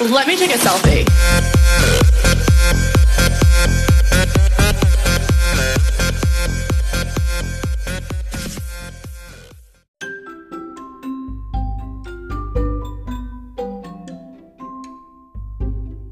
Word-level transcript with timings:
Let 0.00 0.26
me 0.26 0.34
take 0.34 0.54
a 0.54 0.56
selfie. 0.56 1.04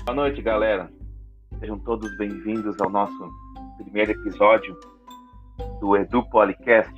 Boa 0.05 0.15
noite, 0.15 0.43
galera. 0.43 0.93
Sejam 1.59 1.79
todos 1.79 2.15
bem-vindos 2.19 2.79
ao 2.83 2.91
nosso 2.91 3.17
primeiro 3.79 4.11
episódio 4.13 4.79
do 5.81 5.97
Edu 5.97 6.29
Policast, 6.29 6.93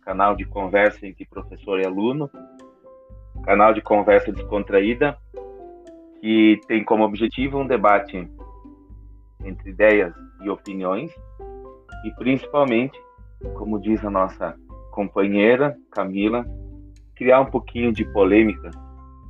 canal 0.00 0.34
de 0.34 0.46
conversa 0.46 1.06
entre 1.06 1.26
professor 1.26 1.78
e 1.78 1.84
aluno, 1.84 2.30
canal 3.44 3.74
de 3.74 3.82
conversa 3.82 4.32
descontraída 4.32 5.18
que 6.20 6.60
tem 6.66 6.84
como 6.84 7.04
objetivo 7.04 7.58
um 7.58 7.66
debate 7.66 8.28
entre 9.44 9.70
ideias 9.70 10.12
e 10.42 10.50
opiniões 10.50 11.10
e 12.04 12.10
principalmente, 12.16 12.98
como 13.54 13.80
diz 13.80 14.04
a 14.04 14.10
nossa 14.10 14.54
companheira 14.90 15.76
Camila, 15.90 16.46
criar 17.14 17.40
um 17.40 17.46
pouquinho 17.46 17.92
de 17.92 18.04
polêmica, 18.12 18.70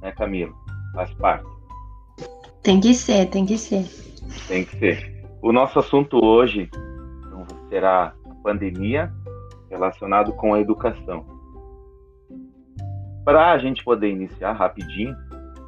né, 0.01 0.13
Camila? 0.13 0.53
Faz 0.95 1.13
parte. 1.15 1.49
Tem 2.63 2.81
que 2.81 2.95
ser, 2.95 3.27
tem 3.31 3.47
que 3.47 3.57
ser. 3.57 3.85
Tem 4.47 4.65
que 4.65 4.77
ser. 4.79 5.25
O 5.43 5.53
nosso 5.53 5.79
assunto 5.79 6.23
hoje 6.23 6.69
então, 6.73 7.47
será 7.69 8.15
a 8.29 8.35
pandemia 8.43 9.13
relacionado 9.71 10.33
com 10.33 10.55
a 10.55 10.61
educação. 10.61 11.25
Para 13.25 13.53
a 13.53 13.59
gente 13.59 13.85
poder 13.85 14.11
iniciar 14.11 14.53
rapidinho, 14.53 15.17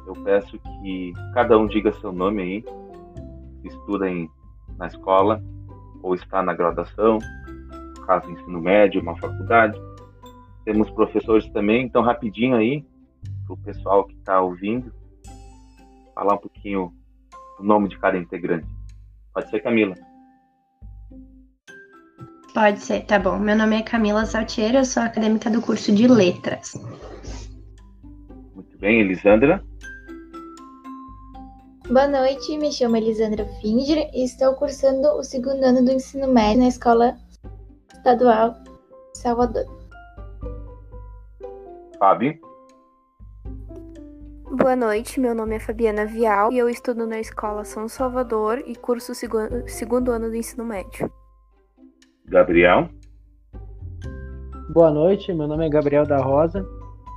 eu 0.05 0.13
peço 0.23 0.59
que 0.59 1.13
cada 1.33 1.57
um 1.57 1.67
diga 1.67 1.93
seu 1.93 2.11
nome 2.11 2.41
aí, 2.41 2.65
estuda 3.63 4.09
em, 4.09 4.29
na 4.77 4.87
escola 4.87 5.41
ou 6.01 6.13
está 6.13 6.43
na 6.43 6.53
graduação, 6.53 7.19
caso 8.05 8.29
ensino 8.29 8.61
médio, 8.61 9.01
uma 9.01 9.15
faculdade. 9.17 9.79
Temos 10.65 10.89
professores 10.91 11.49
também, 11.49 11.85
então 11.85 12.01
rapidinho 12.01 12.55
aí, 12.55 12.85
para 13.45 13.53
o 13.53 13.57
pessoal 13.57 14.05
que 14.05 14.15
está 14.15 14.41
ouvindo, 14.41 14.93
falar 16.13 16.35
um 16.35 16.39
pouquinho 16.39 16.93
o 17.59 17.63
nome 17.63 17.87
de 17.87 17.97
cada 17.97 18.17
integrante. 18.17 18.67
Pode 19.33 19.49
ser 19.49 19.61
Camila. 19.61 19.95
Pode 22.53 22.79
ser, 22.81 23.01
tá 23.05 23.17
bom. 23.17 23.39
Meu 23.39 23.55
nome 23.55 23.77
é 23.77 23.81
Camila 23.81 24.25
Saltiero, 24.25 24.77
eu 24.77 24.85
sou 24.85 25.01
acadêmica 25.01 25.49
do 25.49 25.61
curso 25.61 25.93
de 25.93 26.07
Letras. 26.07 26.73
Muito 28.53 28.77
bem, 28.77 28.99
Elisandra. 28.99 29.63
Boa 31.91 32.07
noite, 32.07 32.57
me 32.57 32.71
chamo 32.71 32.95
Elisandra 32.95 33.45
Finger 33.59 34.09
e 34.13 34.23
estou 34.23 34.55
cursando 34.55 35.05
o 35.17 35.23
segundo 35.23 35.61
ano 35.65 35.83
do 35.83 35.91
ensino 35.91 36.29
médio 36.29 36.61
na 36.61 36.67
Escola 36.69 37.17
Estadual 37.93 38.51
de 39.11 39.17
Salvador. 39.19 39.65
Fábio. 41.99 42.39
Boa 44.49 44.77
noite, 44.77 45.19
meu 45.19 45.35
nome 45.35 45.57
é 45.57 45.59
Fabiana 45.59 46.05
Vial 46.05 46.53
e 46.53 46.57
eu 46.57 46.69
estudo 46.69 47.05
na 47.05 47.19
Escola 47.19 47.65
São 47.65 47.89
Salvador 47.89 48.63
e 48.65 48.77
curso 48.77 49.11
o 49.11 49.15
segundo, 49.15 49.67
segundo 49.67 50.09
ano 50.11 50.29
do 50.29 50.35
ensino 50.37 50.63
médio. 50.63 51.11
Gabriel. 52.25 52.87
Boa 54.69 54.89
noite, 54.89 55.33
meu 55.33 55.49
nome 55.49 55.65
é 55.65 55.69
Gabriel 55.69 56.05
da 56.05 56.17
Rosa. 56.17 56.65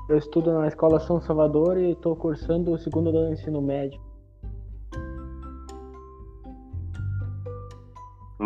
Eu 0.09 0.19
estudo 0.19 0.53
na 0.53 0.67
Escola 0.67 0.99
São 0.99 1.21
Salvador 1.21 1.79
e 1.79 1.93
estou 1.93 2.17
cursando 2.17 2.73
o 2.73 2.79
segundo 2.79 3.11
ano 3.11 3.29
do 3.29 3.33
ensino 3.33 3.63
médio. 3.63 4.06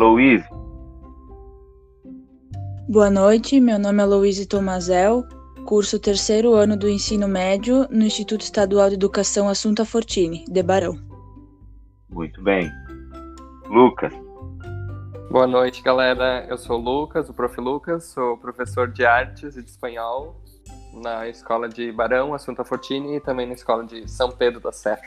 Luiz. 0.01 0.43
Boa 2.89 3.11
noite, 3.11 3.59
meu 3.59 3.77
nome 3.77 4.01
é 4.01 4.05
Luiz 4.05 4.43
Tomazel, 4.47 5.23
curso 5.67 5.99
terceiro 5.99 6.55
ano 6.55 6.75
do 6.75 6.89
ensino 6.89 7.27
médio 7.27 7.87
no 7.91 8.03
Instituto 8.03 8.41
Estadual 8.41 8.89
de 8.89 8.95
Educação 8.95 9.47
Assunta 9.47 9.85
Fortini, 9.85 10.43
de 10.49 10.63
Barão. 10.63 10.95
Muito 12.09 12.41
bem. 12.41 12.67
Lucas. 13.67 14.11
Boa 15.29 15.45
noite, 15.45 15.83
galera. 15.83 16.47
Eu 16.49 16.57
sou 16.57 16.79
o 16.79 16.81
Lucas, 16.81 17.29
o 17.29 17.33
Prof. 17.35 17.61
Lucas, 17.61 18.05
sou 18.05 18.37
professor 18.37 18.91
de 18.91 19.05
artes 19.05 19.55
e 19.55 19.61
de 19.61 19.69
espanhol 19.69 20.41
na 20.95 21.27
escola 21.27 21.69
de 21.69 21.91
Barão, 21.91 22.33
Assunta 22.33 22.65
Fortini 22.65 23.17
e 23.17 23.21
também 23.21 23.45
na 23.45 23.53
escola 23.53 23.85
de 23.85 24.09
São 24.09 24.31
Pedro 24.31 24.59
da 24.59 24.71
Serra. 24.71 24.99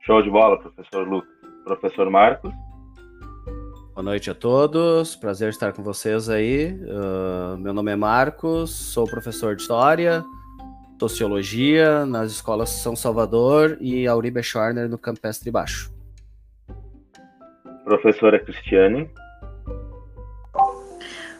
Show 0.00 0.22
de 0.22 0.30
bola, 0.30 0.58
professor 0.58 1.06
Lucas. 1.06 1.28
Professor 1.64 2.10
Marcos. 2.10 2.50
Boa 3.94 4.02
noite 4.02 4.28
a 4.28 4.34
todos, 4.34 5.14
prazer 5.14 5.50
estar 5.50 5.72
com 5.72 5.80
vocês 5.80 6.28
aí. 6.28 6.76
Uh, 6.82 7.56
meu 7.58 7.72
nome 7.72 7.92
é 7.92 7.96
Marcos, 7.96 8.72
sou 8.72 9.04
professor 9.06 9.54
de 9.54 9.62
História, 9.62 10.24
Sociologia 10.98 12.04
nas 12.04 12.32
escolas 12.32 12.70
São 12.70 12.96
Salvador 12.96 13.78
e 13.80 14.04
Auribe 14.08 14.42
Schorner 14.42 14.88
no 14.88 14.98
Campestre 14.98 15.48
Baixo. 15.48 15.92
Professora 17.84 18.40
Cristiane. 18.40 19.08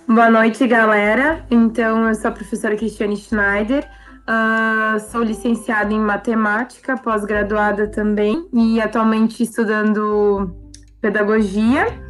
Boa 0.07 0.31
noite, 0.31 0.65
galera. 0.69 1.45
Então, 1.51 2.07
eu 2.07 2.15
sou 2.15 2.29
a 2.29 2.33
professora 2.33 2.77
Cristiane 2.77 3.17
Schneider, 3.17 3.85
uh, 4.29 5.01
sou 5.11 5.25
licenciada 5.25 5.93
em 5.93 5.99
Matemática, 5.99 6.97
pós-graduada 6.97 7.89
também, 7.89 8.49
e 8.53 8.81
atualmente 8.81 9.43
estudando 9.43 10.55
Pedagogia. 11.01 12.04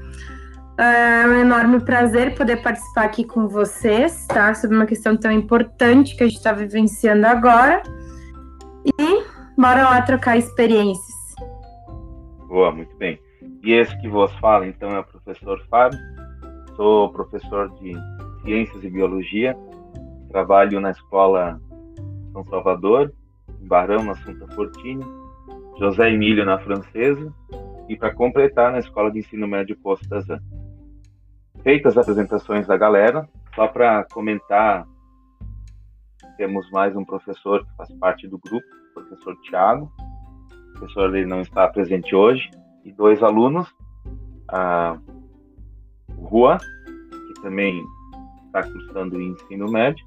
É 0.76 1.24
um 1.28 1.34
enorme 1.34 1.78
prazer 1.84 2.34
poder 2.34 2.56
participar 2.60 3.04
aqui 3.04 3.24
com 3.24 3.46
vocês, 3.46 4.26
tá? 4.26 4.52
Sobre 4.54 4.76
uma 4.76 4.86
questão 4.86 5.16
tão 5.16 5.30
importante 5.30 6.16
que 6.16 6.24
a 6.24 6.26
gente 6.26 6.36
está 6.36 6.52
vivenciando 6.52 7.24
agora. 7.28 7.80
E 8.84 9.22
bora 9.56 9.84
lá 9.84 10.02
trocar 10.02 10.36
experiências. 10.36 11.14
Boa, 12.48 12.72
muito 12.72 12.96
bem. 12.96 13.20
E 13.62 13.72
esse 13.72 13.96
que 14.00 14.08
vos 14.08 14.32
fala, 14.40 14.66
então, 14.66 14.90
é 14.90 14.98
o 14.98 15.04
professor 15.04 15.64
Fábio. 15.70 15.98
Sou 16.74 17.08
professor 17.12 17.70
de 17.74 17.92
Ciências 18.42 18.82
e 18.82 18.90
Biologia. 18.90 19.56
Trabalho 20.30 20.80
na 20.80 20.90
Escola 20.90 21.60
São 22.32 22.44
Salvador, 22.46 23.12
em 23.62 23.68
Barão, 23.68 24.02
na 24.02 24.16
Santa 24.16 24.48
Fortini. 24.56 25.04
José 25.78 26.10
Emílio, 26.10 26.44
na 26.44 26.58
Francesa. 26.58 27.32
E 27.88 27.96
para 27.96 28.12
completar, 28.12 28.72
na 28.72 28.80
Escola 28.80 29.08
de 29.12 29.20
Ensino 29.20 29.46
Médio 29.46 29.76
das 30.08 30.28
Antas 30.28 30.53
feitas 31.64 31.96
as 31.96 32.04
apresentações 32.04 32.66
da 32.66 32.76
galera, 32.76 33.26
só 33.54 33.66
para 33.66 34.04
comentar, 34.12 34.86
temos 36.36 36.70
mais 36.70 36.94
um 36.94 37.04
professor 37.04 37.64
que 37.64 37.76
faz 37.76 37.90
parte 37.94 38.28
do 38.28 38.38
grupo, 38.38 38.66
o 38.90 39.00
professor 39.00 39.34
Tiago. 39.40 39.90
O 40.50 40.78
professor 40.78 41.16
ele 41.16 41.26
não 41.26 41.40
está 41.40 41.66
presente 41.68 42.14
hoje, 42.14 42.50
e 42.84 42.92
dois 42.92 43.22
alunos, 43.22 43.66
a 44.46 44.98
Rua, 46.18 46.58
que 46.58 47.42
também 47.42 47.82
está 48.46 48.62
cursando 48.62 49.20
ensino 49.20 49.70
médio, 49.70 50.04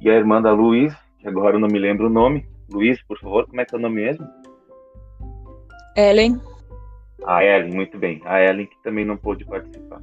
e 0.00 0.08
a 0.08 0.14
irmã 0.14 0.40
da 0.40 0.52
Luiz, 0.52 0.96
que 1.18 1.28
agora 1.28 1.56
eu 1.56 1.60
não 1.60 1.68
me 1.68 1.78
lembro 1.78 2.06
o 2.06 2.10
nome. 2.10 2.48
Luiz, 2.70 3.02
por 3.02 3.18
favor, 3.18 3.46
como 3.46 3.60
é 3.60 3.66
que 3.66 3.74
é 3.74 3.78
o 3.78 3.82
nome 3.82 3.96
mesmo? 3.96 4.26
Ellen. 5.94 6.40
A 7.26 7.44
Ellen, 7.44 7.74
muito 7.74 7.98
bem. 7.98 8.22
A 8.24 8.40
Ellen 8.40 8.66
que 8.66 8.82
também 8.82 9.04
não 9.04 9.16
pôde 9.16 9.44
participar. 9.44 10.00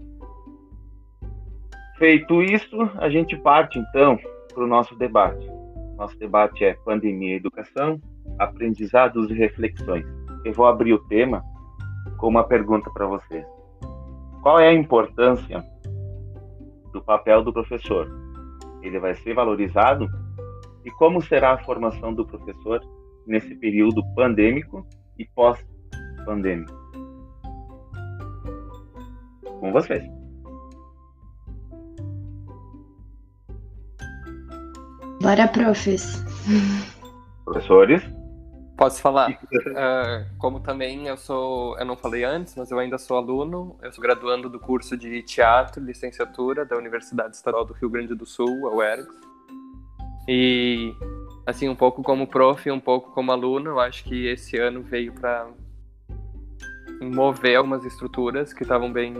Feito 2.02 2.42
isso, 2.42 2.82
a 2.98 3.12
gente 3.12 3.38
parte 3.38 3.78
então 3.78 4.18
para 4.52 4.64
o 4.64 4.66
nosso 4.66 4.96
debate. 4.96 5.48
Nosso 5.96 6.18
debate 6.18 6.66
é 6.66 6.74
pandemia 6.84 7.34
e 7.34 7.38
educação, 7.38 8.02
aprendizados 8.40 9.30
e 9.30 9.36
reflexões. 9.36 10.04
Eu 10.44 10.52
vou 10.52 10.66
abrir 10.66 10.94
o 10.94 11.08
tema 11.08 11.44
com 12.18 12.28
uma 12.28 12.44
pergunta 12.44 12.90
para 12.90 13.06
vocês. 13.06 13.46
Qual 14.42 14.60
é 14.60 14.70
a 14.70 14.74
importância 14.74 15.64
do 16.92 17.04
papel 17.04 17.44
do 17.44 17.54
professor? 17.54 18.10
Ele 18.82 18.98
vai 18.98 19.14
ser 19.14 19.36
valorizado? 19.36 20.10
E 20.84 20.90
como 20.90 21.22
será 21.22 21.52
a 21.52 21.64
formação 21.64 22.16
do 22.16 22.26
professor 22.26 22.82
nesse 23.28 23.54
período 23.54 24.02
pandêmico 24.16 24.88
e 25.20 25.26
pós-pandêmico? 25.36 26.74
Com 29.60 29.72
vocês. 29.72 30.21
Bora, 35.22 35.48
profs. 35.48 36.26
Professores? 37.46 38.02
Posso 38.76 39.00
falar? 39.00 39.30
Uh, 39.30 40.26
como 40.40 40.60
também 40.60 41.06
eu 41.06 41.16
sou, 41.16 41.78
eu 41.78 41.86
não 41.86 41.96
falei 41.96 42.24
antes, 42.24 42.56
mas 42.56 42.72
eu 42.72 42.80
ainda 42.80 42.98
sou 42.98 43.18
aluno, 43.18 43.78
eu 43.84 43.92
sou 43.92 44.02
graduando 44.02 44.50
do 44.50 44.60
curso 44.60 44.98
de 44.98 45.22
teatro, 45.22 45.84
licenciatura 45.84 46.66
da 46.66 46.76
Universidade 46.76 47.36
Estadual 47.36 47.64
do 47.66 47.74
Rio 47.74 47.88
Grande 47.88 48.16
do 48.16 48.26
Sul, 48.26 48.68
a 48.68 48.76
UERGS. 48.76 49.08
E 50.28 50.92
assim, 51.46 51.70
um 51.70 51.76
pouco 51.76 52.02
como 52.02 52.26
prof 52.26 52.68
e 52.68 52.72
um 52.72 52.80
pouco 52.80 53.12
como 53.12 53.32
aluno, 53.32 53.70
eu 53.70 53.80
acho 53.80 54.04
que 54.04 54.26
esse 54.26 54.58
ano 54.58 54.82
veio 54.82 55.14
para 55.14 55.48
mover 57.00 57.58
algumas 57.58 57.86
estruturas 57.86 58.54
que 58.54 58.64
estavam 58.64 58.92
bem 58.92 59.14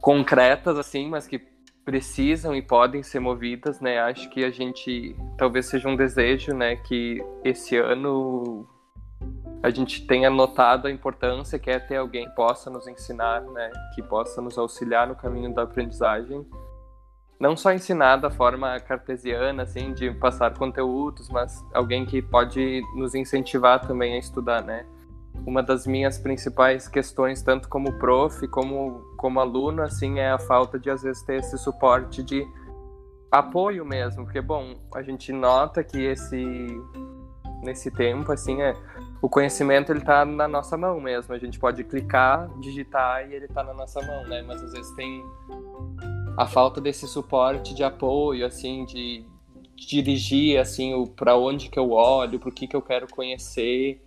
concretas, 0.00 0.76
assim, 0.76 1.08
mas 1.08 1.28
que 1.28 1.40
precisam 1.88 2.54
e 2.54 2.60
podem 2.60 3.02
ser 3.02 3.18
movidas, 3.18 3.80
né? 3.80 3.98
Acho 3.98 4.28
que 4.28 4.44
a 4.44 4.50
gente 4.50 5.16
talvez 5.38 5.64
seja 5.64 5.88
um 5.88 5.96
desejo, 5.96 6.52
né, 6.54 6.76
que 6.76 7.24
esse 7.42 7.78
ano 7.78 8.68
a 9.62 9.70
gente 9.70 10.06
tenha 10.06 10.28
notado 10.28 10.86
a 10.86 10.90
importância 10.90 11.58
que 11.58 11.70
é 11.70 11.78
ter 11.78 11.96
alguém 11.96 12.28
que 12.28 12.34
possa 12.34 12.68
nos 12.68 12.86
ensinar, 12.86 13.40
né, 13.40 13.70
que 13.94 14.02
possa 14.02 14.42
nos 14.42 14.58
auxiliar 14.58 15.06
no 15.06 15.16
caminho 15.16 15.54
da 15.54 15.62
aprendizagem. 15.62 16.46
Não 17.40 17.56
só 17.56 17.72
ensinar 17.72 18.16
da 18.16 18.30
forma 18.30 18.78
cartesiana, 18.80 19.62
assim, 19.62 19.94
de 19.94 20.10
passar 20.10 20.52
conteúdos, 20.58 21.30
mas 21.30 21.64
alguém 21.72 22.04
que 22.04 22.20
pode 22.20 22.82
nos 22.96 23.14
incentivar 23.14 23.80
também 23.80 24.12
a 24.12 24.18
estudar, 24.18 24.62
né? 24.62 24.84
Uma 25.46 25.62
das 25.62 25.86
minhas 25.86 26.18
principais 26.18 26.88
questões, 26.88 27.42
tanto 27.42 27.68
como 27.68 27.98
prof, 27.98 28.46
como, 28.48 29.00
como 29.16 29.40
aluno, 29.40 29.82
assim, 29.82 30.18
é 30.18 30.30
a 30.30 30.38
falta 30.38 30.78
de, 30.78 30.90
às 30.90 31.02
vezes, 31.02 31.22
ter 31.22 31.36
esse 31.40 31.56
suporte 31.58 32.22
de 32.22 32.46
apoio 33.30 33.84
mesmo, 33.84 34.24
porque, 34.24 34.40
bom, 34.40 34.74
a 34.94 35.02
gente 35.02 35.32
nota 35.32 35.82
que 35.82 35.98
esse 35.98 36.36
nesse 37.62 37.90
tempo, 37.90 38.30
assim, 38.30 38.62
é, 38.62 38.74
o 39.20 39.28
conhecimento 39.28 39.90
ele 39.90 40.00
tá 40.00 40.24
na 40.24 40.46
nossa 40.46 40.76
mão 40.76 41.00
mesmo. 41.00 41.34
A 41.34 41.38
gente 41.38 41.58
pode 41.58 41.82
clicar, 41.84 42.48
digitar 42.60 43.28
e 43.28 43.34
ele 43.34 43.48
tá 43.48 43.64
na 43.64 43.74
nossa 43.74 44.00
mão, 44.00 44.22
né? 44.28 44.42
Mas 44.42 44.62
às 44.62 44.72
vezes 44.72 44.94
tem 44.94 45.24
a 46.36 46.46
falta 46.46 46.80
desse 46.80 47.06
suporte 47.08 47.74
de 47.74 47.82
apoio, 47.82 48.46
assim, 48.46 48.84
de, 48.84 49.24
dirigir, 49.86 50.58
assim, 50.58 51.06
para 51.16 51.36
onde 51.36 51.68
que 51.68 51.78
eu 51.78 51.90
olho, 51.90 52.38
para 52.38 52.48
o 52.48 52.52
que 52.52 52.66
que 52.66 52.76
eu 52.76 52.82
quero 52.82 53.06
conhecer, 53.08 54.00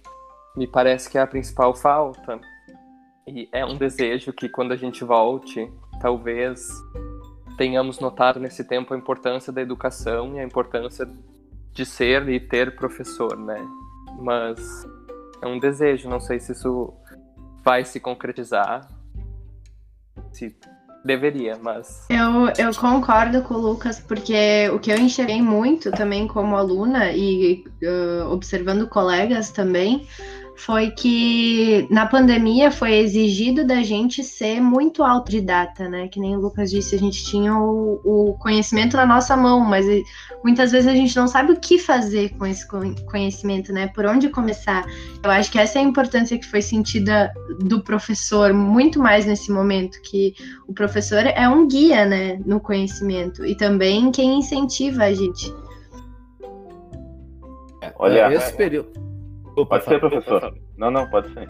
me 0.55 0.67
parece 0.67 1.09
que 1.09 1.17
é 1.17 1.21
a 1.21 1.27
principal 1.27 1.75
falta. 1.75 2.39
E 3.27 3.47
é 3.51 3.65
um 3.65 3.77
desejo 3.77 4.33
que 4.33 4.49
quando 4.49 4.71
a 4.71 4.75
gente 4.75 5.03
volte, 5.03 5.71
talvez 6.01 6.67
tenhamos 7.57 7.99
notado 7.99 8.39
nesse 8.39 8.63
tempo 8.63 8.93
a 8.93 8.97
importância 8.97 9.53
da 9.53 9.61
educação 9.61 10.35
e 10.35 10.39
a 10.39 10.43
importância 10.43 11.07
de 11.73 11.85
ser 11.85 12.27
e 12.27 12.39
ter 12.39 12.75
professor, 12.75 13.37
né? 13.37 13.63
Mas 14.19 14.85
é 15.41 15.47
um 15.47 15.59
desejo, 15.59 16.09
não 16.09 16.19
sei 16.19 16.39
se 16.39 16.51
isso 16.51 16.93
vai 17.63 17.85
se 17.85 17.99
concretizar. 17.99 18.87
Se 20.33 20.55
deveria, 21.03 21.57
mas. 21.61 22.05
Eu, 22.09 22.47
eu 22.57 22.75
concordo 22.75 23.41
com 23.43 23.55
o 23.55 23.57
Lucas, 23.57 23.99
porque 23.99 24.69
o 24.73 24.79
que 24.79 24.91
eu 24.91 24.97
enxerguei 24.97 25.41
muito 25.41 25.91
também 25.91 26.27
como 26.27 26.55
aluna 26.55 27.11
e 27.11 27.63
uh, 27.83 28.31
observando 28.31 28.87
colegas 28.87 29.51
também 29.51 30.07
foi 30.65 30.91
que 30.91 31.87
na 31.89 32.05
pandemia 32.05 32.69
foi 32.69 32.93
exigido 32.93 33.65
da 33.65 33.81
gente 33.81 34.23
ser 34.23 34.61
muito 34.61 35.03
autodidata, 35.03 35.89
né? 35.89 36.07
Que 36.07 36.19
nem 36.19 36.35
o 36.35 36.39
Lucas 36.39 36.69
disse, 36.69 36.93
a 36.93 36.99
gente 36.99 37.25
tinha 37.25 37.57
o, 37.57 37.99
o, 38.03 38.33
conhecimento 38.37 38.95
na 38.95 39.05
nossa 39.05 39.35
mão, 39.35 39.61
mas 39.61 39.87
muitas 40.43 40.71
vezes 40.71 40.87
a 40.87 40.93
gente 40.93 41.15
não 41.15 41.27
sabe 41.27 41.51
o 41.51 41.59
que 41.59 41.79
fazer 41.79 42.29
com 42.37 42.45
esse 42.45 42.67
conhecimento, 42.67 43.73
né? 43.73 43.87
Por 43.87 44.05
onde 44.05 44.29
começar. 44.29 44.85
Eu 45.23 45.31
acho 45.31 45.51
que 45.51 45.57
essa 45.57 45.79
é 45.79 45.81
a 45.81 45.85
importância 45.85 46.37
que 46.37 46.45
foi 46.45 46.61
sentida 46.61 47.33
do 47.61 47.81
professor 47.83 48.53
muito 48.53 48.99
mais 48.99 49.25
nesse 49.25 49.51
momento, 49.51 49.99
que 50.03 50.35
o 50.67 50.73
professor 50.73 51.25
é 51.25 51.49
um 51.49 51.67
guia, 51.67 52.05
né, 52.05 52.39
no 52.45 52.59
conhecimento 52.59 53.43
e 53.45 53.55
também 53.55 54.11
quem 54.11 54.37
incentiva 54.37 55.05
a 55.05 55.13
gente. 55.13 55.51
Olha, 57.97 58.31
esse 58.31 58.55
período 58.55 59.00
Opa, 59.55 59.79
pode 59.79 59.85
ser, 59.85 59.99
professor. 59.99 60.53
Não, 60.77 60.89
não, 60.91 61.09
pode 61.09 61.33
ser. 61.33 61.47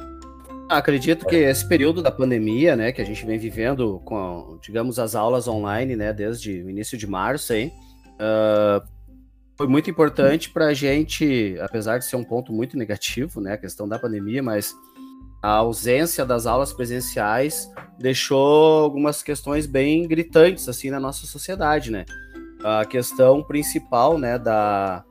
Acredito 0.70 1.26
que 1.26 1.36
esse 1.36 1.68
período 1.68 2.02
da 2.02 2.12
pandemia, 2.12 2.76
né, 2.76 2.92
que 2.92 3.02
a 3.02 3.06
gente 3.06 3.26
vem 3.26 3.38
vivendo 3.38 4.00
com, 4.06 4.58
digamos, 4.62 5.00
as 5.00 5.16
aulas 5.16 5.48
online, 5.48 5.96
né, 5.96 6.14
desde 6.14 6.64
o 6.64 6.70
início 6.70 6.98
de 6.98 7.06
março, 7.06 7.52
aí, 7.52 7.68
uh, 8.16 8.82
foi 9.58 9.68
muito 9.68 9.90
importante 9.90 10.50
para 10.50 10.68
a 10.68 10.74
gente, 10.74 11.58
apesar 11.60 11.98
de 11.98 12.06
ser 12.06 12.16
um 12.16 12.24
ponto 12.24 12.54
muito 12.54 12.78
negativo, 12.78 13.42
né, 13.42 13.54
a 13.54 13.58
questão 13.58 13.88
da 13.88 14.00
pandemia, 14.00 14.42
mas 14.42 14.74
a 15.42 15.52
ausência 15.56 16.26
das 16.26 16.46
aulas 16.46 16.72
presenciais 16.72 17.70
deixou 18.00 18.84
algumas 18.84 19.24
questões 19.24 19.66
bem 19.66 20.08
gritantes 20.08 20.70
assim 20.70 20.90
na 20.90 21.00
nossa 21.00 21.26
sociedade, 21.26 21.92
né? 21.92 22.06
A 22.64 22.86
questão 22.86 23.44
principal, 23.44 24.20
né, 24.20 24.38
da 24.38 25.04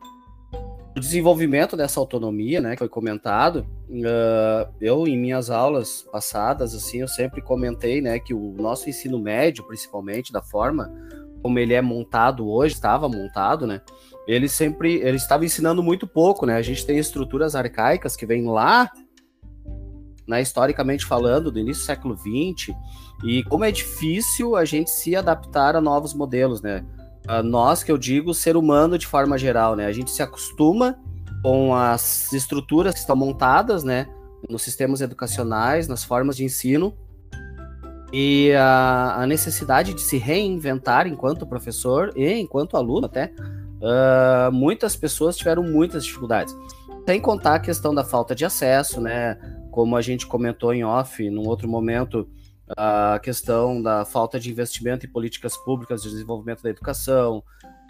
o 0.96 1.00
desenvolvimento 1.00 1.76
dessa 1.76 2.00
autonomia, 2.00 2.60
né, 2.60 2.72
que 2.72 2.78
foi 2.78 2.88
comentado, 2.88 3.66
uh, 3.88 4.72
eu 4.80 5.06
em 5.06 5.16
minhas 5.16 5.48
aulas 5.48 6.02
passadas, 6.10 6.74
assim, 6.74 6.98
eu 6.98 7.08
sempre 7.08 7.40
comentei, 7.40 8.00
né, 8.00 8.18
que 8.18 8.34
o 8.34 8.54
nosso 8.58 8.88
ensino 8.88 9.18
médio, 9.18 9.64
principalmente 9.64 10.32
da 10.32 10.42
forma 10.42 10.92
como 11.42 11.58
ele 11.58 11.72
é 11.72 11.80
montado 11.80 12.46
hoje, 12.48 12.74
estava 12.74 13.08
montado, 13.08 13.66
né, 13.66 13.80
ele 14.26 14.48
sempre, 14.48 14.96
ele 14.96 15.16
estava 15.16 15.44
ensinando 15.44 15.82
muito 15.82 16.06
pouco, 16.06 16.44
né, 16.44 16.56
a 16.56 16.62
gente 16.62 16.84
tem 16.84 16.98
estruturas 16.98 17.54
arcaicas 17.54 18.16
que 18.16 18.26
vêm 18.26 18.46
lá, 18.46 18.90
né, 20.26 20.42
historicamente 20.42 21.06
falando, 21.06 21.52
do 21.52 21.58
início 21.58 21.82
do 21.82 21.86
século 21.86 22.16
XX, 22.16 22.74
e 23.24 23.44
como 23.44 23.64
é 23.64 23.70
difícil 23.70 24.56
a 24.56 24.64
gente 24.64 24.90
se 24.90 25.14
adaptar 25.14 25.76
a 25.76 25.80
novos 25.80 26.14
modelos, 26.14 26.60
né, 26.60 26.84
nós 27.44 27.82
que 27.82 27.92
eu 27.92 27.98
digo 27.98 28.34
ser 28.34 28.56
humano 28.56 28.98
de 28.98 29.06
forma 29.06 29.38
geral, 29.38 29.76
né? 29.76 29.86
A 29.86 29.92
gente 29.92 30.10
se 30.10 30.22
acostuma 30.22 30.98
com 31.42 31.74
as 31.74 32.32
estruturas 32.32 32.94
que 32.94 33.00
estão 33.00 33.16
montadas, 33.16 33.84
né? 33.84 34.06
Nos 34.48 34.62
sistemas 34.62 35.00
educacionais, 35.00 35.86
nas 35.86 36.02
formas 36.02 36.36
de 36.36 36.44
ensino, 36.44 36.94
e 38.12 38.52
a, 38.52 39.22
a, 39.22 39.26
necessidade 39.26 39.94
de 39.94 40.00
se 40.00 40.16
reinventar 40.18 41.06
enquanto 41.06 41.46
professor 41.46 42.12
e 42.16 42.32
enquanto 42.32 42.76
aluno 42.76 43.06
até, 43.06 43.32
uh, 43.36 44.50
muitas 44.52 44.96
pessoas 44.96 45.36
tiveram 45.36 45.62
muitas 45.62 46.04
dificuldades. 46.04 46.54
Sem 47.06 47.20
contar 47.20 47.54
a 47.56 47.60
questão 47.60 47.94
da 47.94 48.04
falta 48.04 48.34
de 48.34 48.44
acesso, 48.44 49.00
né? 49.00 49.38
Como 49.70 49.96
a 49.96 50.02
gente 50.02 50.26
comentou 50.26 50.74
em 50.74 50.84
off 50.84 51.28
num 51.30 51.46
outro 51.46 51.68
momento, 51.68 52.28
a 52.76 53.18
questão 53.22 53.80
da 53.80 54.04
falta 54.04 54.38
de 54.38 54.50
investimento 54.50 55.06
em 55.06 55.08
políticas 55.08 55.56
públicas 55.56 56.02
de 56.02 56.10
desenvolvimento 56.10 56.62
da 56.62 56.70
educação, 56.70 57.42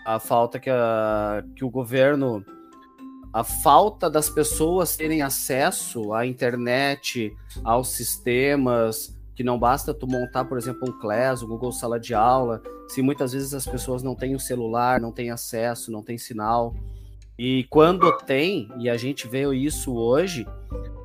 a 0.06 0.18
falta 0.18 0.58
que, 0.58 0.70
a, 0.70 1.44
que 1.54 1.64
o 1.64 1.70
governo, 1.70 2.44
a 3.32 3.44
falta 3.44 4.08
das 4.08 4.28
pessoas 4.28 4.96
terem 4.96 5.22
acesso 5.22 6.12
à 6.12 6.26
internet, 6.26 7.34
aos 7.62 7.88
sistemas, 7.88 9.16
que 9.34 9.44
não 9.44 9.58
basta 9.58 9.94
tu 9.94 10.06
montar, 10.06 10.44
por 10.44 10.58
exemplo, 10.58 10.88
um 10.88 10.98
Class, 10.98 11.42
um 11.42 11.48
Google 11.48 11.72
Sala 11.72 11.98
de 11.98 12.14
Aula, 12.14 12.62
se 12.88 13.02
muitas 13.02 13.32
vezes 13.32 13.54
as 13.54 13.66
pessoas 13.66 14.02
não 14.02 14.14
têm 14.14 14.34
o 14.34 14.40
celular, 14.40 15.00
não 15.00 15.12
têm 15.12 15.30
acesso, 15.30 15.92
não 15.92 16.02
têm 16.02 16.18
sinal. 16.18 16.74
E 17.38 17.64
quando 17.70 18.10
tem, 18.18 18.68
e 18.78 18.90
a 18.90 18.96
gente 18.96 19.26
vê 19.26 19.50
isso 19.54 19.94
hoje, 19.94 20.46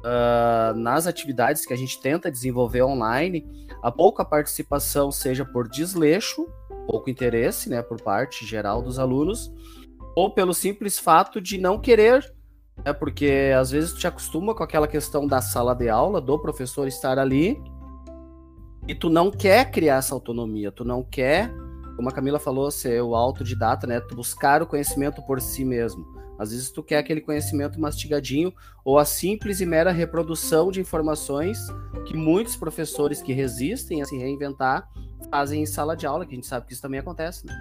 uh, 0.05 0.77
nas 0.77 1.07
atividades 1.07 1.65
que 1.65 1.73
a 1.73 1.77
gente 1.77 1.99
tenta 1.99 2.31
desenvolver 2.31 2.83
online, 2.83 3.45
a 3.81 3.91
pouca 3.91 4.23
participação 4.23 5.11
seja 5.11 5.43
por 5.43 5.67
desleixo, 5.67 6.47
pouco 6.87 7.09
interesse, 7.09 7.69
né, 7.69 7.81
por 7.81 7.99
parte 8.01 8.45
geral 8.45 8.81
dos 8.81 8.99
alunos, 8.99 9.51
ou 10.15 10.31
pelo 10.31 10.53
simples 10.53 10.99
fato 10.99 11.41
de 11.41 11.57
não 11.57 11.79
querer, 11.79 12.33
né, 12.85 12.93
porque 12.93 13.51
às 13.57 13.71
vezes 13.71 13.93
tu 13.93 13.99
te 13.99 14.07
acostuma 14.07 14.53
com 14.53 14.63
aquela 14.63 14.87
questão 14.87 15.25
da 15.25 15.41
sala 15.41 15.73
de 15.73 15.89
aula, 15.89 16.21
do 16.21 16.39
professor 16.39 16.87
estar 16.87 17.17
ali, 17.17 17.59
e 18.87 18.93
tu 18.93 19.09
não 19.09 19.31
quer 19.31 19.71
criar 19.71 19.97
essa 19.97 20.13
autonomia, 20.13 20.71
tu 20.71 20.85
não 20.85 21.03
quer, 21.03 21.51
como 21.95 22.07
a 22.07 22.11
Camila 22.11 22.37
falou, 22.37 22.69
ser 22.69 23.01
o 23.01 23.15
autodidata, 23.15 23.87
né, 23.87 23.99
tu 23.99 24.15
buscar 24.15 24.61
o 24.61 24.67
conhecimento 24.67 25.23
por 25.23 25.41
si 25.41 25.65
mesmo. 25.65 26.05
Às 26.37 26.51
vezes 26.51 26.69
tu 26.69 26.83
quer 26.83 26.97
aquele 26.97 27.21
conhecimento 27.21 27.79
mastigadinho 27.79 28.53
ou 28.83 28.99
a 28.99 29.05
simples 29.05 29.61
e 29.61 29.65
mera 29.65 29.91
reprodução 29.91 30.71
de 30.71 30.81
informações 30.81 31.57
que 32.05 32.15
muitos 32.15 32.55
professores 32.55 33.21
que 33.21 33.33
resistem 33.33 34.01
a 34.01 34.05
se 34.05 34.17
reinventar 34.17 34.89
fazem 35.29 35.61
em 35.61 35.65
sala 35.65 35.95
de 35.95 36.05
aula, 36.05 36.25
que 36.25 36.33
a 36.33 36.35
gente 36.35 36.47
sabe 36.47 36.67
que 36.67 36.73
isso 36.73 36.81
também 36.81 36.99
acontece. 36.99 37.45
Né? 37.45 37.53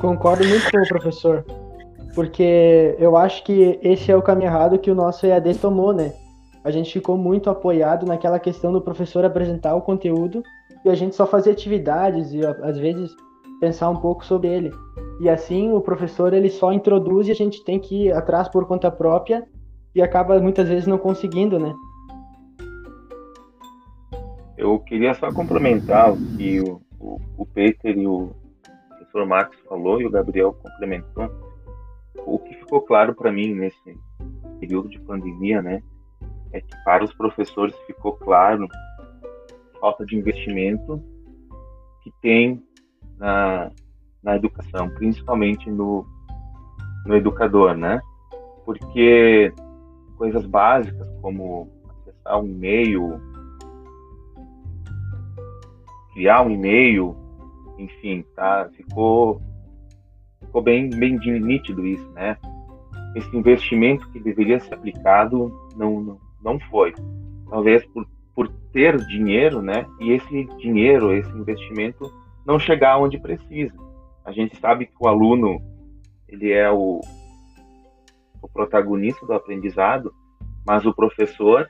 Concordo 0.00 0.44
muito 0.44 0.70
com 0.70 0.78
o 0.78 0.88
professor, 0.88 1.44
porque 2.14 2.96
eu 2.98 3.16
acho 3.16 3.44
que 3.44 3.78
esse 3.82 4.10
é 4.10 4.16
o 4.16 4.22
caminho 4.22 4.48
errado 4.48 4.78
que 4.78 4.90
o 4.90 4.94
nosso 4.94 5.24
EAD 5.24 5.54
tomou, 5.54 5.92
né? 5.92 6.12
A 6.64 6.70
gente 6.70 6.92
ficou 6.92 7.16
muito 7.16 7.50
apoiado 7.50 8.06
naquela 8.06 8.38
questão 8.38 8.72
do 8.72 8.80
professor 8.80 9.24
apresentar 9.24 9.74
o 9.74 9.82
conteúdo 9.82 10.42
e 10.84 10.90
a 10.90 10.94
gente 10.94 11.14
só 11.14 11.26
fazer 11.26 11.50
atividades 11.50 12.32
e 12.32 12.44
às 12.44 12.78
vezes 12.78 13.10
pensar 13.60 13.90
um 13.90 13.96
pouco 13.96 14.24
sobre 14.24 14.48
ele. 14.48 14.70
E 15.22 15.28
assim 15.28 15.70
o 15.70 15.80
professor 15.80 16.34
ele 16.34 16.50
só 16.50 16.72
introduz 16.72 17.28
e 17.28 17.30
a 17.30 17.34
gente 17.34 17.64
tem 17.64 17.78
que 17.78 18.06
ir 18.06 18.12
atrás 18.12 18.48
por 18.48 18.66
conta 18.66 18.90
própria 18.90 19.46
e 19.94 20.02
acaba 20.02 20.40
muitas 20.40 20.68
vezes 20.68 20.84
não 20.84 20.98
conseguindo, 20.98 21.60
né? 21.60 21.72
Eu 24.58 24.80
queria 24.80 25.14
só 25.14 25.32
complementar 25.32 26.12
o 26.12 26.16
que 26.36 26.60
o, 26.60 26.80
o, 26.98 27.20
o 27.38 27.46
Peter 27.46 27.96
e 27.96 28.04
o 28.04 28.30
professor 28.88 29.24
Marcos 29.24 29.56
falou 29.60 30.00
e 30.00 30.06
o 30.06 30.10
Gabriel 30.10 30.54
complementou, 30.54 31.30
o 32.26 32.40
que 32.40 32.54
ficou 32.54 32.80
claro 32.80 33.14
para 33.14 33.30
mim 33.30 33.54
nesse 33.54 33.96
período 34.58 34.88
de 34.88 34.98
pandemia, 34.98 35.62
né, 35.62 35.80
é 36.52 36.60
que 36.60 36.84
para 36.84 37.04
os 37.04 37.14
professores 37.14 37.76
ficou 37.86 38.14
claro 38.14 38.66
a 39.76 39.78
falta 39.78 40.04
de 40.04 40.16
investimento 40.16 41.00
que 42.02 42.12
tem 42.20 42.60
na, 43.18 43.70
na 44.22 44.36
educação, 44.36 44.88
principalmente 44.90 45.70
no, 45.70 46.06
no 47.06 47.16
educador, 47.16 47.76
né? 47.76 48.00
Porque 48.64 49.52
coisas 50.16 50.46
básicas 50.46 51.08
como 51.20 51.68
acessar 51.88 52.40
um 52.40 52.46
e-mail, 52.46 53.20
criar 56.12 56.42
um 56.42 56.50
e-mail, 56.50 57.16
enfim, 57.78 58.24
tá? 58.36 58.68
Ficou, 58.76 59.40
ficou 60.40 60.62
bem, 60.62 60.88
bem 60.90 61.18
nítido 61.18 61.84
isso, 61.84 62.08
né? 62.12 62.36
Esse 63.16 63.36
investimento 63.36 64.08
que 64.10 64.20
deveria 64.20 64.60
ser 64.60 64.74
aplicado 64.74 65.52
não, 65.76 66.00
não, 66.00 66.20
não 66.42 66.60
foi. 66.70 66.94
Talvez 67.50 67.84
por, 67.86 68.06
por 68.34 68.48
ter 68.72 68.96
dinheiro, 69.06 69.60
né? 69.60 69.84
E 70.00 70.12
esse 70.12 70.44
dinheiro, 70.58 71.12
esse 71.12 71.30
investimento 71.36 72.10
não 72.46 72.58
chegar 72.58 72.98
onde 72.98 73.18
precisa. 73.18 73.74
A 74.24 74.32
gente 74.32 74.56
sabe 74.56 74.86
que 74.86 74.94
o 75.00 75.08
aluno 75.08 75.60
ele 76.28 76.50
é 76.52 76.70
o, 76.70 77.00
o 78.40 78.48
protagonista 78.48 79.26
do 79.26 79.32
aprendizado, 79.32 80.12
mas 80.66 80.86
o 80.86 80.94
professor 80.94 81.68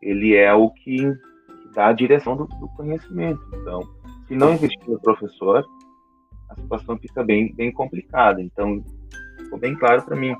ele 0.00 0.34
é 0.34 0.52
o 0.52 0.70
que, 0.70 1.12
dá 1.74 1.88
a 1.88 1.92
direção 1.92 2.36
do, 2.36 2.46
do, 2.46 2.68
conhecimento. 2.68 3.40
Então, 3.54 3.80
se 4.26 4.34
não 4.34 4.54
investir 4.54 4.88
no 4.88 5.00
professor, 5.00 5.64
a 6.48 6.54
situação 6.54 6.96
fica 6.98 7.22
bem, 7.22 7.52
bem 7.54 7.72
complicada. 7.72 8.40
Então, 8.40 8.82
ficou 9.38 9.58
bem 9.58 9.74
claro 9.74 10.02
para 10.02 10.16
mim. 10.16 10.34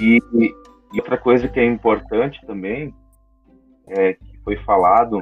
E, 0.00 0.18
e, 0.32 0.54
outra 0.98 1.18
coisa 1.18 1.48
que 1.48 1.60
é 1.60 1.64
importante 1.64 2.40
também, 2.46 2.94
é, 3.88 4.14
que 4.14 4.38
foi 4.42 4.56
falado, 4.58 5.20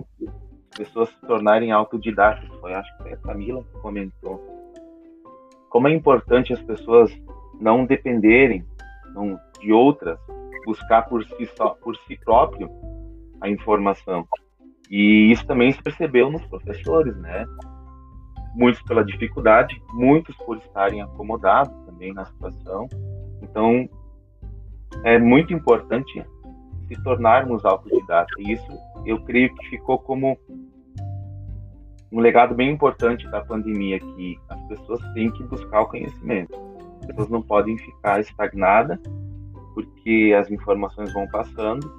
pessoas 0.76 1.08
se 1.08 1.20
tornarem 1.26 1.72
autodidatas. 1.72 2.48
Foi, 2.60 2.72
acho 2.72 2.96
que 2.96 3.02
foi 3.02 3.12
a 3.12 3.16
Camila 3.18 3.64
que 3.64 3.80
comentou. 3.80 4.65
Como 5.68 5.88
é 5.88 5.92
importante 5.92 6.52
as 6.52 6.62
pessoas 6.62 7.10
não 7.60 7.84
dependerem 7.84 8.64
não, 9.14 9.38
de 9.60 9.72
outras, 9.72 10.18
buscar 10.64 11.02
por 11.02 11.24
si, 11.24 11.46
só, 11.56 11.70
por 11.82 11.96
si 11.96 12.18
próprio 12.24 12.68
a 13.40 13.48
informação. 13.48 14.26
E 14.90 15.32
isso 15.32 15.46
também 15.46 15.72
se 15.72 15.82
percebeu 15.82 16.30
nos 16.30 16.44
professores, 16.46 17.16
né? 17.16 17.44
Muitos 18.54 18.82
pela 18.82 19.04
dificuldade, 19.04 19.80
muitos 19.92 20.36
por 20.36 20.56
estarem 20.58 21.02
acomodados 21.02 21.74
também 21.84 22.12
na 22.12 22.24
situação. 22.24 22.88
Então, 23.42 23.88
é 25.04 25.18
muito 25.18 25.52
importante 25.52 26.24
se 26.88 27.02
tornarmos 27.02 27.64
autodidatas. 27.64 28.32
E 28.38 28.52
isso 28.52 28.78
eu 29.04 29.20
creio 29.22 29.54
que 29.54 29.68
ficou 29.70 29.98
como 29.98 30.38
um 32.12 32.20
legado 32.20 32.54
bem 32.54 32.70
importante 32.70 33.28
da 33.30 33.40
pandemia, 33.40 33.98
que 33.98 34.38
as 34.48 34.60
pessoas 34.68 35.00
têm 35.12 35.30
que 35.30 35.42
buscar 35.44 35.82
o 35.82 35.86
conhecimento. 35.86 36.54
As 37.00 37.06
pessoas 37.06 37.28
não 37.28 37.42
podem 37.42 37.76
ficar 37.78 38.20
estagnadas, 38.20 38.98
porque 39.74 40.34
as 40.38 40.50
informações 40.50 41.12
vão 41.12 41.26
passando 41.28 41.90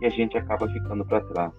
e 0.00 0.06
a 0.06 0.10
gente 0.10 0.36
acaba 0.38 0.68
ficando 0.68 1.04
para 1.04 1.20
trás. 1.22 1.52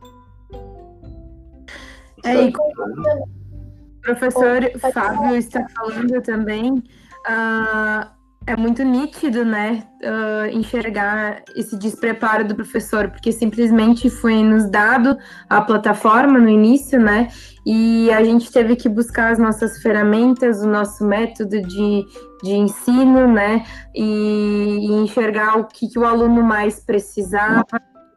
É, 2.24 2.42
e 2.42 2.52
como 2.52 2.72
o 2.80 4.02
professor 4.02 4.62
Fábio 4.94 5.36
está 5.36 5.68
falando 5.70 6.22
também, 6.22 6.74
uh, 6.74 8.19
é 8.50 8.58
muito 8.58 8.84
nítido, 8.84 9.46
né, 9.46 9.84
uh, 10.02 10.48
enxergar 10.52 11.44
esse 11.56 11.78
despreparo 11.78 12.44
do 12.44 12.56
professor, 12.56 13.08
porque 13.10 13.32
simplesmente 13.32 14.10
foi 14.10 14.42
nos 14.42 14.68
dado 14.72 15.16
a 15.48 15.62
plataforma 15.62 16.40
no 16.40 16.50
início, 16.50 17.00
né, 17.00 17.28
e 17.64 18.12
a 18.12 18.24
gente 18.24 18.52
teve 18.52 18.76
que 18.76 18.90
buscar 18.90 19.32
as 19.32 19.38
nossas 19.38 19.80
ferramentas, 19.84 20.64
o 20.64 20.68
nosso 20.68 21.06
método 21.06 21.62
de, 21.62 22.04
de 22.42 22.52
ensino, 22.52 23.32
né, 23.32 23.64
e, 23.94 24.80
e 24.82 24.92
enxergar 24.94 25.60
o 25.60 25.66
que, 25.66 25.88
que, 25.88 26.00
o 26.00 26.06
aluno 26.06 26.42
mais 26.42 26.84
precisava, 26.84 27.66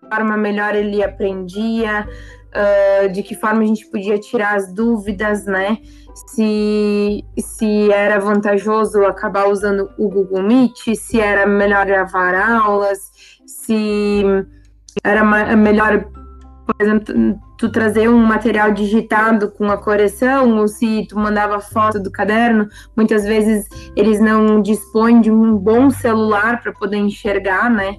de 0.03 0.09
forma 0.09 0.35
melhor 0.39 0.75
ele 0.75 1.05
aprendia, 1.05 2.09
uh, 2.53 3.09
de 3.11 3.23
que 3.23 3.35
forma 3.35 3.63
a 3.63 3.67
gente 3.67 3.87
podia 3.87 4.19
tirar 4.19 4.57
as 4.57 4.73
dúvidas, 4.73 5.45
né, 5.45 5.79
se, 6.27 7.25
se 7.39 7.91
era 7.91 8.19
vantajoso 8.19 9.05
acabar 9.05 9.49
usando 9.49 9.91
o 9.99 10.09
Google 10.09 10.43
Meet, 10.43 10.95
se 10.95 11.21
era 11.21 11.47
melhor 11.47 11.87
gravar 11.87 12.35
aulas, 12.35 13.11
se 13.47 14.23
era 15.03 15.25
melhor, 15.57 16.05
por 16.67 16.75
exemplo, 16.81 17.41
tu 17.59 17.71
trazer 17.71 18.09
um 18.09 18.19
material 18.19 18.73
digitado 18.73 19.51
com 19.51 19.71
a 19.71 19.77
correção, 19.77 20.59
ou 20.59 20.69
se 20.69 21.07
tu 21.09 21.19
mandava 21.19 21.61
foto 21.61 22.01
do 22.01 22.11
caderno, 22.11 22.69
muitas 22.97 23.25
vezes 23.25 23.69
eles 23.97 24.21
não 24.21 24.61
dispõem 24.61 25.21
de 25.21 25.31
um 25.31 25.57
bom 25.57 25.89
celular 25.89 26.61
para 26.63 26.73
poder 26.73 26.99
enxergar, 26.99 27.71
né, 27.71 27.97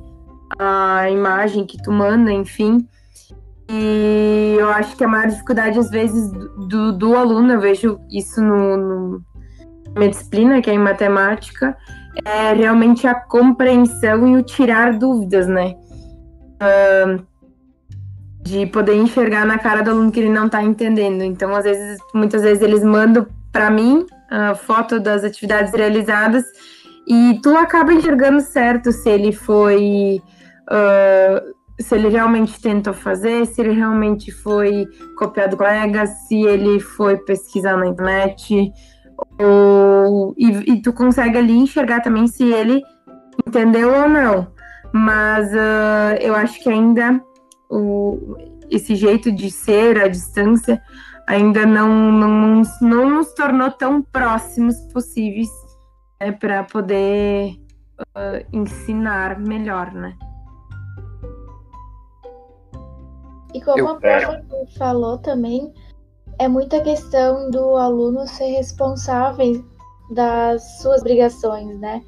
a 0.60 1.10
imagem 1.10 1.66
que 1.66 1.82
tu 1.82 1.92
manda, 1.92 2.32
enfim. 2.32 2.88
E 3.70 4.56
eu 4.60 4.70
acho 4.70 4.96
que 4.96 5.04
a 5.04 5.08
maior 5.08 5.28
dificuldade, 5.28 5.80
às 5.80 5.90
vezes, 5.90 6.32
do, 6.68 6.92
do 6.92 7.16
aluno, 7.16 7.54
eu 7.54 7.60
vejo 7.60 8.00
isso 8.10 8.42
no, 8.42 8.78
no 8.78 9.26
minha 9.96 10.10
disciplina, 10.10 10.62
que 10.62 10.70
é 10.70 10.74
em 10.74 10.80
matemática, 10.80 11.78
é 12.26 12.54
realmente 12.54 13.08
a 13.08 13.16
compreensão 13.16 14.28
e 14.28 14.38
o 14.38 14.44
tirar 14.44 14.98
dúvidas, 14.98 15.48
né? 15.48 15.76
Uh, 16.62 17.24
de 18.42 18.66
poder 18.68 18.96
enxergar 18.96 19.46
na 19.46 19.58
cara 19.58 19.82
do 19.82 19.92
aluno 19.92 20.12
que 20.12 20.20
ele 20.20 20.30
não 20.30 20.48
está 20.48 20.62
entendendo. 20.62 21.24
Então, 21.24 21.56
às 21.56 21.64
vezes, 21.64 22.00
muitas 22.14 22.42
vezes 22.42 22.62
eles 22.62 22.84
mandam 22.84 23.26
para 23.52 23.70
mim 23.70 24.06
a 24.30 24.56
foto 24.56 25.00
das 25.00 25.24
atividades 25.24 25.74
realizadas 25.74 26.44
e 27.08 27.40
tu 27.42 27.56
acaba 27.56 27.94
enxergando 27.94 28.42
certo 28.42 28.92
se 28.92 29.10
ele 29.10 29.32
foi 29.32 30.22
uh, 30.70 31.54
se 31.80 31.96
ele 31.96 32.10
realmente 32.10 32.60
tentou 32.62 32.94
fazer, 32.94 33.46
se 33.46 33.62
ele 33.62 33.74
realmente 33.74 34.32
foi 34.32 34.86
copiar 35.18 35.50
do 35.50 35.58
colega, 35.58 36.06
se 36.06 36.42
ele 36.44 36.80
foi 36.80 37.18
pesquisar 37.18 37.78
na 37.78 37.88
internet, 37.88 38.72
ou, 39.40 40.34
e, 40.38 40.74
e, 40.74 40.82
tu 40.82 40.94
consegue 40.94 41.38
ali 41.38 41.54
enxergar 41.54 42.02
também 42.02 42.28
se 42.28 42.44
ele 42.44 42.82
entendeu 43.48 43.90
ou 43.90 44.10
não. 44.10 44.48
Mas 44.94 45.52
uh, 45.52 46.16
eu 46.22 46.36
acho 46.36 46.62
que 46.62 46.70
ainda 46.70 47.20
o, 47.70 48.38
esse 48.70 48.96
jeito 48.96 49.32
de 49.32 49.50
ser 49.50 50.00
à 50.02 50.08
distância 50.08 50.82
ainda 51.28 51.66
não, 51.66 52.12
não, 52.12 52.62
não 52.82 53.10
nos 53.10 53.34
tornou 53.34 53.72
tão 53.72 54.02
próximos 54.02 54.76
possíveis 54.94 55.50
né, 56.22 56.32
para 56.32 56.64
poder 56.64 57.56
uh, 58.00 58.46
ensinar 58.52 59.40
melhor, 59.40 59.92
né? 59.92 60.16
E 63.54 63.62
como 63.62 63.80
eu, 63.80 63.90
a 63.90 63.96
professora 63.96 64.44
falou 64.78 65.18
também, 65.18 65.72
é 66.40 66.48
muita 66.48 66.82
questão 66.82 67.50
do 67.50 67.76
aluno 67.78 68.28
ser 68.28 68.48
responsável 68.48 69.64
das 70.12 70.80
suas 70.80 71.02
obrigações, 71.02 71.80
né? 71.80 72.02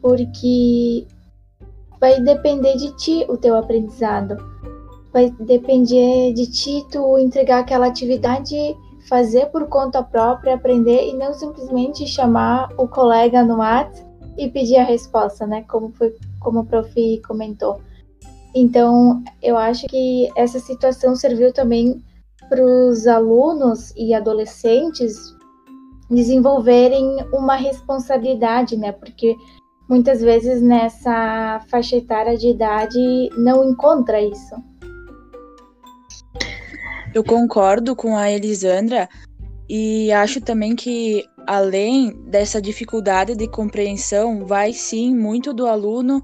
Porque 0.00 1.06
vai 2.00 2.20
depender 2.20 2.76
de 2.76 2.96
ti 2.96 3.26
o 3.28 3.36
teu 3.36 3.56
aprendizado. 3.56 4.36
Vai 5.12 5.30
depender 5.40 6.32
de 6.32 6.50
ti 6.50 6.86
tu 6.90 7.18
entregar 7.18 7.60
aquela 7.60 7.86
atividade, 7.86 8.56
fazer 9.08 9.46
por 9.46 9.66
conta 9.66 10.02
própria, 10.02 10.54
aprender 10.54 11.08
e 11.08 11.14
não 11.14 11.34
simplesmente 11.34 12.06
chamar 12.06 12.70
o 12.78 12.88
colega 12.88 13.42
no 13.42 13.58
WhatsApp 13.58 14.06
e 14.38 14.48
pedir 14.48 14.76
a 14.76 14.84
resposta, 14.84 15.46
né? 15.46 15.64
Como 15.68 15.90
foi, 15.90 16.14
como 16.38 16.60
o 16.60 16.64
prof 16.64 17.20
comentou. 17.26 17.80
Então, 18.54 19.22
eu 19.42 19.56
acho 19.56 19.86
que 19.86 20.28
essa 20.36 20.58
situação 20.58 21.14
serviu 21.14 21.52
também 21.52 22.02
para 22.48 22.62
os 22.62 23.06
alunos 23.06 23.92
e 23.96 24.12
adolescentes 24.12 25.16
desenvolverem 26.10 27.24
uma 27.32 27.54
responsabilidade, 27.54 28.76
né? 28.76 28.90
Porque 28.90 29.36
muitas 29.88 30.20
vezes 30.20 30.60
nessa 30.60 31.60
faixa 31.68 31.96
etária 31.96 32.36
de 32.36 32.48
idade 32.48 33.30
não 33.36 33.68
encontra 33.70 34.20
isso. 34.20 34.56
Eu 37.14 37.22
concordo 37.22 37.94
com 37.94 38.16
a 38.16 38.30
Elisandra 38.30 39.08
e 39.68 40.10
acho 40.10 40.40
também 40.40 40.74
que 40.74 41.24
além 41.46 42.12
dessa 42.26 42.60
dificuldade 42.60 43.34
de 43.34 43.48
compreensão, 43.48 44.44
vai 44.46 44.72
sim 44.72 45.14
muito 45.14 45.52
do 45.52 45.66
aluno 45.66 46.22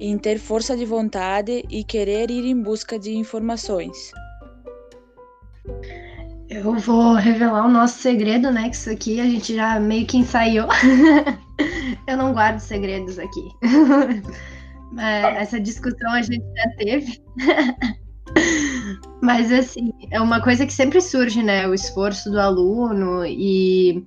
em 0.00 0.16
ter 0.16 0.38
força 0.38 0.74
de 0.74 0.86
vontade 0.86 1.62
e 1.68 1.84
querer 1.84 2.30
ir 2.30 2.46
em 2.46 2.60
busca 2.60 2.98
de 2.98 3.14
informações. 3.14 4.10
Eu 6.48 6.74
vou 6.74 7.14
revelar 7.14 7.66
o 7.66 7.70
nosso 7.70 7.98
segredo, 7.98 8.50
né? 8.50 8.70
Que 8.70 8.74
isso 8.74 8.90
aqui 8.90 9.20
a 9.20 9.24
gente 9.24 9.54
já 9.54 9.78
meio 9.78 10.06
que 10.06 10.16
ensaiou. 10.16 10.68
eu 12.08 12.16
não 12.16 12.32
guardo 12.32 12.58
segredos 12.58 13.18
aqui. 13.18 13.48
Essa 15.36 15.60
discussão 15.60 16.10
a 16.12 16.22
gente 16.22 16.44
já 16.56 16.70
teve. 16.76 17.22
Mas 19.22 19.52
assim, 19.52 19.92
é 20.10 20.20
uma 20.20 20.40
coisa 20.42 20.66
que 20.66 20.72
sempre 20.72 21.00
surge, 21.00 21.42
né? 21.42 21.68
O 21.68 21.74
esforço 21.74 22.30
do 22.30 22.40
aluno 22.40 23.24
e 23.24 24.04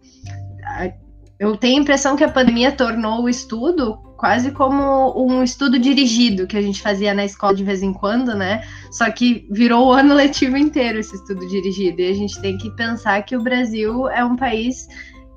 eu 1.40 1.56
tenho 1.56 1.78
a 1.78 1.82
impressão 1.82 2.16
que 2.16 2.24
a 2.24 2.32
pandemia 2.32 2.72
tornou 2.72 3.24
o 3.24 3.30
estudo 3.30 3.98
quase 4.24 4.52
como 4.52 5.22
um 5.22 5.44
estudo 5.44 5.78
dirigido 5.78 6.48
que 6.48 6.56
a 6.56 6.62
gente 6.62 6.82
fazia 6.82 7.14
na 7.14 7.26
escola 7.26 7.54
de 7.54 7.62
vez 7.62 7.84
em 7.84 7.92
quando, 7.92 8.34
né? 8.34 8.64
Só 8.90 9.12
que 9.12 9.46
virou 9.52 9.88
o 9.88 9.92
ano 9.92 10.14
letivo 10.16 10.56
inteiro 10.56 10.98
esse 10.98 11.14
estudo 11.14 11.46
dirigido. 11.46 12.00
E 12.00 12.10
a 12.10 12.14
gente 12.14 12.40
tem 12.40 12.58
que 12.58 12.72
pensar 12.72 13.22
que 13.24 13.36
o 13.36 13.44
Brasil 13.44 14.08
é 14.08 14.24
um 14.24 14.38
país 14.38 14.88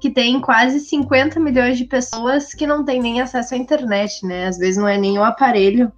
que 0.00 0.08
tem 0.08 0.40
quase 0.40 0.78
50 0.78 1.40
milhões 1.40 1.78
de 1.78 1.84
pessoas 1.84 2.54
que 2.54 2.64
não 2.64 2.84
têm 2.84 3.02
nem 3.02 3.20
acesso 3.20 3.56
à 3.56 3.58
internet, 3.58 4.24
né? 4.24 4.46
Às 4.46 4.56
vezes 4.56 4.76
não 4.76 4.86
é 4.86 4.96
nem 4.96 5.18
o 5.18 5.24
aparelho 5.24 5.90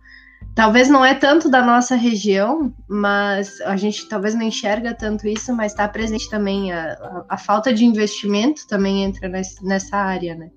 talvez 0.54 0.88
não 0.88 1.04
é 1.04 1.14
tanto 1.14 1.48
da 1.48 1.62
nossa 1.62 1.94
região, 1.94 2.74
mas 2.88 3.60
a 3.60 3.76
gente 3.76 4.08
talvez 4.08 4.34
não 4.34 4.42
enxerga 4.42 4.92
tanto 4.92 5.28
isso, 5.28 5.54
mas 5.54 5.70
está 5.70 5.86
presente 5.86 6.28
também 6.28 6.72
a, 6.72 6.94
a, 6.94 7.24
a, 7.28 7.38
falta 7.38 7.72
de 7.72 7.84
investimento 7.84 8.66
também 8.66 9.04
entra 9.04 9.28
nesse, 9.28 9.64
nessa 9.64 9.96
área, 9.96 10.34
né? 10.34 10.50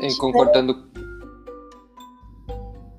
E 0.00 0.16
concordando 0.16 0.90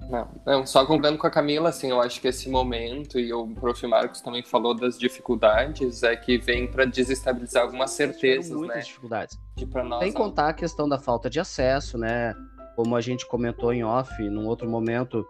não, 0.10 0.28
não, 0.46 0.66
só 0.66 0.82
concordando 0.82 1.18
com 1.18 1.26
a 1.26 1.32
Camila, 1.32 1.70
assim, 1.70 1.90
eu 1.90 2.02
acho 2.02 2.20
que 2.20 2.28
esse 2.28 2.50
momento, 2.50 3.18
e 3.18 3.32
o 3.32 3.48
prof. 3.48 3.88
Marcos 3.88 4.20
também 4.20 4.44
falou 4.44 4.76
das 4.76 5.00
dificuldades, 5.00 6.04
é 6.04 6.14
que 6.18 6.38
vem 6.38 6.68
para 6.68 6.84
desestabilizar 6.84 7.64
algumas 7.64 7.92
certezas, 7.92 8.52
muitas 8.52 8.76
né? 8.76 8.82
dificuldades. 8.84 9.40
De 9.56 9.66
nós, 9.66 10.04
Sem 10.04 10.12
contar 10.12 10.50
a 10.50 10.54
questão 10.54 10.90
da 10.90 11.00
falta 11.00 11.30
de 11.30 11.40
acesso, 11.40 11.98
né? 11.98 12.36
como 12.76 12.96
a 12.96 13.02
gente 13.02 13.26
comentou 13.26 13.74
em 13.74 13.84
off, 13.84 14.22
num 14.30 14.48
outro 14.48 14.70
momento, 14.70 15.26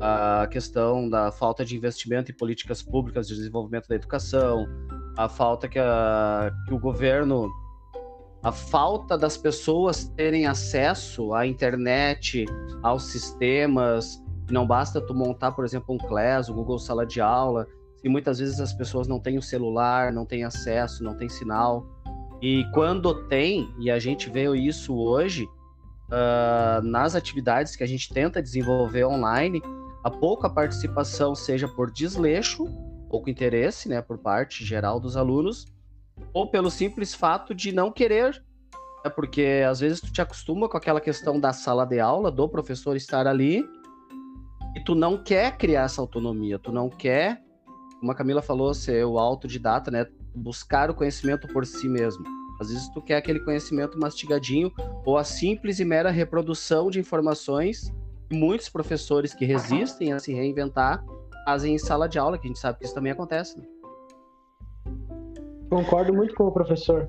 a 0.00 0.46
questão 0.50 1.08
da 1.08 1.30
falta 1.30 1.64
de 1.64 1.76
investimento 1.76 2.30
em 2.30 2.34
políticas 2.34 2.82
públicas 2.82 3.28
de 3.28 3.34
desenvolvimento 3.36 3.88
da 3.88 3.94
educação, 3.94 4.66
a 5.16 5.28
falta 5.28 5.68
que, 5.68 5.78
a, 5.78 6.50
que 6.66 6.74
o 6.74 6.78
governo, 6.78 7.48
a 8.46 8.52
falta 8.52 9.18
das 9.18 9.36
pessoas 9.36 10.04
terem 10.04 10.46
acesso 10.46 11.34
à 11.34 11.44
internet, 11.44 12.44
aos 12.80 13.06
sistemas. 13.06 14.22
Não 14.48 14.64
basta 14.64 15.00
tu 15.00 15.12
montar, 15.12 15.50
por 15.50 15.64
exemplo, 15.64 15.92
um 15.92 15.98
Class, 15.98 16.48
o 16.48 16.52
um 16.52 16.54
Google 16.54 16.78
Sala 16.78 17.04
de 17.04 17.20
Aula, 17.20 17.66
se 17.96 18.08
muitas 18.08 18.38
vezes 18.38 18.60
as 18.60 18.72
pessoas 18.72 19.08
não 19.08 19.18
têm 19.18 19.36
o 19.36 19.42
celular, 19.42 20.12
não 20.12 20.24
têm 20.24 20.44
acesso, 20.44 21.02
não 21.02 21.16
têm 21.16 21.28
sinal. 21.28 21.88
E 22.40 22.64
quando 22.72 23.26
tem, 23.26 23.68
e 23.80 23.90
a 23.90 23.98
gente 23.98 24.30
vê 24.30 24.48
isso 24.56 24.94
hoje, 24.96 25.48
uh, 26.06 26.80
nas 26.84 27.16
atividades 27.16 27.74
que 27.74 27.82
a 27.82 27.88
gente 27.88 28.14
tenta 28.14 28.40
desenvolver 28.40 29.06
online, 29.06 29.60
a 30.04 30.10
pouca 30.10 30.48
participação 30.48 31.34
seja 31.34 31.66
por 31.66 31.90
desleixo, 31.90 32.64
pouco 33.10 33.28
interesse, 33.28 33.88
né, 33.88 34.00
por 34.00 34.18
parte 34.18 34.64
geral 34.64 35.00
dos 35.00 35.16
alunos, 35.16 35.66
ou 36.32 36.48
pelo 36.48 36.70
simples 36.70 37.14
fato 37.14 37.54
de 37.54 37.72
não 37.72 37.90
querer, 37.90 38.42
né, 39.04 39.10
porque 39.10 39.64
às 39.68 39.80
vezes 39.80 40.00
tu 40.00 40.12
te 40.12 40.20
acostuma 40.20 40.68
com 40.68 40.76
aquela 40.76 41.00
questão 41.00 41.38
da 41.38 41.52
sala 41.52 41.84
de 41.84 42.00
aula, 42.00 42.30
do 42.30 42.48
professor 42.48 42.96
estar 42.96 43.26
ali, 43.26 43.64
e 44.74 44.80
tu 44.84 44.94
não 44.94 45.22
quer 45.22 45.56
criar 45.56 45.84
essa 45.84 46.00
autonomia, 46.00 46.58
tu 46.58 46.72
não 46.72 46.88
quer, 46.88 47.42
como 47.98 48.12
a 48.12 48.14
Camila 48.14 48.42
falou, 48.42 48.74
ser 48.74 49.04
o 49.04 49.18
autodidata, 49.18 49.90
né, 49.90 50.06
buscar 50.34 50.90
o 50.90 50.94
conhecimento 50.94 51.48
por 51.48 51.64
si 51.64 51.88
mesmo. 51.88 52.24
Às 52.60 52.68
vezes 52.68 52.88
tu 52.88 53.02
quer 53.02 53.16
aquele 53.16 53.40
conhecimento 53.40 53.98
mastigadinho 53.98 54.72
ou 55.04 55.18
a 55.18 55.24
simples 55.24 55.78
e 55.78 55.84
mera 55.84 56.10
reprodução 56.10 56.90
de 56.90 56.98
informações 56.98 57.92
muitos 58.32 58.68
professores 58.68 59.34
que 59.34 59.44
resistem 59.44 60.12
a 60.12 60.18
se 60.18 60.32
reinventar 60.32 61.04
fazem 61.44 61.74
em 61.74 61.78
sala 61.78 62.08
de 62.08 62.18
aula, 62.18 62.36
que 62.38 62.46
a 62.46 62.48
gente 62.48 62.58
sabe 62.58 62.78
que 62.78 62.84
isso 62.84 62.94
também 62.94 63.12
acontece. 63.12 63.56
Né? 63.58 63.64
Concordo 65.68 66.14
muito 66.14 66.34
com 66.34 66.44
o 66.44 66.52
professor, 66.52 67.08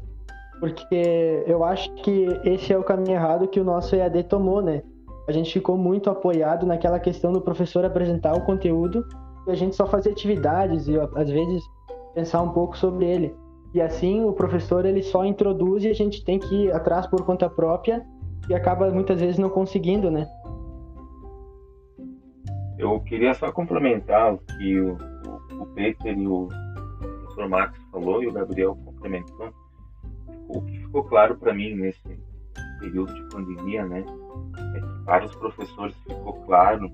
porque 0.59 1.43
eu 1.45 1.63
acho 1.63 1.93
que 1.95 2.25
esse 2.43 2.73
é 2.73 2.77
o 2.77 2.83
caminho 2.83 3.15
errado 3.15 3.47
que 3.47 3.59
o 3.59 3.63
nosso 3.63 3.95
EAD 3.95 4.23
tomou, 4.23 4.61
né? 4.61 4.81
A 5.27 5.31
gente 5.31 5.53
ficou 5.53 5.77
muito 5.77 6.09
apoiado 6.09 6.65
naquela 6.65 6.99
questão 6.99 7.31
do 7.31 7.41
professor 7.41 7.85
apresentar 7.85 8.33
o 8.33 8.45
conteúdo 8.45 9.05
e 9.45 9.51
a 9.51 9.55
gente 9.55 9.75
só 9.75 9.85
fazer 9.85 10.11
atividades 10.11 10.87
e 10.87 10.97
às 10.97 11.29
vezes 11.29 11.63
pensar 12.15 12.41
um 12.41 12.49
pouco 12.49 12.77
sobre 12.77 13.05
ele. 13.05 13.35
E 13.73 13.81
assim 13.81 14.23
o 14.23 14.33
professor 14.33 14.85
ele 14.85 15.03
só 15.03 15.23
introduz 15.25 15.83
e 15.83 15.89
a 15.89 15.93
gente 15.93 16.23
tem 16.23 16.39
que 16.39 16.63
ir 16.63 16.73
atrás 16.73 17.05
por 17.05 17.23
conta 17.25 17.49
própria 17.49 18.03
e 18.49 18.55
acaba 18.55 18.89
muitas 18.89 19.19
vezes 19.19 19.37
não 19.37 19.49
conseguindo, 19.49 20.09
né? 20.09 20.27
Eu 22.79 22.99
queria 23.01 23.33
só 23.33 23.51
complementar 23.51 24.33
o 24.33 24.37
que 24.37 24.79
o, 24.79 24.93
o, 24.93 25.63
o 25.63 25.65
Peter 25.75 26.17
e 26.17 26.27
o 26.27 26.47
professor 27.37 27.49
Marcos 27.49 27.79
falou 27.91 28.23
e 28.23 28.27
o 28.27 28.33
Gabriel 28.33 28.75
complementou. 28.83 29.53
O 30.47 30.61
que 30.61 30.79
ficou 30.79 31.03
claro 31.03 31.37
para 31.37 31.53
mim 31.53 31.75
nesse 31.75 32.19
período 32.79 33.13
de 33.13 33.29
pandemia, 33.29 33.85
né, 33.85 34.03
é 34.75 34.79
que 34.79 35.05
para 35.05 35.25
os 35.25 35.35
professores 35.35 35.95
ficou 35.99 36.33
claro 36.45 36.91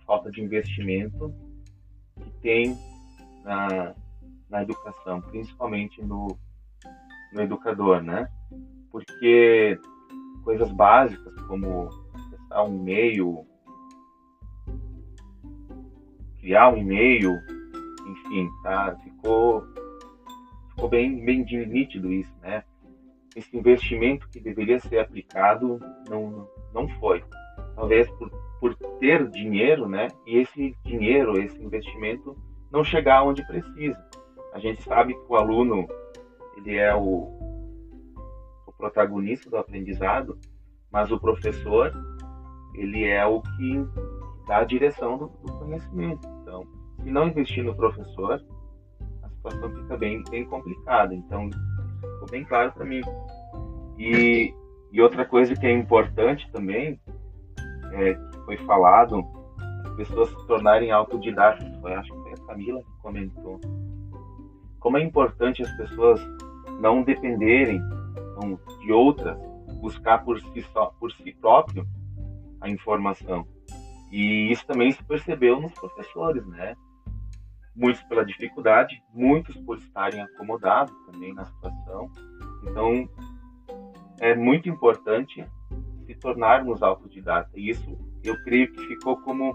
a 0.00 0.04
falta 0.06 0.30
de 0.30 0.40
investimento 0.40 1.34
que 2.16 2.30
tem 2.40 2.78
na, 3.44 3.94
na 4.48 4.62
educação, 4.62 5.20
principalmente 5.20 6.00
no, 6.02 6.28
no 7.32 7.40
educador, 7.40 8.02
né? 8.02 8.28
Porque 8.90 9.78
coisas 10.44 10.70
básicas 10.72 11.34
como 11.42 11.88
acessar 12.14 12.64
um 12.64 12.76
e-mail, 12.76 13.46
criar 16.40 16.72
um 16.72 16.76
e-mail, 16.76 17.32
enfim, 18.06 18.48
tá? 18.62 18.96
Ficou, 19.22 19.64
ficou 20.70 20.88
bem, 20.88 21.24
bem 21.24 21.44
nítido 21.44 22.12
isso, 22.12 22.34
né? 22.40 22.64
Esse 23.36 23.56
investimento 23.56 24.28
que 24.28 24.40
deveria 24.40 24.80
ser 24.80 24.98
aplicado 24.98 25.78
não, 26.08 26.48
não 26.74 26.88
foi. 26.98 27.24
Talvez 27.76 28.10
por, 28.10 28.30
por 28.60 28.74
ter 28.98 29.28
dinheiro, 29.30 29.88
né? 29.88 30.08
E 30.26 30.38
esse 30.38 30.76
dinheiro, 30.84 31.40
esse 31.40 31.62
investimento 31.62 32.36
não 32.72 32.82
chegar 32.82 33.22
onde 33.22 33.46
precisa. 33.46 33.96
A 34.52 34.58
gente 34.58 34.82
sabe 34.82 35.14
que 35.14 35.32
o 35.32 35.36
aluno 35.36 35.86
ele 36.56 36.76
é 36.76 36.92
o, 36.92 37.28
o 38.66 38.72
protagonista 38.76 39.48
do 39.48 39.56
aprendizado, 39.56 40.36
mas 40.90 41.12
o 41.12 41.20
professor 41.20 41.92
ele 42.74 43.04
é 43.04 43.24
o 43.24 43.40
que 43.40 43.86
dá 44.48 44.58
a 44.58 44.64
direção 44.64 45.16
do, 45.16 45.26
do 45.28 45.52
conhecimento. 45.60 46.26
Então, 46.42 46.66
se 47.02 47.10
não 47.10 47.28
investir 47.28 47.62
no 47.62 47.76
professor, 47.76 48.44
situação 49.42 49.70
fica 49.70 49.96
bem, 49.96 50.22
bem 50.30 50.44
complicada. 50.44 51.14
Então, 51.14 51.50
ficou 52.00 52.28
bem 52.30 52.44
claro 52.44 52.72
para 52.72 52.84
mim. 52.84 53.00
E, 53.98 54.54
e 54.92 55.00
outra 55.00 55.24
coisa 55.24 55.54
que 55.54 55.66
é 55.66 55.72
importante 55.72 56.50
também, 56.52 57.00
é, 57.92 58.14
que 58.14 58.38
foi 58.44 58.56
falado, 58.58 59.24
as 59.84 59.92
pessoas 59.96 60.30
se 60.30 60.46
tornarem 60.46 60.90
autodidatas. 60.90 61.68
Foi, 61.80 61.94
acho 61.94 62.12
que 62.12 62.20
foi 62.22 62.32
a 62.32 62.46
Camila 62.46 62.80
que 62.80 63.02
comentou 63.02 63.60
como 64.82 64.98
é 64.98 65.02
importante 65.02 65.62
as 65.62 65.70
pessoas 65.76 66.20
não 66.80 67.02
dependerem 67.02 67.80
de 68.80 68.92
outras, 68.92 69.38
buscar 69.80 70.24
por 70.24 70.40
si 70.40 70.62
só, 70.72 70.86
por 70.98 71.12
si 71.12 71.32
próprio 71.40 71.86
a 72.60 72.68
informação. 72.68 73.46
E 74.10 74.50
isso 74.50 74.66
também 74.66 74.90
se 74.90 75.02
percebeu 75.04 75.60
nos 75.60 75.72
professores, 75.72 76.44
né? 76.48 76.74
Muitos 77.74 78.02
pela 78.04 78.24
dificuldade, 78.24 79.02
muitos 79.12 79.56
por 79.56 79.78
estarem 79.78 80.20
acomodados 80.20 80.94
também 81.06 81.32
na 81.34 81.44
situação. 81.44 82.10
Então, 82.64 83.08
é 84.20 84.34
muito 84.34 84.68
importante 84.68 85.44
se 86.06 86.14
tornarmos 86.14 86.82
autodidatas. 86.82 87.52
E 87.54 87.70
isso 87.70 87.98
eu 88.22 88.36
creio 88.44 88.70
que 88.72 88.86
ficou 88.86 89.16
como 89.22 89.54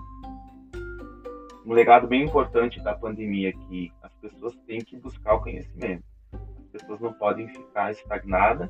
um 1.65 1.73
legado 1.73 2.07
bem 2.07 2.23
importante 2.23 2.81
da 2.81 2.95
pandemia, 2.95 3.53
que 3.53 3.91
as 4.01 4.13
pessoas 4.15 4.55
têm 4.65 4.79
que 4.79 4.97
buscar 4.97 5.35
o 5.35 5.41
conhecimento. 5.41 6.03
As 6.33 6.81
pessoas 6.81 6.99
não 7.01 7.13
podem 7.13 7.47
ficar 7.49 7.91
estagnadas, 7.91 8.69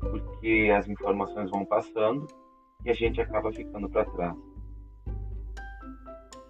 porque 0.00 0.72
as 0.76 0.88
informações 0.88 1.50
vão 1.50 1.64
passando 1.64 2.26
e 2.84 2.90
a 2.90 2.94
gente 2.94 3.20
acaba 3.20 3.52
ficando 3.52 3.88
para 3.88 4.04
trás. 4.04 4.36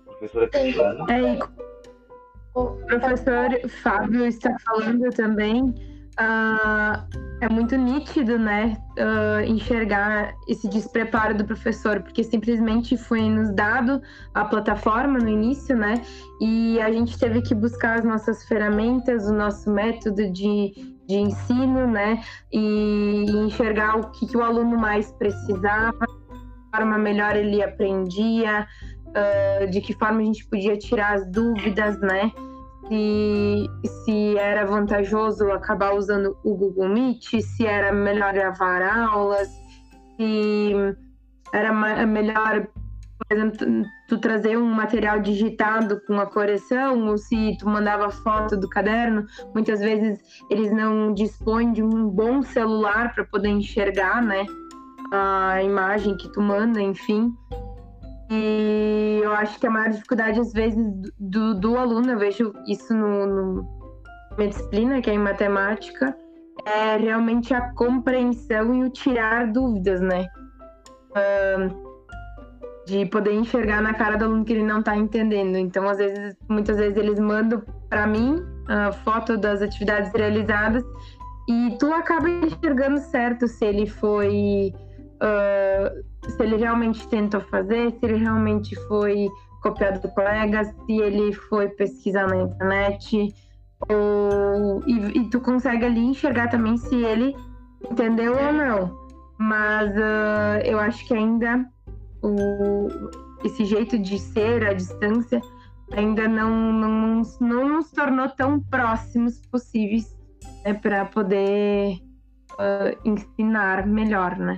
Professora 0.04 0.48
Cristiana. 0.48 1.06
É, 1.10 1.67
o 2.54 2.66
professor 2.86 3.68
Fábio 3.82 4.26
está 4.26 4.56
falando 4.64 5.10
também. 5.10 5.74
Uh, 6.20 6.98
é 7.40 7.48
muito 7.48 7.76
nítido, 7.76 8.36
né, 8.36 8.76
uh, 8.98 9.40
enxergar 9.46 10.34
esse 10.48 10.68
despreparo 10.68 11.32
do 11.36 11.44
professor, 11.44 12.02
porque 12.02 12.24
simplesmente 12.24 12.96
foi 12.96 13.20
nos 13.30 13.54
dado 13.54 14.02
a 14.34 14.44
plataforma 14.44 15.20
no 15.20 15.28
início, 15.28 15.76
né, 15.76 16.02
e 16.40 16.80
a 16.80 16.90
gente 16.90 17.16
teve 17.16 17.40
que 17.40 17.54
buscar 17.54 18.00
as 18.00 18.04
nossas 18.04 18.44
ferramentas, 18.48 19.28
o 19.28 19.32
nosso 19.32 19.70
método 19.70 20.28
de, 20.32 20.72
de 21.06 21.14
ensino, 21.14 21.86
né, 21.86 22.20
e 22.52 23.26
enxergar 23.46 24.00
o 24.00 24.10
que, 24.10 24.26
que 24.26 24.36
o 24.36 24.42
aluno 24.42 24.76
mais 24.76 25.12
precisava, 25.12 26.04
de 26.04 26.76
forma 26.76 26.98
melhor 26.98 27.36
ele 27.36 27.62
aprendia, 27.62 28.66
uh, 29.08 29.70
de 29.70 29.80
que 29.80 29.92
forma 29.94 30.20
a 30.20 30.24
gente 30.24 30.46
podia 30.46 30.76
tirar 30.76 31.14
as 31.14 31.30
dúvidas, 31.30 31.98
né, 32.00 32.32
se, 32.88 33.66
se 34.04 34.36
era 34.38 34.64
vantajoso 34.64 35.50
acabar 35.52 35.94
usando 35.94 36.36
o 36.42 36.54
Google 36.54 36.88
Meet, 36.88 37.40
se 37.40 37.66
era 37.66 37.92
melhor 37.92 38.32
gravar 38.32 38.82
aulas, 38.82 39.48
se 40.16 40.72
era 41.52 41.72
melhor, 42.06 42.66
por 43.18 43.36
exemplo, 43.36 43.84
tu 44.08 44.18
trazer 44.18 44.56
um 44.56 44.66
material 44.66 45.20
digitado 45.20 46.00
com 46.06 46.18
a 46.18 46.26
correção, 46.26 47.08
ou 47.08 47.18
se 47.18 47.56
tu 47.58 47.68
mandava 47.68 48.10
foto 48.10 48.56
do 48.56 48.68
caderno, 48.68 49.26
muitas 49.54 49.80
vezes 49.80 50.18
eles 50.50 50.72
não 50.72 51.12
dispõem 51.12 51.72
de 51.72 51.82
um 51.82 52.08
bom 52.08 52.42
celular 52.42 53.14
para 53.14 53.24
poder 53.24 53.48
enxergar, 53.48 54.22
né, 54.22 54.46
a 55.12 55.62
imagem 55.62 56.16
que 56.16 56.30
tu 56.32 56.40
manda, 56.40 56.80
enfim. 56.80 57.34
E 58.30 59.20
eu 59.22 59.32
acho 59.32 59.58
que 59.58 59.66
a 59.66 59.70
maior 59.70 59.90
dificuldade, 59.90 60.38
às 60.38 60.52
vezes, 60.52 60.78
do, 61.18 61.54
do 61.54 61.78
aluno, 61.78 62.10
eu 62.10 62.18
vejo 62.18 62.52
isso 62.66 62.94
no, 62.94 63.26
no 63.26 63.78
minha 64.36 64.50
disciplina, 64.50 65.00
que 65.00 65.10
é 65.10 65.14
em 65.14 65.18
matemática, 65.18 66.16
é 66.64 66.96
realmente 66.96 67.52
a 67.54 67.72
compreensão 67.72 68.74
e 68.74 68.84
o 68.84 68.90
tirar 68.90 69.50
dúvidas, 69.50 70.00
né? 70.00 70.26
De 72.86 73.04
poder 73.06 73.32
enxergar 73.32 73.82
na 73.82 73.94
cara 73.94 74.16
do 74.16 74.26
aluno 74.26 74.44
que 74.44 74.52
ele 74.52 74.62
não 74.62 74.80
está 74.80 74.96
entendendo. 74.96 75.56
Então, 75.56 75.88
às 75.88 75.98
vezes, 75.98 76.36
muitas 76.48 76.76
vezes 76.76 76.96
eles 76.96 77.18
mandam 77.18 77.62
para 77.88 78.06
mim 78.06 78.36
a 78.68 78.92
foto 78.92 79.36
das 79.36 79.62
atividades 79.62 80.12
realizadas 80.12 80.84
e 81.48 81.76
tu 81.78 81.92
acaba 81.92 82.28
enxergando 82.28 82.98
certo 82.98 83.48
se 83.48 83.64
ele 83.64 83.86
foi 83.86 84.72
uh, 85.22 86.30
se 86.30 86.42
ele 86.42 86.56
realmente 86.56 87.06
tentou 87.08 87.40
fazer, 87.42 87.92
se 87.92 87.98
ele 88.02 88.16
realmente 88.16 88.74
foi 88.86 89.28
copiado 89.62 90.00
do 90.00 90.08
colega, 90.14 90.64
se 90.64 90.92
ele 90.92 91.32
foi 91.32 91.68
pesquisar 91.68 92.28
na 92.28 92.36
internet, 92.36 93.34
ou, 93.88 94.82
e, 94.86 95.18
e 95.18 95.30
tu 95.30 95.40
consegue 95.40 95.84
ali 95.84 96.00
enxergar 96.00 96.48
também 96.48 96.76
se 96.76 96.94
ele 96.96 97.34
entendeu 97.90 98.32
ou 98.32 98.52
não. 98.52 99.08
Mas 99.38 99.90
uh, 99.90 100.60
eu 100.64 100.78
acho 100.80 101.06
que 101.06 101.14
ainda 101.14 101.64
o, 102.22 102.88
esse 103.44 103.64
jeito 103.64 103.98
de 103.98 104.18
ser, 104.18 104.66
a 104.66 104.72
distância, 104.72 105.40
ainda 105.92 106.26
não, 106.28 106.72
não, 106.72 107.22
não 107.40 107.68
nos 107.68 107.90
tornou 107.90 108.28
tão 108.30 108.60
próximos 108.60 109.40
possíveis 109.46 110.16
né, 110.64 110.74
para 110.74 111.04
poder 111.04 111.98
uh, 112.54 112.98
ensinar 113.04 113.86
melhor, 113.86 114.36
né? 114.36 114.56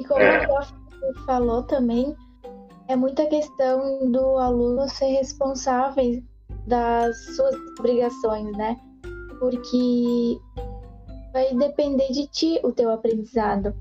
E 0.00 0.04
como 0.04 0.20
é. 0.20 0.44
o 0.44 0.46
prof 0.46 0.72
falou 1.26 1.62
também, 1.64 2.16
é 2.88 2.96
muita 2.96 3.26
questão 3.26 4.10
do 4.10 4.38
aluno 4.38 4.88
ser 4.88 5.12
responsável 5.12 6.22
das 6.66 7.16
suas 7.36 7.54
obrigações, 7.78 8.56
né? 8.56 8.76
Porque 9.38 10.40
vai 11.32 11.54
depender 11.54 12.10
de 12.12 12.26
ti 12.28 12.58
o 12.64 12.72
teu 12.72 12.90
aprendizado. 12.90 13.74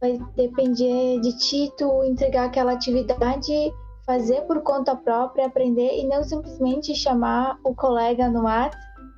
Vai 0.00 0.18
depender 0.36 1.20
de 1.20 1.36
ti 1.38 1.72
tu 1.78 2.04
entregar 2.04 2.44
aquela 2.44 2.72
atividade, 2.72 3.72
fazer 4.04 4.42
por 4.42 4.60
conta 4.62 4.94
própria, 4.94 5.46
aprender 5.46 5.98
e 5.98 6.06
não 6.06 6.22
simplesmente 6.22 6.94
chamar 6.94 7.58
o 7.64 7.74
colega 7.74 8.28
no 8.28 8.46
ar 8.46 8.70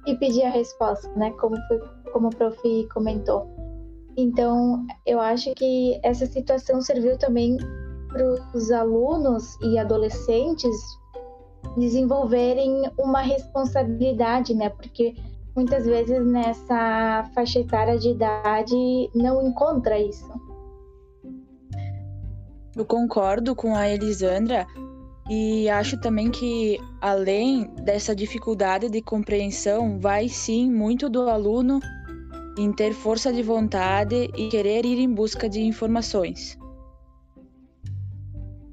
e 0.07 0.15
pedir 0.15 0.45
a 0.45 0.51
resposta, 0.51 1.09
né? 1.17 1.33
Como 1.33 1.57
foi, 1.67 1.81
como 2.13 2.29
o 2.29 2.31
prof 2.31 2.89
comentou. 2.95 3.58
Então, 4.21 4.85
eu 5.07 5.21
acho 5.21 5.55
que 5.55 6.01
essa 6.03 6.27
situação 6.27 6.83
serviu 6.83 7.17
também 7.17 7.57
para 8.09 8.25
os 8.53 8.69
alunos 8.73 9.57
e 9.63 9.79
adolescentes 9.79 10.75
desenvolverem 11.77 12.91
uma 12.99 13.21
responsabilidade, 13.21 14.55
né? 14.55 14.71
Porque 14.71 15.15
muitas 15.55 15.87
vezes 15.87 16.27
nessa 16.27 17.31
faixa 17.33 17.61
etária 17.61 17.97
de 17.97 18.09
idade 18.09 19.09
não 19.15 19.41
encontra 19.47 19.97
isso. 19.97 20.29
Eu 22.75 22.85
concordo 22.85 23.55
com 23.55 23.77
a 23.77 23.89
Elisandra 23.89 24.67
e 25.31 25.69
acho 25.69 25.97
também 26.01 26.29
que 26.29 26.77
além 27.01 27.73
dessa 27.85 28.17
dificuldade 28.17 28.91
de 28.91 29.01
compreensão, 29.01 30.01
vai 30.01 30.29
sim 30.29 30.69
muito 30.73 31.09
do 31.09 31.31
aluno 31.31 31.79
em 32.59 32.73
ter 32.73 32.93
força 32.93 33.33
de 33.33 33.43
vontade 33.43 34.31
e 34.37 34.49
querer 34.49 34.85
ir 34.85 34.99
em 34.99 35.13
busca 35.13 35.49
de 35.49 35.61
informações. 35.61 36.59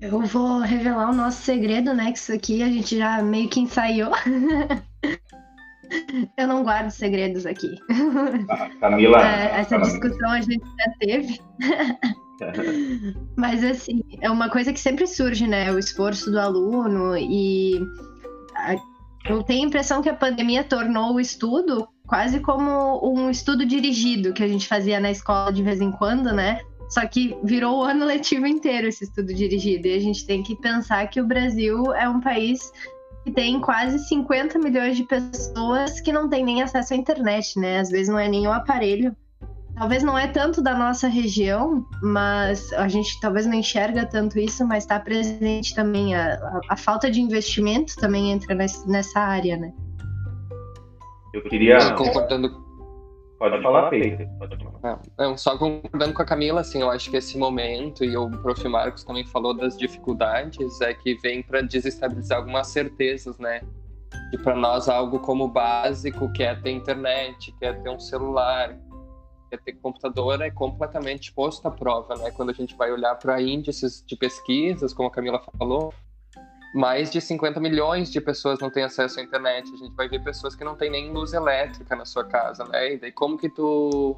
Eu 0.01 0.21
vou 0.21 0.59
revelar 0.59 1.09
o 1.09 1.15
nosso 1.15 1.41
segredo, 1.41 1.93
né? 1.93 2.11
Que 2.11 2.17
isso 2.17 2.33
aqui 2.33 2.61
a 2.61 2.67
gente 2.67 2.97
já 2.97 3.21
meio 3.21 3.49
que 3.49 3.59
ensaiou. 3.59 4.11
Eu 6.37 6.47
não 6.47 6.63
guardo 6.63 6.89
segredos 6.89 7.45
aqui. 7.45 7.75
Camila. 8.81 9.21
É, 9.21 9.59
essa 9.59 9.77
discussão 9.77 10.31
a 10.31 10.41
gente 10.41 10.65
já 10.65 10.91
teve. 10.99 11.39
Mas 13.37 13.63
assim, 13.63 14.01
é 14.19 14.29
uma 14.29 14.49
coisa 14.49 14.73
que 14.73 14.79
sempre 14.79 15.07
surge, 15.07 15.47
né? 15.47 15.71
O 15.71 15.79
esforço 15.79 16.31
do 16.31 16.39
aluno 16.39 17.15
e 17.15 17.79
eu 19.29 19.43
tenho 19.43 19.63
a 19.63 19.67
impressão 19.67 20.01
que 20.01 20.09
a 20.09 20.15
pandemia 20.15 20.63
tornou 20.63 21.13
o 21.13 21.19
estudo 21.19 21.87
quase 22.07 22.39
como 22.39 22.99
um 23.03 23.29
estudo 23.29 23.65
dirigido 23.65 24.33
que 24.33 24.43
a 24.43 24.47
gente 24.47 24.67
fazia 24.67 24.99
na 24.99 25.11
escola 25.11 25.51
de 25.51 25.63
vez 25.63 25.81
em 25.81 25.91
quando, 25.91 26.31
né? 26.33 26.61
Só 26.89 27.05
que 27.07 27.35
virou 27.43 27.79
o 27.79 27.83
ano 27.83 28.05
letivo 28.05 28.45
inteiro 28.45 28.87
esse 28.87 29.05
estudo 29.05 29.33
dirigido. 29.33 29.87
E 29.87 29.95
a 29.95 29.99
gente 29.99 30.25
tem 30.25 30.43
que 30.43 30.55
pensar 30.55 31.07
que 31.07 31.19
o 31.19 31.25
Brasil 31.25 31.93
é 31.93 32.07
um 32.07 32.19
país 32.19 32.71
que 33.23 33.31
tem 33.31 33.59
quase 33.59 33.97
50 34.07 34.59
milhões 34.59 34.95
de 34.95 35.03
pessoas 35.03 35.99
que 35.99 36.13
não 36.13 36.29
têm 36.29 36.45
nem 36.45 36.61
acesso 36.61 36.93
à 36.93 36.97
internet, 36.97 37.59
né? 37.59 37.79
Às 37.79 37.89
vezes 37.89 38.07
não 38.07 38.19
é 38.19 38.27
nenhum 38.27 38.51
aparelho. 38.51 39.15
Talvez 39.75 40.03
não 40.03 40.17
é 40.17 40.27
tanto 40.27 40.61
da 40.61 40.73
nossa 40.73 41.07
região, 41.07 41.85
mas 42.01 42.71
a 42.73 42.87
gente 42.87 43.19
talvez 43.19 43.45
não 43.45 43.55
enxerga 43.55 44.05
tanto 44.05 44.39
isso, 44.39 44.65
mas 44.65 44.83
está 44.83 44.99
presente 44.99 45.75
também. 45.75 46.15
A, 46.15 46.35
a, 46.35 46.61
a, 46.69 46.77
falta 46.77 47.11
de 47.11 47.19
investimento 47.19 47.95
também 47.97 48.31
entra 48.31 48.55
nessa 48.87 49.19
área, 49.19 49.57
né? 49.57 49.73
Eu 51.35 51.41
queria. 51.41 51.77
Eu 51.77 51.95
concordando. 51.95 52.63
Pode 53.37 53.61
falar. 53.61 53.89
Pode 53.89 54.57
falar. 54.57 55.01
É, 55.19 55.23
não, 55.23 55.37
só 55.37 55.57
concordando 55.57 56.13
com 56.13 56.21
a 56.21 56.25
Camila, 56.25 56.61
assim, 56.61 56.79
eu 56.79 56.89
acho 56.89 57.11
que 57.11 57.17
esse 57.17 57.37
momento, 57.37 58.05
e 58.05 58.15
o 58.15 58.29
prof. 58.29 58.65
Marcos 58.69 59.03
também 59.03 59.25
falou 59.25 59.53
das 59.53 59.77
dificuldades, 59.77 60.79
é 60.79 60.93
que 60.93 61.15
vem 61.15 61.43
para 61.43 61.61
desestabilizar 61.61 62.37
algumas 62.37 62.67
certezas, 62.67 63.37
né? 63.37 63.61
E 64.31 64.37
para 64.37 64.55
nós, 64.55 64.87
algo 64.87 65.19
como 65.19 65.49
básico, 65.49 66.31
que 66.31 66.43
é 66.43 66.55
ter 66.55 66.71
internet, 66.71 67.51
que 67.59 67.65
é 67.65 67.73
ter 67.73 67.89
um 67.89 67.99
celular, 67.99 68.69
que 69.49 69.55
é 69.55 69.57
ter 69.57 69.73
computador, 69.73 70.41
é 70.41 70.49
completamente 70.49 71.33
posto 71.33 71.67
à 71.67 71.71
prova, 71.71 72.15
né? 72.15 72.31
Quando 72.31 72.51
a 72.51 72.53
gente 72.53 72.73
vai 72.77 72.89
olhar 72.93 73.15
para 73.15 73.41
índices 73.41 74.01
de 74.07 74.15
pesquisas, 74.15 74.93
como 74.93 75.09
a 75.09 75.11
Camila 75.11 75.41
falou, 75.57 75.93
mais 76.75 77.09
de 77.09 77.21
50 77.21 77.57
milhões 77.61 78.11
de 78.11 78.19
pessoas 78.19 78.59
não 78.59 78.69
têm 78.69 78.83
acesso 78.83 79.21
à 79.21 79.23
internet. 79.23 79.71
A 79.73 79.77
gente 79.77 79.95
vai 79.95 80.09
ver 80.09 80.21
pessoas 80.21 80.55
que 80.55 80.63
não 80.65 80.75
têm 80.75 80.91
nem 80.91 81.09
luz 81.09 81.31
elétrica 81.31 81.95
na 81.95 82.03
sua 82.03 82.25
casa, 82.25 82.65
né? 82.65 82.93
E 82.93 82.97
daí 82.97 83.13
como 83.13 83.37
que 83.37 83.47
tu, 83.47 84.17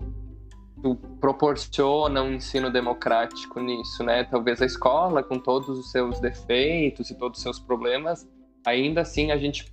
tu 0.81 0.95
proporciona 1.21 2.23
um 2.23 2.33
ensino 2.33 2.71
democrático 2.71 3.59
nisso, 3.59 4.03
né? 4.03 4.23
Talvez 4.23 4.59
a 4.59 4.65
escola, 4.65 5.21
com 5.21 5.37
todos 5.37 5.69
os 5.69 5.91
seus 5.91 6.19
defeitos 6.19 7.11
e 7.11 7.15
todos 7.15 7.37
os 7.37 7.43
seus 7.43 7.59
problemas, 7.59 8.27
ainda 8.65 9.01
assim 9.01 9.31
a 9.31 9.37
gente 9.37 9.71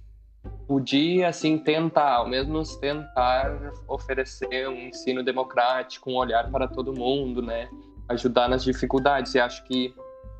podia 0.68 1.28
assim 1.28 1.56
tentar, 1.56 2.16
ao 2.16 2.28
menos 2.28 2.76
tentar 2.76 3.72
oferecer 3.88 4.68
um 4.68 4.88
ensino 4.88 5.22
democrático, 5.22 6.10
um 6.10 6.16
olhar 6.16 6.50
para 6.50 6.68
todo 6.68 6.92
mundo, 6.92 7.40
né? 7.40 7.66
Ajudar 8.10 8.46
nas 8.46 8.62
dificuldades. 8.62 9.34
E 9.34 9.40
acho 9.40 9.64
que 9.64 9.94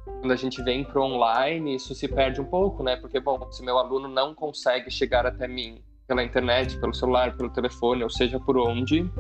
quando 0.05 0.33
a 0.33 0.37
gente 0.37 0.63
vem 0.63 0.85
para 0.85 1.01
online, 1.01 1.77
isso 1.77 1.95
se 1.95 2.09
perde 2.09 2.41
um 2.41 2.45
pouco, 2.45 2.83
né? 2.83 2.97
Porque, 2.97 3.21
bom, 3.21 3.51
se 3.51 3.65
meu 3.65 3.79
aluno 3.79 4.09
não 4.09 4.35
consegue 4.35 4.91
chegar 4.91 5.27
até 5.27 5.49
mim 5.49 5.83
pela 6.07 6.23
internet, 6.23 6.79
pelo 6.79 6.95
celular, 6.95 7.37
pelo 7.37 7.51
telefone, 7.51 8.03
ou 8.03 8.11
seja, 8.11 8.39
por 8.39 8.59
onde, 8.59 9.11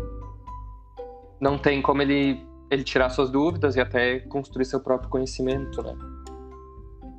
não 1.41 1.59
tem 1.59 1.81
como 1.81 2.03
ele, 2.03 2.47
ele 2.71 2.85
tirar 2.85 3.09
suas 3.11 3.31
dúvidas 3.31 3.77
e 3.77 3.81
até 3.81 4.21
construir 4.21 4.65
seu 4.65 4.81
próprio 4.81 5.09
conhecimento, 5.09 5.83
né? 5.83 5.95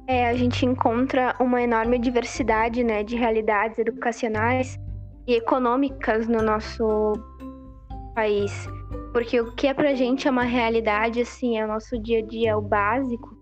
É, 0.07 0.29
a 0.29 0.33
gente 0.35 0.65
encontra 0.65 1.35
uma 1.39 1.61
enorme 1.61 1.97
diversidade, 1.97 2.83
né, 2.83 3.03
de 3.03 3.15
realidades 3.15 3.79
educacionais 3.79 4.77
e 5.27 5.33
econômicas 5.33 6.27
no 6.27 6.43
nosso 6.43 7.13
país. 8.13 8.67
Porque 9.11 9.41
o 9.41 9.55
que 9.55 9.67
é 9.67 9.73
pra 9.73 9.95
gente 9.95 10.27
é 10.27 10.31
uma 10.31 10.43
realidade, 10.43 11.21
assim, 11.21 11.57
é 11.57 11.65
o 11.65 11.67
nosso 11.67 11.97
dia 11.99 12.19
a 12.19 12.21
dia, 12.21 12.51
é 12.51 12.55
o 12.55 12.61
básico. 12.61 13.34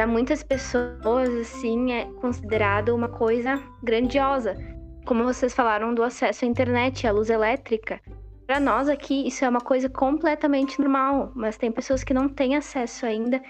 Para 0.00 0.06
muitas 0.06 0.42
pessoas, 0.42 1.28
assim, 1.28 1.92
é 1.92 2.06
considerado 2.22 2.88
uma 2.94 3.06
coisa 3.06 3.62
grandiosa. 3.82 4.56
Como 5.04 5.24
vocês 5.24 5.52
falaram 5.52 5.92
do 5.92 6.02
acesso 6.02 6.46
à 6.46 6.48
internet, 6.48 7.06
à 7.06 7.12
luz 7.12 7.28
elétrica. 7.28 8.00
Para 8.46 8.58
nós 8.58 8.88
aqui, 8.88 9.28
isso 9.28 9.44
é 9.44 9.48
uma 9.50 9.60
coisa 9.60 9.90
completamente 9.90 10.80
normal, 10.80 11.30
mas 11.34 11.58
tem 11.58 11.70
pessoas 11.70 12.02
que 12.02 12.14
não 12.14 12.30
têm 12.30 12.56
acesso 12.56 13.04
ainda 13.04 13.42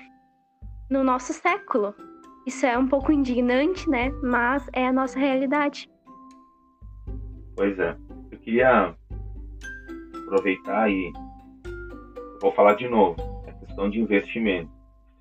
no 0.91 1.05
nosso 1.05 1.33
século. 1.33 1.95
Isso 2.45 2.67
é 2.67 2.77
um 2.77 2.89
pouco 2.89 3.13
indignante, 3.13 3.89
né? 3.89 4.11
Mas 4.21 4.67
é 4.73 4.89
a 4.89 4.93
nossa 4.93 5.21
realidade. 5.21 5.89
Pois 7.55 7.79
é. 7.79 7.97
Eu 8.33 8.39
queria 8.41 8.93
aproveitar 10.25 10.91
e 10.91 11.13
vou 12.43 12.51
falar 12.51 12.75
de 12.75 12.89
novo. 12.89 13.15
A 13.47 13.53
questão 13.53 13.89
de 13.89 14.01
investimento. 14.01 14.69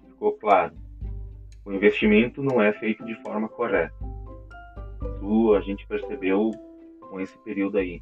Ficou 0.08 0.32
claro. 0.32 0.89
O 1.70 1.72
investimento 1.72 2.42
não 2.42 2.60
é 2.60 2.74
feito 2.74 3.06
de 3.06 3.14
forma 3.22 3.48
correta. 3.48 3.94
Isso 5.18 5.54
a 5.54 5.62
gente 5.62 5.86
percebeu 5.86 6.50
com 7.00 7.22
esse 7.22 7.38
período 7.44 7.78
aí. 7.78 8.02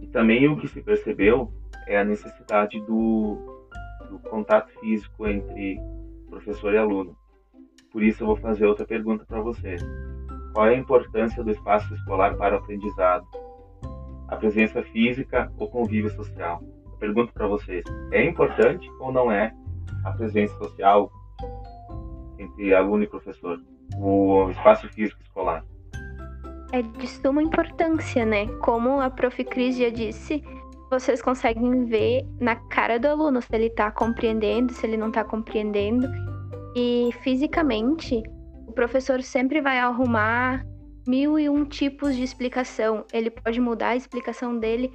E 0.00 0.06
também 0.06 0.48
o 0.48 0.56
que 0.56 0.68
se 0.68 0.80
percebeu 0.80 1.52
é 1.88 1.98
a 1.98 2.04
necessidade 2.04 2.80
do, 2.82 3.38
do 4.08 4.20
contato 4.30 4.70
físico 4.78 5.26
entre 5.26 5.80
professor 6.30 6.74
e 6.74 6.78
aluno. 6.78 7.16
Por 7.90 8.04
isso 8.04 8.22
eu 8.22 8.28
vou 8.28 8.36
fazer 8.36 8.66
outra 8.66 8.86
pergunta 8.86 9.24
para 9.26 9.40
vocês. 9.40 9.82
Qual 10.54 10.68
é 10.68 10.76
a 10.76 10.78
importância 10.78 11.42
do 11.42 11.50
espaço 11.50 11.92
escolar 11.92 12.36
para 12.36 12.54
o 12.54 12.58
aprendizado? 12.58 13.26
A 14.28 14.36
presença 14.36 14.80
física 14.84 15.52
ou 15.58 15.68
convívio 15.68 16.10
social? 16.10 16.62
Eu 16.84 16.98
pergunto 16.98 17.32
para 17.32 17.48
vocês, 17.48 17.84
é 18.12 18.24
importante 18.24 18.88
ou 19.00 19.10
não 19.10 19.32
é 19.32 19.52
a 20.04 20.12
presença 20.12 20.56
social 20.58 21.10
entre 22.38 22.74
aluno 22.74 23.04
e 23.04 23.06
professor? 23.06 23.60
O 23.98 24.50
espaço 24.50 24.88
físico 24.88 25.20
escolar? 25.22 25.64
É 26.72 26.82
de 26.82 27.06
suma 27.06 27.42
importância, 27.42 28.24
né? 28.24 28.46
Como 28.60 29.00
a 29.00 29.08
prof. 29.08 29.44
Cris 29.44 29.76
já 29.76 29.88
disse, 29.88 30.42
vocês 30.90 31.22
conseguem 31.22 31.84
ver 31.84 32.26
na 32.40 32.56
cara 32.56 32.98
do 32.98 33.06
aluno 33.06 33.40
se 33.40 33.54
ele 33.54 33.66
está 33.66 33.90
compreendendo, 33.90 34.72
se 34.72 34.86
ele 34.86 34.96
não 34.96 35.08
está 35.08 35.24
compreendendo. 35.24 36.06
E 36.74 37.10
fisicamente, 37.22 38.22
o 38.66 38.72
professor 38.72 39.22
sempre 39.22 39.60
vai 39.60 39.78
arrumar 39.78 40.64
mil 41.06 41.38
e 41.38 41.48
um 41.48 41.64
tipos 41.64 42.14
de 42.14 42.22
explicação. 42.22 43.04
Ele 43.12 43.30
pode 43.30 43.60
mudar 43.60 43.90
a 43.90 43.96
explicação 43.96 44.58
dele 44.58 44.92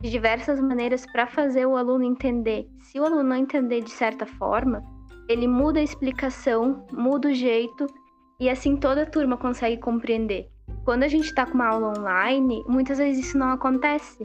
de 0.00 0.10
diversas 0.10 0.60
maneiras 0.60 1.06
para 1.10 1.26
fazer 1.26 1.66
o 1.66 1.76
aluno 1.76 2.04
entender. 2.04 2.66
Se 2.82 3.00
o 3.00 3.04
aluno 3.04 3.22
não 3.22 3.36
entender 3.36 3.80
de 3.80 3.90
certa 3.90 4.26
forma, 4.26 4.82
ele 5.28 5.46
muda 5.46 5.80
a 5.80 5.82
explicação, 5.82 6.86
muda 6.92 7.28
o 7.28 7.34
jeito 7.34 7.86
e 8.38 8.48
assim 8.48 8.76
toda 8.76 9.02
a 9.02 9.06
turma 9.06 9.36
consegue 9.36 9.78
compreender. 9.78 10.48
Quando 10.84 11.02
a 11.02 11.08
gente 11.08 11.26
está 11.26 11.46
com 11.46 11.54
uma 11.54 11.66
aula 11.66 11.98
online, 11.98 12.62
muitas 12.66 12.98
vezes 12.98 13.26
isso 13.26 13.38
não 13.38 13.50
acontece. 13.50 14.24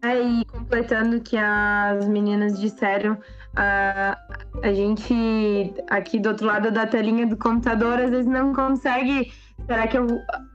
Aí, 0.00 0.44
completando 0.44 1.16
o 1.16 1.20
que 1.20 1.36
as 1.36 2.06
meninas 2.06 2.60
disseram, 2.60 3.18
a, 3.56 4.16
a 4.62 4.72
gente 4.72 5.74
aqui 5.90 6.20
do 6.20 6.28
outro 6.28 6.46
lado 6.46 6.70
da 6.70 6.86
telinha 6.86 7.26
do 7.26 7.36
computador 7.36 7.98
às 7.98 8.10
vezes 8.10 8.26
não 8.26 8.54
consegue. 8.54 9.32
Será 9.66 9.88
que 9.88 9.98
eu, 9.98 10.06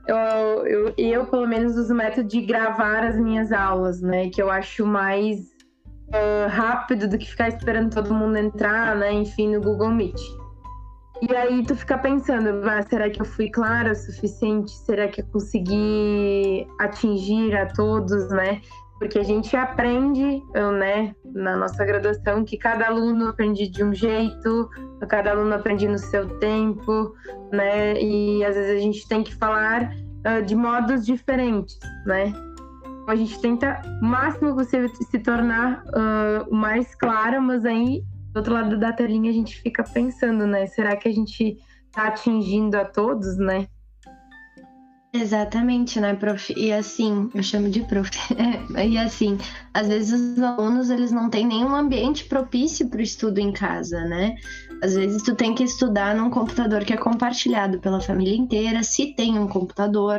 eu, 0.08 0.66
eu, 0.66 0.94
eu 0.96 1.26
pelo 1.26 1.46
menos, 1.46 1.76
uso 1.76 1.92
o 1.92 1.96
método 1.96 2.26
de 2.26 2.40
gravar 2.40 3.04
as 3.04 3.18
minhas 3.18 3.52
aulas, 3.52 4.00
né? 4.00 4.30
Que 4.30 4.40
eu 4.40 4.50
acho 4.50 4.86
mais 4.86 5.53
uh, 6.14 6.48
rápido 6.48 7.08
do 7.08 7.18
que 7.18 7.26
ficar 7.26 7.48
esperando 7.48 7.92
todo 7.92 8.14
mundo 8.14 8.36
entrar, 8.36 8.96
né? 8.96 9.12
Enfim, 9.12 9.54
no 9.54 9.60
Google 9.60 9.90
Meet. 9.90 10.20
E 11.22 11.34
aí 11.34 11.64
tu 11.64 11.74
fica 11.74 11.96
pensando, 11.96 12.68
ah, 12.68 12.82
será 12.82 13.08
que 13.08 13.20
eu 13.20 13.24
fui 13.24 13.48
clara 13.50 13.92
o 13.92 13.94
suficiente? 13.94 14.70
Será 14.70 15.08
que 15.08 15.20
eu 15.20 15.26
consegui 15.26 16.66
atingir 16.78 17.56
a 17.56 17.66
todos, 17.66 18.28
né? 18.30 18.60
Porque 18.98 19.18
a 19.18 19.22
gente 19.22 19.56
aprende, 19.56 20.42
né, 20.78 21.14
na 21.24 21.56
nossa 21.56 21.84
graduação, 21.84 22.44
que 22.44 22.56
cada 22.56 22.86
aluno 22.86 23.28
aprende 23.28 23.68
de 23.68 23.82
um 23.82 23.92
jeito, 23.92 24.68
cada 25.08 25.30
aluno 25.30 25.54
aprende 25.54 25.86
no 25.88 25.98
seu 25.98 26.28
tempo, 26.38 27.14
né? 27.52 28.00
E 28.00 28.44
às 28.44 28.54
vezes 28.54 28.76
a 28.76 28.80
gente 28.80 29.08
tem 29.08 29.22
que 29.22 29.34
falar 29.34 29.90
uh, 30.26 30.44
de 30.44 30.54
modos 30.54 31.06
diferentes, 31.06 31.78
né? 32.06 32.32
A 33.06 33.14
gente 33.14 33.38
tenta 33.40 33.82
o 34.00 34.04
máximo 34.04 34.54
possível 34.54 34.88
se 34.88 35.18
tornar 35.18 35.84
uh, 35.84 36.54
mais 36.54 36.94
claro, 36.94 37.42
mas 37.42 37.64
aí 37.64 38.02
do 38.32 38.38
outro 38.38 38.52
lado 38.52 38.78
da 38.78 38.92
telinha 38.92 39.30
a 39.30 39.34
gente 39.34 39.60
fica 39.60 39.84
pensando, 39.84 40.46
né? 40.46 40.66
Será 40.66 40.96
que 40.96 41.08
a 41.08 41.12
gente 41.12 41.56
está 41.86 42.08
atingindo 42.08 42.76
a 42.76 42.84
todos, 42.84 43.36
né? 43.36 43.68
Exatamente, 45.12 46.00
né, 46.00 46.12
prof? 46.14 46.52
E 46.56 46.72
assim, 46.72 47.30
eu 47.32 47.42
chamo 47.44 47.70
de 47.70 47.82
prof. 47.82 48.10
e 48.84 48.98
assim, 48.98 49.38
às 49.72 49.86
vezes 49.86 50.12
os 50.12 50.42
alunos 50.42 50.90
eles 50.90 51.12
não 51.12 51.30
têm 51.30 51.46
nenhum 51.46 51.72
ambiente 51.72 52.24
propício 52.24 52.88
para 52.88 52.98
o 52.98 53.02
estudo 53.02 53.38
em 53.38 53.52
casa, 53.52 54.00
né? 54.06 54.34
Às 54.82 54.96
vezes 54.96 55.22
tu 55.22 55.36
tem 55.36 55.54
que 55.54 55.62
estudar 55.62 56.16
num 56.16 56.28
computador 56.30 56.84
que 56.84 56.92
é 56.92 56.96
compartilhado 56.96 57.78
pela 57.78 58.00
família 58.00 58.36
inteira, 58.36 58.82
se 58.82 59.14
tem 59.14 59.38
um 59.38 59.46
computador, 59.46 60.18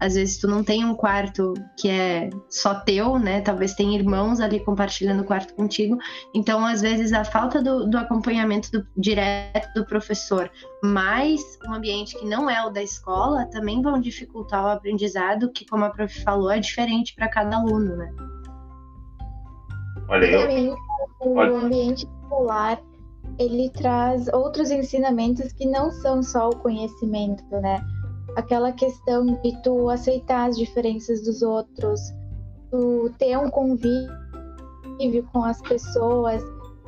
às 0.00 0.14
vezes 0.14 0.38
tu 0.38 0.46
não 0.46 0.62
tem 0.62 0.84
um 0.84 0.94
quarto 0.94 1.54
que 1.76 1.88
é 1.88 2.30
só 2.48 2.74
teu, 2.74 3.18
né? 3.18 3.40
Talvez 3.40 3.74
tem 3.74 3.96
irmãos 3.96 4.40
ali 4.40 4.60
compartilhando 4.60 5.22
o 5.22 5.24
quarto 5.24 5.54
contigo. 5.54 5.98
Então, 6.32 6.64
às 6.64 6.80
vezes, 6.80 7.12
a 7.12 7.24
falta 7.24 7.60
do, 7.62 7.88
do 7.88 7.98
acompanhamento 7.98 8.70
do, 8.70 8.86
direto 8.96 9.72
do 9.74 9.84
professor, 9.84 10.50
mais 10.82 11.40
um 11.66 11.74
ambiente 11.74 12.16
que 12.16 12.26
não 12.26 12.48
é 12.48 12.64
o 12.64 12.70
da 12.70 12.82
escola, 12.82 13.46
também 13.46 13.82
vão 13.82 14.00
dificultar 14.00 14.64
o 14.64 14.68
aprendizado, 14.68 15.50
que, 15.50 15.66
como 15.66 15.84
a 15.84 15.90
prof 15.90 16.22
falou, 16.22 16.50
é 16.50 16.60
diferente 16.60 17.14
para 17.14 17.28
cada 17.28 17.56
aluno, 17.56 17.96
né? 17.96 18.12
Olha, 20.08 20.26
eu... 20.26 20.76
o 21.20 21.40
ambiente 21.40 22.06
escolar 22.06 22.80
ele 23.38 23.70
traz 23.70 24.26
outros 24.28 24.70
ensinamentos 24.70 25.52
que 25.52 25.66
não 25.66 25.90
são 25.90 26.22
só 26.22 26.48
o 26.48 26.56
conhecimento, 26.56 27.44
né? 27.50 27.78
Aquela 28.38 28.70
questão 28.70 29.26
de 29.42 29.62
tu 29.62 29.90
aceitar 29.90 30.48
as 30.48 30.56
diferenças 30.56 31.22
dos 31.24 31.42
outros, 31.42 32.00
tu 32.70 33.12
ter 33.18 33.36
um 33.36 33.50
convívio 33.50 34.08
com 35.32 35.42
as 35.42 35.60
pessoas 35.62 36.40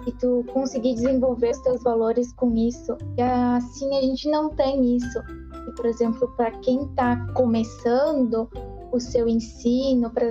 e 0.07 0.13
tu 0.13 0.45
conseguir 0.53 0.95
desenvolver 0.95 1.51
os 1.51 1.59
teus 1.59 1.83
valores 1.83 2.33
com 2.35 2.57
isso. 2.57 2.97
E 3.19 3.23
assim 3.23 3.99
a 3.99 4.01
gente 4.01 4.31
não 4.31 4.51
tem 4.51 4.97
isso. 4.97 5.19
E, 5.69 5.73
por 5.75 5.87
exemplo, 5.87 6.29
para 6.37 6.53
quem 6.61 6.85
está 6.85 7.17
começando 7.35 8.49
o 8.93 9.01
seu 9.01 9.29
ensino, 9.29 10.09
para 10.09 10.31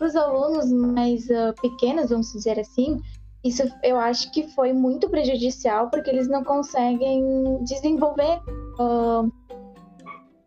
os 0.00 0.16
alunos 0.16 0.72
mais 0.72 1.26
uh, 1.26 1.54
pequenos, 1.62 2.10
vamos 2.10 2.32
dizer 2.32 2.58
assim, 2.58 3.00
isso 3.44 3.62
eu 3.82 3.98
acho 3.98 4.32
que 4.32 4.48
foi 4.54 4.72
muito 4.72 5.08
prejudicial 5.10 5.90
porque 5.90 6.08
eles 6.08 6.28
não 6.28 6.42
conseguem 6.42 7.62
desenvolver 7.62 8.40
uh, 8.80 9.30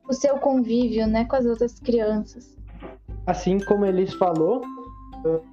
o 0.09 0.13
seu 0.13 0.37
convívio 0.39 1.05
né, 1.05 1.25
com 1.25 1.35
as 1.35 1.45
outras 1.45 1.79
crianças. 1.79 2.57
Assim 3.25 3.59
como 3.59 3.85
eles 3.85 4.13
falou, 4.13 4.61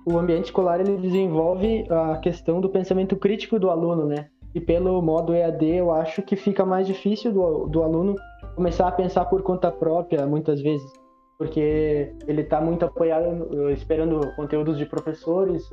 o 0.06 0.18
ambiente 0.18 0.46
escolar 0.46 0.80
ele 0.80 0.96
desenvolve 0.96 1.86
a 1.90 2.16
questão 2.18 2.60
do 2.60 2.68
pensamento 2.68 3.16
crítico 3.16 3.58
do 3.58 3.70
aluno, 3.70 4.06
né? 4.06 4.28
E 4.54 4.60
pelo 4.60 5.02
modo 5.02 5.34
EAD, 5.34 5.66
eu 5.66 5.92
acho 5.92 6.22
que 6.22 6.36
fica 6.36 6.64
mais 6.64 6.86
difícil 6.86 7.32
do, 7.32 7.66
do 7.66 7.82
aluno 7.82 8.14
começar 8.54 8.86
a 8.86 8.92
pensar 8.92 9.24
por 9.24 9.42
conta 9.42 9.70
própria, 9.70 10.24
muitas 10.26 10.62
vezes, 10.62 10.88
porque 11.36 12.14
ele 12.28 12.42
está 12.42 12.60
muito 12.60 12.84
apoiado, 12.84 13.70
esperando 13.72 14.20
conteúdos 14.36 14.78
de 14.78 14.86
professores, 14.86 15.68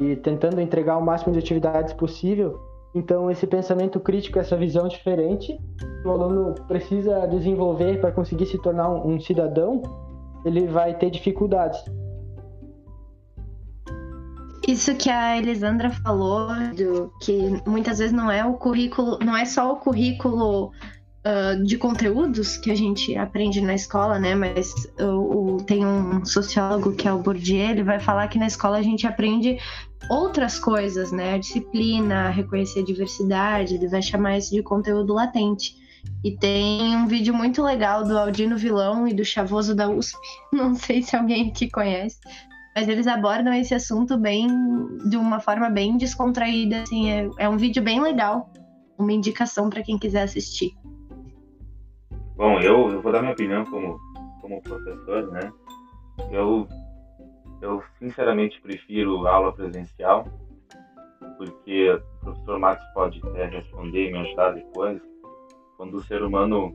e 0.00 0.16
tentando 0.16 0.60
entregar 0.60 0.96
o 0.96 1.02
máximo 1.02 1.32
de 1.32 1.38
atividades 1.38 1.92
possível. 1.94 2.60
Então, 2.94 3.30
esse 3.30 3.46
pensamento 3.46 4.00
crítico, 4.00 4.38
essa 4.38 4.56
visão 4.56 4.88
diferente, 4.88 5.58
o 6.04 6.10
aluno 6.10 6.54
precisa 6.66 7.26
desenvolver 7.26 8.00
para 8.00 8.10
conseguir 8.10 8.46
se 8.46 8.58
tornar 8.58 8.88
um, 8.88 9.14
um 9.14 9.20
cidadão, 9.20 9.82
ele 10.44 10.66
vai 10.66 10.94
ter 10.94 11.10
dificuldades. 11.10 11.84
Isso 14.66 14.94
que 14.96 15.08
a 15.08 15.38
Elisandra 15.38 15.90
falou, 15.90 16.48
do, 16.76 17.12
que 17.20 17.62
muitas 17.68 17.98
vezes 17.98 18.12
não 18.12 18.30
é 18.30 18.44
o 18.44 18.54
currículo, 18.54 19.18
não 19.24 19.36
é 19.36 19.44
só 19.44 19.72
o 19.72 19.76
currículo 19.76 20.72
uh, 21.26 21.62
de 21.64 21.76
conteúdos 21.76 22.56
que 22.56 22.70
a 22.70 22.74
gente 22.74 23.16
aprende 23.16 23.60
na 23.60 23.74
escola, 23.74 24.18
né? 24.18 24.34
Mas 24.34 24.72
uh, 25.00 25.56
o, 25.56 25.62
tem 25.64 25.84
um 25.84 26.24
sociólogo 26.24 26.92
que 26.92 27.08
é 27.08 27.12
o 27.12 27.18
Bourdieu, 27.18 27.70
ele 27.70 27.82
vai 27.82 27.98
falar 27.98 28.28
que 28.28 28.38
na 28.38 28.46
escola 28.46 28.78
a 28.78 28.82
gente 28.82 29.06
aprende 29.06 29.58
outras 30.08 30.58
coisas, 30.58 31.10
né? 31.10 31.34
A 31.34 31.38
disciplina, 31.38 32.30
reconhecer 32.30 32.80
a 32.80 32.84
diversidade, 32.84 33.74
ele 33.74 33.88
vai 33.88 34.00
chamar 34.00 34.38
isso 34.38 34.54
de 34.54 34.62
conteúdo 34.62 35.12
latente. 35.12 35.74
E 36.22 36.36
tem 36.36 36.94
um 36.96 37.08
vídeo 37.08 37.34
muito 37.34 37.62
legal 37.62 38.04
do 38.04 38.16
Aldino 38.16 38.56
Vilão 38.56 39.08
e 39.08 39.14
do 39.14 39.24
Chavoso 39.24 39.74
da 39.74 39.88
USP. 39.88 40.16
Não 40.52 40.74
sei 40.74 41.02
se 41.02 41.16
alguém 41.16 41.48
aqui 41.48 41.68
conhece, 41.68 42.18
mas 42.76 42.88
eles 42.88 43.08
abordam 43.08 43.52
esse 43.52 43.74
assunto 43.74 44.16
bem 44.16 44.46
de 45.08 45.16
uma 45.16 45.40
forma 45.40 45.68
bem 45.68 45.96
descontraída. 45.96 46.82
Assim, 46.82 47.10
é, 47.10 47.28
é 47.38 47.48
um 47.48 47.56
vídeo 47.56 47.82
bem 47.82 48.00
legal. 48.00 48.52
Uma 48.96 49.12
indicação 49.12 49.68
para 49.68 49.82
quem 49.82 49.98
quiser 49.98 50.22
assistir. 50.22 50.72
Bom, 52.36 52.60
eu, 52.60 52.90
eu 52.90 53.00
vou 53.00 53.10
dar 53.10 53.22
minha 53.22 53.32
opinião 53.32 53.64
como, 53.64 53.98
como 54.42 54.60
professor, 54.60 55.32
né? 55.32 55.50
Eu, 56.30 56.68
eu 57.62 57.82
sinceramente 57.98 58.60
prefiro 58.60 59.26
aula 59.26 59.54
presencial, 59.54 60.28
porque 61.38 61.90
o 61.90 62.20
professor 62.20 62.58
Marcos 62.58 62.86
pode 62.92 63.26
até 63.26 63.46
responder 63.46 64.10
e 64.10 64.12
me 64.12 64.18
ajudar 64.18 64.50
depois. 64.50 65.00
Quando 65.78 65.94
o 65.94 66.02
ser 66.02 66.22
humano 66.22 66.74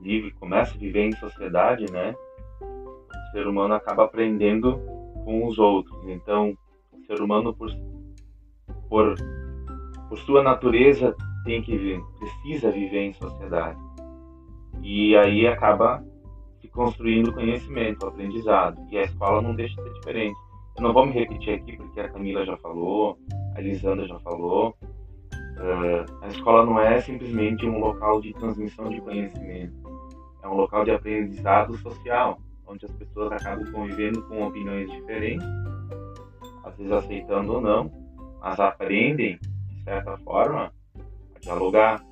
vive, 0.00 0.30
começa 0.34 0.72
a 0.72 0.78
viver 0.78 1.06
em 1.06 1.16
sociedade, 1.16 1.90
né? 1.90 2.14
O 2.60 3.32
ser 3.32 3.48
humano 3.48 3.74
acaba 3.74 4.04
aprendendo 4.04 4.78
com 5.24 5.48
os 5.48 5.58
outros. 5.58 5.98
Então, 6.06 6.56
o 6.92 7.06
ser 7.06 7.20
humano, 7.20 7.52
por, 7.52 7.70
por, 8.88 9.16
por 10.08 10.18
sua 10.20 10.44
natureza, 10.44 11.16
tem 11.44 11.60
que 11.60 12.00
precisa 12.20 12.70
viver 12.70 13.00
em 13.00 13.12
sociedade. 13.14 13.89
E 14.82 15.16
aí 15.16 15.46
acaba 15.46 16.04
se 16.60 16.68
construindo 16.68 17.32
conhecimento, 17.32 18.06
aprendizado. 18.06 18.80
E 18.90 18.98
a 18.98 19.02
escola 19.02 19.42
não 19.42 19.54
deixa 19.54 19.76
de 19.76 19.82
ser 19.82 19.94
diferente. 19.94 20.36
Eu 20.76 20.82
não 20.84 20.92
vou 20.92 21.06
me 21.06 21.12
repetir 21.12 21.54
aqui 21.54 21.76
porque 21.76 22.00
a 22.00 22.08
Camila 22.08 22.44
já 22.44 22.56
falou, 22.58 23.18
a 23.54 23.60
Elisandra 23.60 24.06
já 24.06 24.18
falou. 24.20 24.76
Uh, 25.32 26.22
a 26.22 26.28
escola 26.28 26.64
não 26.64 26.80
é 26.80 27.00
simplesmente 27.00 27.66
um 27.66 27.78
local 27.78 28.20
de 28.20 28.32
transmissão 28.34 28.88
de 28.88 29.00
conhecimento. 29.00 29.74
É 30.42 30.48
um 30.48 30.54
local 30.54 30.84
de 30.84 30.90
aprendizado 30.90 31.76
social, 31.78 32.38
onde 32.66 32.86
as 32.86 32.92
pessoas 32.92 33.32
acabam 33.32 33.70
convivendo 33.72 34.22
com 34.22 34.46
opiniões 34.46 34.90
diferentes, 34.90 35.46
às 36.64 36.76
vezes 36.76 36.92
aceitando 36.92 37.54
ou 37.54 37.60
não, 37.60 37.92
mas 38.40 38.58
aprendem, 38.58 39.38
de 39.68 39.82
certa 39.82 40.16
forma, 40.18 40.72
a 41.34 41.38
dialogar, 41.40 42.02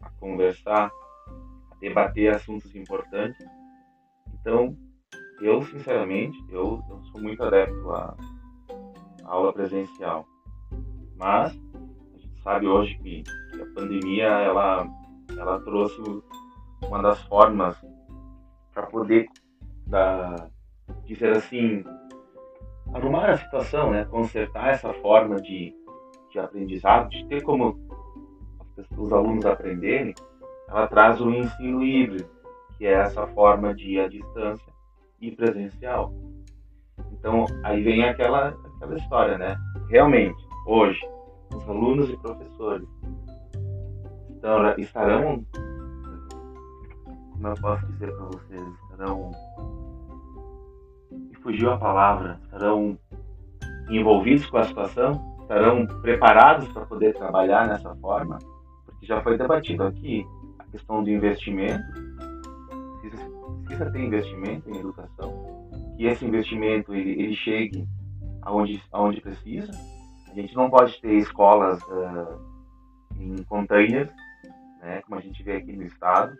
a 0.00 0.10
conversar, 0.20 0.92
debater 1.80 2.34
assuntos 2.34 2.74
importantes. 2.74 3.44
Então, 4.40 4.76
eu, 5.40 5.62
sinceramente, 5.62 6.36
eu, 6.48 6.82
eu 6.88 7.02
sou 7.04 7.20
muito 7.20 7.42
adepto 7.42 7.90
à, 7.90 8.16
aula 9.24 9.52
presencial. 9.52 10.26
Mas, 11.16 11.52
a 12.14 12.18
gente 12.18 12.42
sabe 12.42 12.66
hoje 12.66 12.96
que, 12.98 13.22
que 13.22 13.62
a 13.62 13.66
pandemia, 13.74 14.26
ela, 14.26 14.86
ela 15.36 15.60
trouxe 15.60 16.00
uma 16.86 17.02
das 17.02 17.20
formas 17.22 17.76
para 18.72 18.86
poder 18.86 19.26
da, 19.86 20.48
dizer 21.04 21.36
assim, 21.36 21.84
arrumar 22.92 23.30
a 23.30 23.38
situação, 23.38 23.90
né? 23.90 24.04
consertar 24.04 24.70
essa 24.70 24.92
forma 24.94 25.36
de, 25.36 25.74
de 26.30 26.38
aprendizado, 26.38 27.08
de 27.10 27.26
ter 27.28 27.42
como 27.42 27.78
os 28.96 29.12
alunos 29.12 29.46
aprenderem, 29.46 30.14
ela 30.68 30.86
traz 30.86 31.20
o 31.20 31.30
ensino 31.30 31.82
híbrido, 31.82 32.28
que 32.76 32.86
é 32.86 32.92
essa 32.92 33.26
forma 33.28 33.74
de 33.74 33.98
à 34.00 34.08
distância 34.08 34.72
e 35.20 35.30
presencial. 35.30 36.12
Então, 37.12 37.44
aí 37.62 37.82
vem 37.82 38.04
aquela, 38.04 38.56
aquela 38.76 38.96
história, 38.96 39.38
né? 39.38 39.56
Realmente, 39.88 40.36
hoje, 40.66 41.00
os 41.54 41.68
alunos 41.68 42.10
e 42.10 42.16
professores 42.18 42.88
estarão, 44.78 45.44
como 47.32 47.48
eu 47.48 47.54
posso 47.60 47.86
dizer 47.86 48.14
para 48.14 48.26
vocês, 48.26 48.62
estarão, 48.82 49.30
e 51.30 51.34
fugiu 51.42 51.72
a 51.72 51.78
palavra, 51.78 52.38
estarão 52.44 52.98
envolvidos 53.90 54.46
com 54.46 54.58
a 54.58 54.64
situação, 54.64 55.36
estarão 55.40 55.86
preparados 56.00 56.68
para 56.72 56.86
poder 56.86 57.14
trabalhar 57.14 57.66
nessa 57.66 57.94
forma, 57.96 58.38
porque 58.84 59.06
já 59.06 59.20
foi 59.22 59.36
debatido 59.36 59.84
aqui 59.84 60.24
questão 60.76 61.02
do 61.02 61.10
investimento, 61.10 61.84
precisa, 63.00 63.30
precisa 63.64 63.90
ter 63.90 64.04
investimento 64.04 64.70
em 64.70 64.78
educação, 64.78 65.70
que 65.96 66.04
esse 66.04 66.24
investimento 66.24 66.94
ele, 66.94 67.22
ele 67.22 67.34
chegue 67.34 67.88
aonde, 68.42 68.82
aonde 68.92 69.20
precisa. 69.22 69.72
A 70.30 70.34
gente 70.34 70.54
não 70.54 70.68
pode 70.68 71.00
ter 71.00 71.14
escolas 71.14 71.82
uh, 71.84 72.38
em 73.18 73.42
containers, 73.44 74.10
né, 74.82 75.00
como 75.02 75.18
a 75.18 75.22
gente 75.22 75.42
vê 75.42 75.56
aqui 75.56 75.72
no 75.72 75.84
estado, 75.84 76.36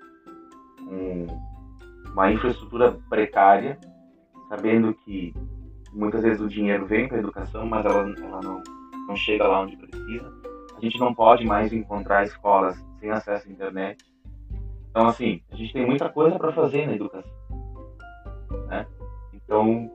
com 0.79 1.27
uma 2.12 2.31
infraestrutura 2.31 2.92
precária, 3.09 3.79
sabendo 4.51 4.92
que 4.92 5.35
muitas 5.92 6.22
vezes 6.22 6.42
o 6.42 6.49
dinheiro 6.49 6.87
vem 6.87 7.09
para 7.09 7.16
a 7.16 7.20
educação, 7.20 7.66
mas 7.66 7.85
ela, 7.87 8.14
ela 8.22 8.40
não, 8.42 8.62
não 9.09 9.16
chega 9.16 9.49
lá 9.49 9.62
onde 9.62 9.77
precisa. 9.79 10.31
A 10.77 10.81
gente 10.81 10.99
não 10.99 11.14
pode 11.14 11.46
mais 11.46 11.72
encontrar 11.72 12.25
escolas 12.25 12.77
sem 13.01 13.11
acesso 13.11 13.49
à 13.49 13.51
internet, 13.51 14.05
então, 14.96 15.09
assim, 15.09 15.42
a 15.52 15.56
gente 15.56 15.74
tem 15.74 15.85
muita 15.85 16.09
coisa 16.09 16.38
para 16.38 16.54
fazer 16.54 16.87
na 16.87 16.94
educação. 16.94 17.30
Né? 18.66 18.87
Então, 19.35 19.90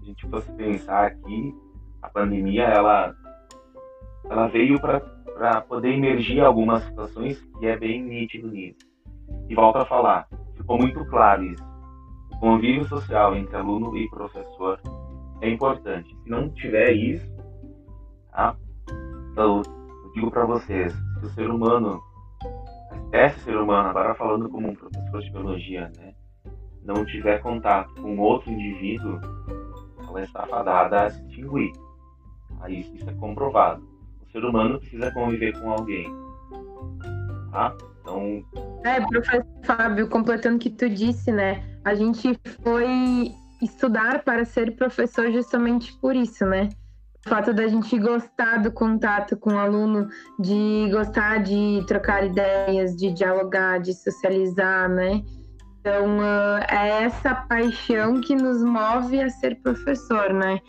a 0.00 0.04
gente 0.04 0.24
fosse 0.30 0.52
pensar 0.52 1.06
aqui, 1.06 1.52
a 2.00 2.08
pandemia, 2.08 2.62
ela, 2.62 3.12
ela 4.30 4.46
veio 4.46 4.80
para 4.80 5.62
poder 5.62 5.94
emergir 5.94 6.42
algumas 6.42 6.84
situações 6.84 7.42
que 7.58 7.66
é 7.66 7.76
bem 7.76 8.04
nítido 8.04 8.46
nisso. 8.46 8.86
E 9.48 9.54
volto 9.56 9.78
a 9.78 9.84
falar, 9.84 10.28
ficou 10.54 10.78
muito 10.78 11.04
claro 11.06 11.42
isso. 11.42 11.64
O 12.34 12.38
convívio 12.38 12.86
social 12.86 13.34
entre 13.34 13.56
aluno 13.56 13.96
e 13.96 14.08
professor 14.10 14.80
é 15.40 15.50
importante. 15.50 16.16
Se 16.22 16.30
não 16.30 16.50
tiver 16.50 16.92
isso, 16.92 17.26
tá? 18.30 18.54
eu, 19.36 19.60
eu 20.04 20.12
digo 20.14 20.30
para 20.30 20.46
vocês, 20.46 20.92
se 20.92 21.26
o 21.26 21.30
ser 21.30 21.50
humano 21.50 22.00
esse 23.12 23.40
ser 23.40 23.56
humano, 23.56 23.88
agora 23.88 24.14
falando 24.14 24.48
como 24.48 24.68
um 24.68 24.74
professor 24.74 25.22
de 25.22 25.30
biologia, 25.30 25.90
né, 25.96 26.14
não 26.82 27.04
tiver 27.04 27.40
contato 27.40 27.94
com 28.00 28.18
outro 28.18 28.50
indivíduo, 28.50 29.20
ela 30.08 30.22
está 30.22 30.46
fadada 30.46 31.04
a 31.04 31.10
se 31.10 31.20
extinguir. 31.26 31.72
Aí 32.60 32.80
isso 32.80 33.08
é 33.08 33.14
comprovado. 33.14 33.82
O 34.22 34.30
ser 34.30 34.44
humano 34.44 34.78
precisa 34.78 35.10
conviver 35.12 35.58
com 35.60 35.70
alguém. 35.70 36.06
Tá? 37.50 37.76
Então. 38.00 38.44
É, 38.84 39.00
professor 39.00 39.46
Fábio, 39.64 40.08
completando 40.08 40.56
o 40.56 40.58
que 40.58 40.70
tu 40.70 40.88
disse, 40.88 41.32
né? 41.32 41.62
A 41.84 41.94
gente 41.94 42.38
foi 42.62 43.32
estudar 43.62 44.22
para 44.22 44.44
ser 44.44 44.76
professor 44.76 45.30
justamente 45.32 45.92
por 46.00 46.14
isso, 46.14 46.44
né? 46.46 46.68
O 47.26 47.28
fato 47.28 47.52
da 47.52 47.66
gente 47.66 47.98
gostar 47.98 48.62
do 48.62 48.70
contato 48.70 49.36
com 49.36 49.54
o 49.54 49.58
aluno, 49.58 50.08
de 50.38 50.88
gostar 50.92 51.42
de 51.42 51.84
trocar 51.88 52.24
ideias, 52.24 52.94
de 52.94 53.12
dialogar, 53.12 53.80
de 53.80 53.92
socializar, 53.92 54.88
né? 54.88 55.22
Então, 55.80 56.18
uh, 56.18 56.62
é 56.70 57.02
essa 57.02 57.34
paixão 57.34 58.20
que 58.20 58.36
nos 58.36 58.62
move 58.62 59.20
a 59.20 59.28
ser 59.28 59.56
professor, 59.60 60.32
né? 60.32 60.60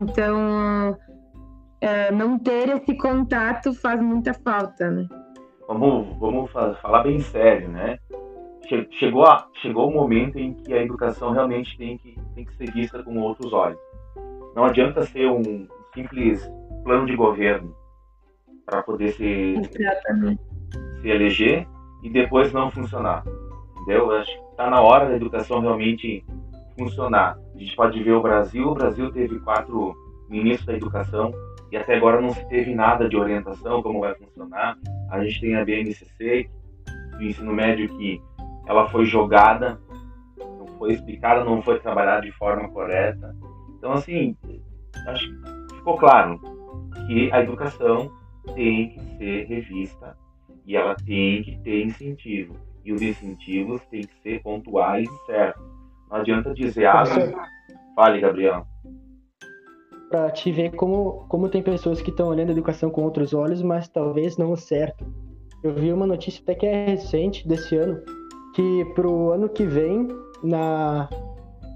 Então, 0.00 0.92
uh, 0.92 2.14
não 2.14 2.38
ter 2.38 2.68
esse 2.68 2.96
contato 2.96 3.74
faz 3.74 4.00
muita 4.00 4.32
falta, 4.34 4.88
né? 4.90 5.08
Vamos, 5.66 6.16
vamos 6.18 6.50
falar 6.80 7.02
bem 7.02 7.18
sério, 7.18 7.68
né? 7.68 7.98
Chegou, 8.98 9.26
a, 9.26 9.48
chegou 9.60 9.88
o 9.90 9.92
momento 9.92 10.38
em 10.38 10.54
que 10.54 10.72
a 10.72 10.80
educação 10.80 11.32
realmente 11.32 11.76
tem 11.76 11.98
que, 11.98 12.16
tem 12.36 12.44
que 12.44 12.54
ser 12.54 12.72
vista 12.72 13.02
com 13.02 13.18
outros 13.18 13.52
olhos. 13.52 13.78
Não 14.54 14.64
adianta 14.64 15.02
ser 15.02 15.26
um, 15.26 15.66
simples 15.94 16.50
plano 16.82 17.06
de 17.06 17.16
governo 17.16 17.74
para 18.66 18.82
poder 18.82 19.12
se, 19.12 19.54
se 21.00 21.08
eleger 21.08 21.66
e 22.02 22.10
depois 22.10 22.52
não 22.52 22.70
funcionar. 22.70 23.24
Entendeu? 23.76 24.10
Acho 24.12 24.30
que 24.30 24.50
está 24.50 24.68
na 24.68 24.80
hora 24.80 25.08
da 25.08 25.16
educação 25.16 25.60
realmente 25.60 26.24
funcionar. 26.78 27.38
A 27.54 27.58
gente 27.58 27.74
pode 27.76 28.02
ver 28.02 28.12
o 28.12 28.22
Brasil, 28.22 28.68
o 28.68 28.74
Brasil 28.74 29.10
teve 29.12 29.38
quatro 29.40 29.94
ministros 30.28 30.66
da 30.66 30.74
educação 30.74 31.32
e 31.70 31.76
até 31.76 31.96
agora 31.96 32.20
não 32.20 32.30
se 32.30 32.46
teve 32.48 32.74
nada 32.74 33.08
de 33.08 33.16
orientação 33.16 33.82
como 33.82 34.00
vai 34.00 34.14
funcionar. 34.14 34.76
A 35.10 35.22
gente 35.22 35.40
tem 35.40 35.56
a 35.56 35.64
BNCC, 35.64 36.50
do 37.16 37.22
ensino 37.22 37.52
médio, 37.52 37.88
que 37.96 38.20
ela 38.66 38.88
foi 38.88 39.04
jogada, 39.06 39.80
não 40.38 40.66
foi 40.78 40.92
explicada, 40.92 41.44
não 41.44 41.62
foi 41.62 41.78
trabalhada 41.78 42.22
de 42.22 42.32
forma 42.32 42.68
correta. 42.68 43.34
Então, 43.76 43.92
assim, 43.92 44.36
acho 45.08 45.28
que 45.28 45.63
ficou 45.84 45.98
claro 45.98 46.40
que 47.06 47.30
a 47.30 47.42
educação 47.42 48.10
tem 48.54 48.88
que 48.88 49.00
ser 49.18 49.44
revista 49.44 50.16
e 50.66 50.74
ela 50.74 50.94
tem 50.94 51.42
que 51.42 51.58
ter 51.58 51.84
incentivo. 51.84 52.56
E 52.82 52.92
os 52.92 53.02
incentivos 53.02 53.82
têm 53.90 54.02
que 54.02 54.14
ser 54.22 54.42
pontuais 54.42 55.06
e 55.06 55.26
certos. 55.26 55.62
Não 56.10 56.16
adianta 56.18 56.54
dizer, 56.54 56.86
ah, 56.86 57.04
fale, 57.94 58.20
Gabriel. 58.20 58.66
Para 60.10 60.30
te 60.30 60.50
ver 60.50 60.74
como, 60.74 61.26
como 61.28 61.50
tem 61.50 61.62
pessoas 61.62 62.00
que 62.00 62.10
estão 62.10 62.28
olhando 62.28 62.48
a 62.48 62.52
educação 62.52 62.88
com 62.90 63.02
outros 63.02 63.34
olhos, 63.34 63.62
mas 63.62 63.86
talvez 63.88 64.38
não 64.38 64.52
o 64.52 64.56
certo. 64.56 65.04
eu 65.62 65.74
vi 65.74 65.92
uma 65.92 66.06
notícia 66.06 66.42
até 66.42 66.54
que 66.54 66.66
é 66.66 66.86
recente 66.86 67.46
desse 67.46 67.76
ano, 67.76 68.00
que 68.54 68.84
para 68.94 69.08
o 69.08 69.32
ano 69.32 69.48
que 69.48 69.66
vem, 69.66 70.08
na 70.42 71.10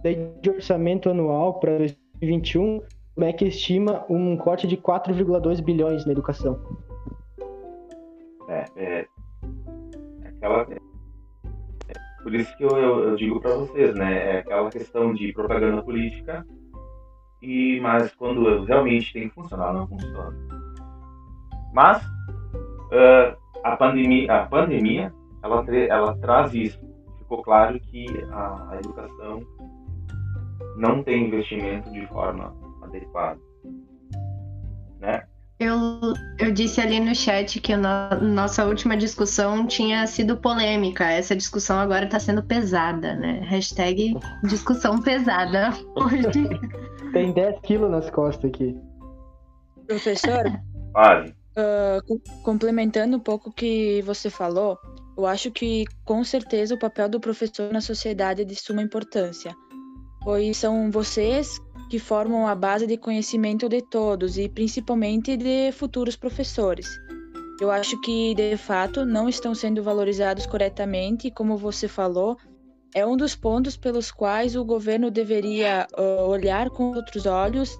lei 0.02 0.32
de 0.40 0.50
orçamento 0.50 1.10
anual 1.10 1.58
para 1.58 1.78
2021, 1.78 2.76
o 2.76 2.82
MEC 3.18 3.48
estima 3.48 4.04
um 4.08 4.36
corte 4.36 4.66
de 4.66 4.76
4,2 4.76 5.60
bilhões 5.60 6.06
na 6.06 6.12
educação. 6.12 6.60
É, 8.48 8.64
é, 8.76 9.06
é 10.22 10.28
aquela, 10.28 10.62
é, 10.62 10.78
por 12.22 12.32
isso 12.32 12.56
que 12.56 12.62
eu, 12.62 12.70
eu, 12.70 13.08
eu 13.08 13.16
digo 13.16 13.40
para 13.40 13.56
vocês, 13.56 13.92
né? 13.96 14.36
É 14.36 14.38
aquela 14.38 14.70
questão 14.70 15.12
de 15.12 15.32
propaganda 15.32 15.82
política, 15.82 16.46
e 17.42 17.80
mas 17.80 18.14
quando 18.14 18.64
realmente 18.64 19.12
tem 19.12 19.28
que 19.28 19.34
funcionar, 19.34 19.72
não 19.72 19.88
funciona. 19.88 20.36
Mas 21.72 22.00
uh, 22.06 23.36
a 23.64 23.76
pandemia, 23.76 24.32
a 24.32 24.46
pandemia, 24.46 25.12
ela, 25.42 25.64
ela 25.88 26.16
traz 26.18 26.54
isso. 26.54 26.80
Ficou 27.18 27.42
claro 27.42 27.78
que 27.80 28.06
a, 28.30 28.70
a 28.70 28.76
educação 28.76 29.42
não 30.76 31.02
tem 31.02 31.26
investimento 31.26 31.90
de 31.90 32.06
forma 32.06 32.54
adequada, 32.88 33.40
né? 35.00 35.22
Eu, 35.60 35.76
eu 36.38 36.52
disse 36.52 36.80
ali 36.80 37.00
no 37.00 37.12
chat 37.12 37.60
que 37.60 37.76
na 37.76 38.14
nossa 38.20 38.64
última 38.64 38.96
discussão 38.96 39.66
tinha 39.66 40.06
sido 40.06 40.36
polêmica. 40.36 41.04
Essa 41.04 41.34
discussão 41.34 41.80
agora 41.80 42.04
está 42.04 42.20
sendo 42.20 42.44
pesada, 42.44 43.16
né? 43.16 43.40
Hashtag 43.44 44.16
discussão 44.44 45.02
pesada 45.02 45.70
hoje. 45.96 46.48
Tem 47.12 47.32
10 47.32 47.60
quilos 47.62 47.90
nas 47.90 48.08
costas 48.08 48.50
aqui. 48.50 48.78
Professor? 49.88 50.44
Vale. 50.94 51.34
Uh, 51.56 52.20
complementando 52.44 53.16
um 53.16 53.20
pouco 53.20 53.50
o 53.50 53.52
que 53.52 54.00
você 54.02 54.30
falou, 54.30 54.78
eu 55.16 55.26
acho 55.26 55.50
que 55.50 55.86
com 56.04 56.22
certeza 56.22 56.72
o 56.72 56.78
papel 56.78 57.08
do 57.08 57.18
professor 57.18 57.72
na 57.72 57.80
sociedade 57.80 58.42
é 58.42 58.44
de 58.44 58.54
suma 58.54 58.80
importância, 58.80 59.56
pois 60.22 60.56
são 60.56 60.88
vocês 60.88 61.58
que 61.88 61.98
formam 61.98 62.46
a 62.46 62.54
base 62.54 62.86
de 62.86 62.96
conhecimento 62.96 63.68
de 63.68 63.82
todos 63.82 64.36
e 64.38 64.48
principalmente 64.48 65.36
de 65.36 65.72
futuros 65.72 66.16
professores. 66.16 66.86
Eu 67.60 67.70
acho 67.70 68.00
que, 68.02 68.34
de 68.34 68.56
fato, 68.56 69.04
não 69.04 69.28
estão 69.28 69.54
sendo 69.54 69.82
valorizados 69.82 70.46
corretamente 70.46 71.30
como 71.30 71.56
você 71.56 71.88
falou, 71.88 72.36
é 72.94 73.04
um 73.04 73.16
dos 73.16 73.34
pontos 73.34 73.76
pelos 73.76 74.10
quais 74.10 74.56
o 74.56 74.64
governo 74.64 75.10
deveria 75.10 75.86
olhar 76.26 76.70
com 76.70 76.94
outros 76.94 77.26
olhos 77.26 77.78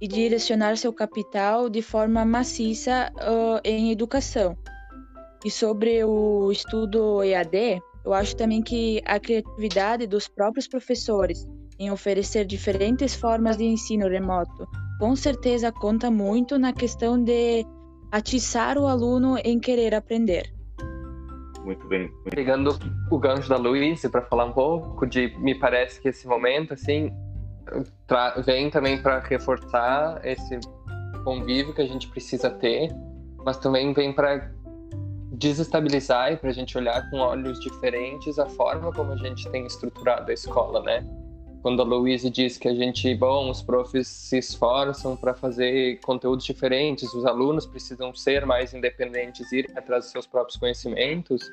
e 0.00 0.06
direcionar 0.06 0.76
seu 0.76 0.92
capital 0.92 1.68
de 1.68 1.82
forma 1.82 2.24
maciça 2.24 3.10
uh, 3.16 3.60
em 3.64 3.90
educação. 3.90 4.56
E 5.44 5.50
sobre 5.50 6.04
o 6.04 6.50
estudo 6.50 7.22
EAD, 7.22 7.80
eu 8.04 8.12
acho 8.12 8.36
também 8.36 8.62
que 8.62 9.02
a 9.04 9.18
criatividade 9.18 10.06
dos 10.06 10.28
próprios 10.28 10.66
professores 10.66 11.46
em 11.78 11.90
oferecer 11.90 12.44
diferentes 12.44 13.14
formas 13.14 13.56
de 13.56 13.64
ensino 13.64 14.08
remoto 14.08 14.66
com 14.98 15.14
certeza 15.14 15.70
conta 15.70 16.10
muito 16.10 16.58
na 16.58 16.72
questão 16.72 17.22
de 17.22 17.64
atiçar 18.10 18.78
o 18.78 18.86
aluno 18.86 19.36
em 19.44 19.58
querer 19.58 19.94
aprender. 19.94 20.52
Muito 21.64 21.86
bem. 21.88 22.10
Pegando 22.30 22.78
o 23.10 23.18
gancho 23.18 23.48
da 23.48 23.56
Luísa 23.56 24.08
para 24.08 24.22
falar 24.22 24.46
um 24.46 24.52
pouco 24.52 25.06
de, 25.06 25.36
me 25.38 25.54
parece 25.54 26.00
que 26.00 26.08
esse 26.08 26.26
momento 26.26 26.72
assim 26.74 27.12
vem 28.44 28.70
também 28.70 29.02
para 29.02 29.18
reforçar 29.18 30.24
esse 30.24 30.60
convívio 31.24 31.74
que 31.74 31.82
a 31.82 31.86
gente 31.86 32.08
precisa 32.08 32.48
ter, 32.48 32.88
mas 33.44 33.58
também 33.58 33.92
vem 33.92 34.12
para 34.12 34.52
desestabilizar 35.32 36.32
e 36.32 36.36
para 36.36 36.50
a 36.50 36.52
gente 36.52 36.78
olhar 36.78 37.10
com 37.10 37.18
olhos 37.18 37.58
diferentes 37.60 38.38
a 38.38 38.46
forma 38.46 38.92
como 38.92 39.12
a 39.12 39.16
gente 39.16 39.50
tem 39.50 39.66
estruturado 39.66 40.30
a 40.30 40.34
escola, 40.34 40.80
né? 40.82 41.04
Quando 41.66 41.82
a 41.82 41.84
Louise 41.84 42.30
diz 42.30 42.56
que 42.56 42.68
a 42.68 42.74
gente, 42.76 43.12
bom, 43.16 43.50
os 43.50 43.60
profs 43.60 44.06
se 44.06 44.38
esforçam 44.38 45.16
para 45.16 45.34
fazer 45.34 45.98
conteúdos 45.98 46.44
diferentes, 46.44 47.12
os 47.12 47.26
alunos 47.26 47.66
precisam 47.66 48.14
ser 48.14 48.46
mais 48.46 48.72
independentes, 48.72 49.50
ir 49.50 49.68
atrás 49.74 50.04
dos 50.04 50.12
seus 50.12 50.28
próprios 50.28 50.56
conhecimentos, 50.56 51.50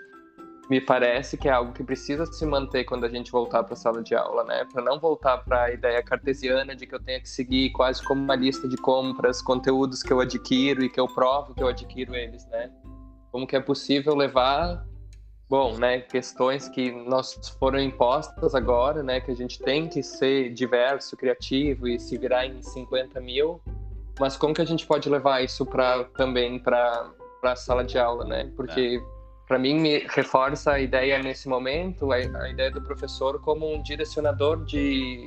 me 0.70 0.80
parece 0.80 1.36
que 1.36 1.49
é 1.49 1.51
algo 1.51 1.74
que 1.74 1.84
precisa 1.84 2.28
se 2.28 2.45
manter 2.45 2.84
quando 2.84 3.07
a 3.07 3.09
gente 3.09 3.32
voltar 3.32 3.64
para 3.64 3.74
a 3.74 3.76
sala 3.76 4.03
de 4.03 4.14
aula, 4.14 4.43
né? 4.43 4.64
Para 4.72 4.84
não 4.84 4.99
voltar 4.99 5.39
para 5.39 5.64
a 5.64 5.72
ideia 5.72 6.03
cartesiana 6.03 6.76
de 6.76 6.86
que 6.86 6.93
eu 6.93 7.03
tenho 7.03 7.20
que 7.20 7.30
seguir 7.30 7.72
quase 7.72 8.03
como 8.03 8.22
uma 8.22 8.36
lista 8.36 8.68
de 8.68 8.78
compras, 8.78 9.41
conteúdos 9.41 10.03
que 10.03 10.14
eu 10.14 10.20
adquiro 10.20 10.84
e 10.84 10.89
que 10.89 10.99
eu 10.99 11.07
provo 11.07 11.55
que 11.55 11.64
eu 11.64 11.68
adquiro 11.68 12.14
eles, 12.14 12.45
né? 12.49 12.70
Como 13.32 13.47
que 13.47 13.55
é 13.55 13.59
possível 13.59 14.14
levar, 14.14 14.86
bom, 15.53 15.77
né, 15.77 15.99
questões 15.99 16.67
que 16.67 16.91
nós 16.91 17.55
foram 17.59 17.77
impostas 17.77 18.55
agora, 18.55 19.03
né, 19.03 19.21
que 19.21 19.29
a 19.29 19.35
gente 19.35 19.59
tem 19.59 19.87
que 19.87 20.01
ser 20.01 20.51
diverso, 20.51 21.15
criativo 21.15 21.87
e 21.87 21.99
se 21.99 22.17
virar 22.17 22.47
em 22.47 22.59
50 22.59 23.21
mil, 23.21 23.61
mas 24.19 24.35
como 24.35 24.51
que 24.51 24.63
a 24.63 24.65
gente 24.65 24.87
pode 24.87 25.07
levar 25.07 25.43
isso 25.43 25.63
para 25.63 26.05
também 26.05 26.57
para 26.57 27.07
a 27.43 27.55
sala 27.55 27.83
de 27.83 27.99
aula, 27.99 28.25
né? 28.25 28.51
Porque 28.55 28.99
é 28.99 29.47
para 29.47 29.59
mim 29.59 29.79
me 29.79 29.99
reforça 30.09 30.71
a 30.71 30.79
ideia 30.79 31.21
nesse 31.21 31.47
momento 31.47 32.11
a, 32.11 32.15
a, 32.15 32.49
ideia 32.49 32.71
do 32.71 32.81
professor 32.81 33.39
como 33.41 33.71
um 33.71 33.83
direcionador 33.83 34.63
de, 34.63 35.23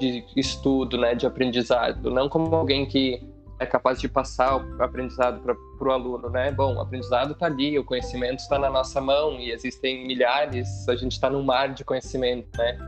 de 0.00 0.24
estudo 0.34 0.96
né 0.96 1.14
de 1.14 1.26
aprendizado 1.26 2.10
não 2.10 2.26
como 2.26 2.52
alguém 2.56 2.86
que 2.86 3.22
é 3.60 3.66
capaz 3.66 4.00
de 4.00 4.08
passar 4.08 4.56
o 4.56 4.82
aprendizado 4.82 5.40
para 5.40 5.88
o 5.88 5.92
aluno 5.92 6.28
né 6.28 6.50
bom 6.50 6.76
o 6.76 6.80
aprendizado 6.80 7.32
está 7.32 7.46
ali 7.46 7.78
o 7.78 7.84
conhecimento 7.84 8.40
está 8.40 8.58
na 8.58 8.70
nossa 8.70 9.00
mão 9.00 9.38
e 9.38 9.52
existem 9.52 10.06
milhares 10.06 10.88
a 10.88 10.96
gente 10.96 11.12
está 11.12 11.30
num 11.30 11.42
mar 11.42 11.72
de 11.72 11.84
conhecimento 11.84 12.48
né 12.58 12.78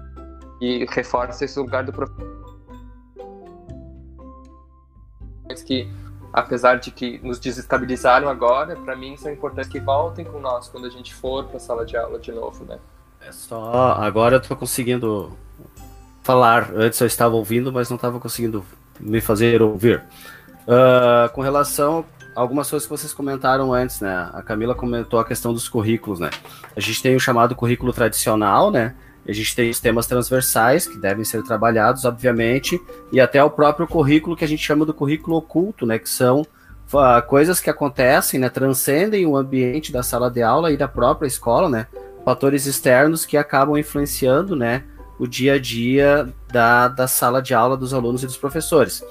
e 0.61 0.87
reforça 0.91 1.45
esse 1.45 1.59
lugar 1.59 1.85
do 1.85 1.93
professor 1.93 2.43
que 5.65 5.87
apesar 6.33 6.77
de 6.77 6.91
que 6.91 7.21
nos 7.23 7.39
desestabilizaram 7.39 8.29
agora, 8.29 8.75
para 8.75 8.97
mim 8.97 9.17
são 9.17 9.31
importantes 9.31 9.71
que 9.71 9.79
voltem 9.79 10.25
com 10.25 10.41
nós 10.41 10.69
quando 10.69 10.87
a 10.87 10.91
gente 10.91 11.15
for 11.15 11.45
para 11.45 11.59
a 11.59 11.61
sala 11.61 11.85
de 11.85 11.97
aula 11.97 12.19
de 12.19 12.33
novo, 12.33 12.65
né? 12.65 12.79
É 13.21 13.31
só 13.31 13.93
agora 13.99 14.37
eu 14.37 14.41
tô 14.41 14.57
conseguindo 14.57 15.37
falar. 16.23 16.71
Antes 16.75 17.01
eu 17.01 17.07
estava 17.07 17.35
ouvindo, 17.35 17.73
mas 17.73 17.91
não 17.91 17.97
estava 17.97 18.19
conseguindo 18.19 18.65
me 18.99 19.21
fazer 19.21 19.61
ouvir. 19.61 20.03
Uh, 20.63 21.33
com 21.33 21.41
relação 21.41 22.05
a 22.35 22.41
algumas 22.41 22.71
coisas 22.71 22.87
que 22.87 22.97
vocês 22.97 23.13
comentaram 23.13 23.73
antes, 23.73 24.01
né? 24.01 24.31
A 24.33 24.43
Camila 24.43 24.75
comentou 24.75 25.19
a 25.19 25.25
questão 25.25 25.53
dos 25.53 25.69
currículos, 25.69 26.21
né? 26.21 26.31
A 26.77 26.81
gente 26.81 27.03
tem 27.03 27.17
o 27.17 27.21
chamado 27.21 27.55
currículo 27.55 27.93
tradicional, 27.93 28.71
né? 28.71 28.95
A 29.27 29.33
gente 29.33 29.55
tem 29.55 29.71
os 29.71 29.79
temas 29.79 30.07
transversais 30.07 30.87
que 30.87 30.99
devem 30.99 31.25
ser 31.25 31.43
trabalhados, 31.45 32.05
obviamente, 32.05 32.81
e 33.13 33.21
até 33.21 33.43
o 33.43 33.51
próprio 33.51 33.87
currículo 33.87 34.37
que 34.37 34.45
a 34.45 34.49
gente 34.49 34.63
chama 34.63 34.85
do 34.85 34.93
currículo 34.93 35.37
oculto, 35.37 35.87
né? 35.87 35.99
Que 35.99 36.09
são 36.09 36.41
uh, 36.41 37.27
coisas 37.27 37.61
que 37.61 37.71
acontecem, 37.71 38.41
né? 38.41 38.49
Transcendem 38.49 39.27
o 39.27 39.37
ambiente 39.37 39.93
da 39.93 40.03
sala 40.03 40.31
de 40.31 40.43
aula 40.43 40.73
e 40.73 40.77
da 40.77 40.89
própria 40.89 41.27
escola, 41.29 41.69
né? 41.69 41.87
Fatores 42.25 42.67
externos 42.67 43.27
que 43.27 43.37
acabam 43.37 43.77
influenciando, 43.77 44.57
né? 44.57 44.85
O 45.19 45.27
dia 45.27 45.55
a 45.55 45.59
dia 45.59 46.33
da, 46.53 46.89
da 46.89 47.07
sala 47.07 47.41
de 47.41 47.55
aula 47.55 47.77
dos 47.77 47.93
alunos 47.95 48.23
e 48.23 48.27
dos 48.27 48.37
professores. 48.37 49.05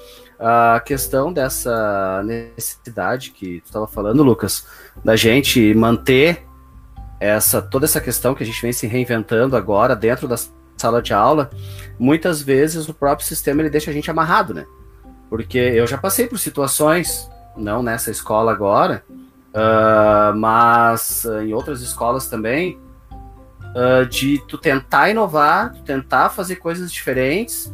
A 0.44 0.80
questão 0.80 1.32
dessa 1.32 2.20
necessidade 2.24 3.30
que 3.30 3.60
tu 3.60 3.66
estava 3.66 3.86
falando, 3.86 4.24
Lucas, 4.24 4.66
da 5.04 5.14
gente 5.14 5.72
manter 5.72 6.44
essa 7.20 7.62
toda 7.62 7.84
essa 7.84 8.00
questão 8.00 8.34
que 8.34 8.42
a 8.42 8.46
gente 8.46 8.60
vem 8.60 8.72
se 8.72 8.88
reinventando 8.88 9.56
agora 9.56 9.94
dentro 9.94 10.26
da 10.26 10.34
sala 10.76 11.00
de 11.00 11.14
aula, 11.14 11.48
muitas 11.96 12.42
vezes 12.42 12.88
o 12.88 12.94
próprio 12.94 13.24
sistema 13.24 13.62
ele 13.62 13.70
deixa 13.70 13.92
a 13.92 13.94
gente 13.94 14.10
amarrado, 14.10 14.52
né? 14.52 14.66
Porque 15.30 15.58
eu 15.58 15.86
já 15.86 15.96
passei 15.96 16.26
por 16.26 16.40
situações, 16.40 17.30
não 17.56 17.80
nessa 17.80 18.10
escola 18.10 18.50
agora, 18.50 19.04
uh, 19.08 20.36
mas 20.36 21.24
em 21.44 21.54
outras 21.54 21.82
escolas 21.82 22.26
também, 22.26 22.80
uh, 23.76 24.04
de 24.06 24.42
tu 24.48 24.58
tentar 24.58 25.08
inovar, 25.08 25.72
tu 25.72 25.82
tentar 25.82 26.30
fazer 26.30 26.56
coisas 26.56 26.92
diferentes, 26.92 27.72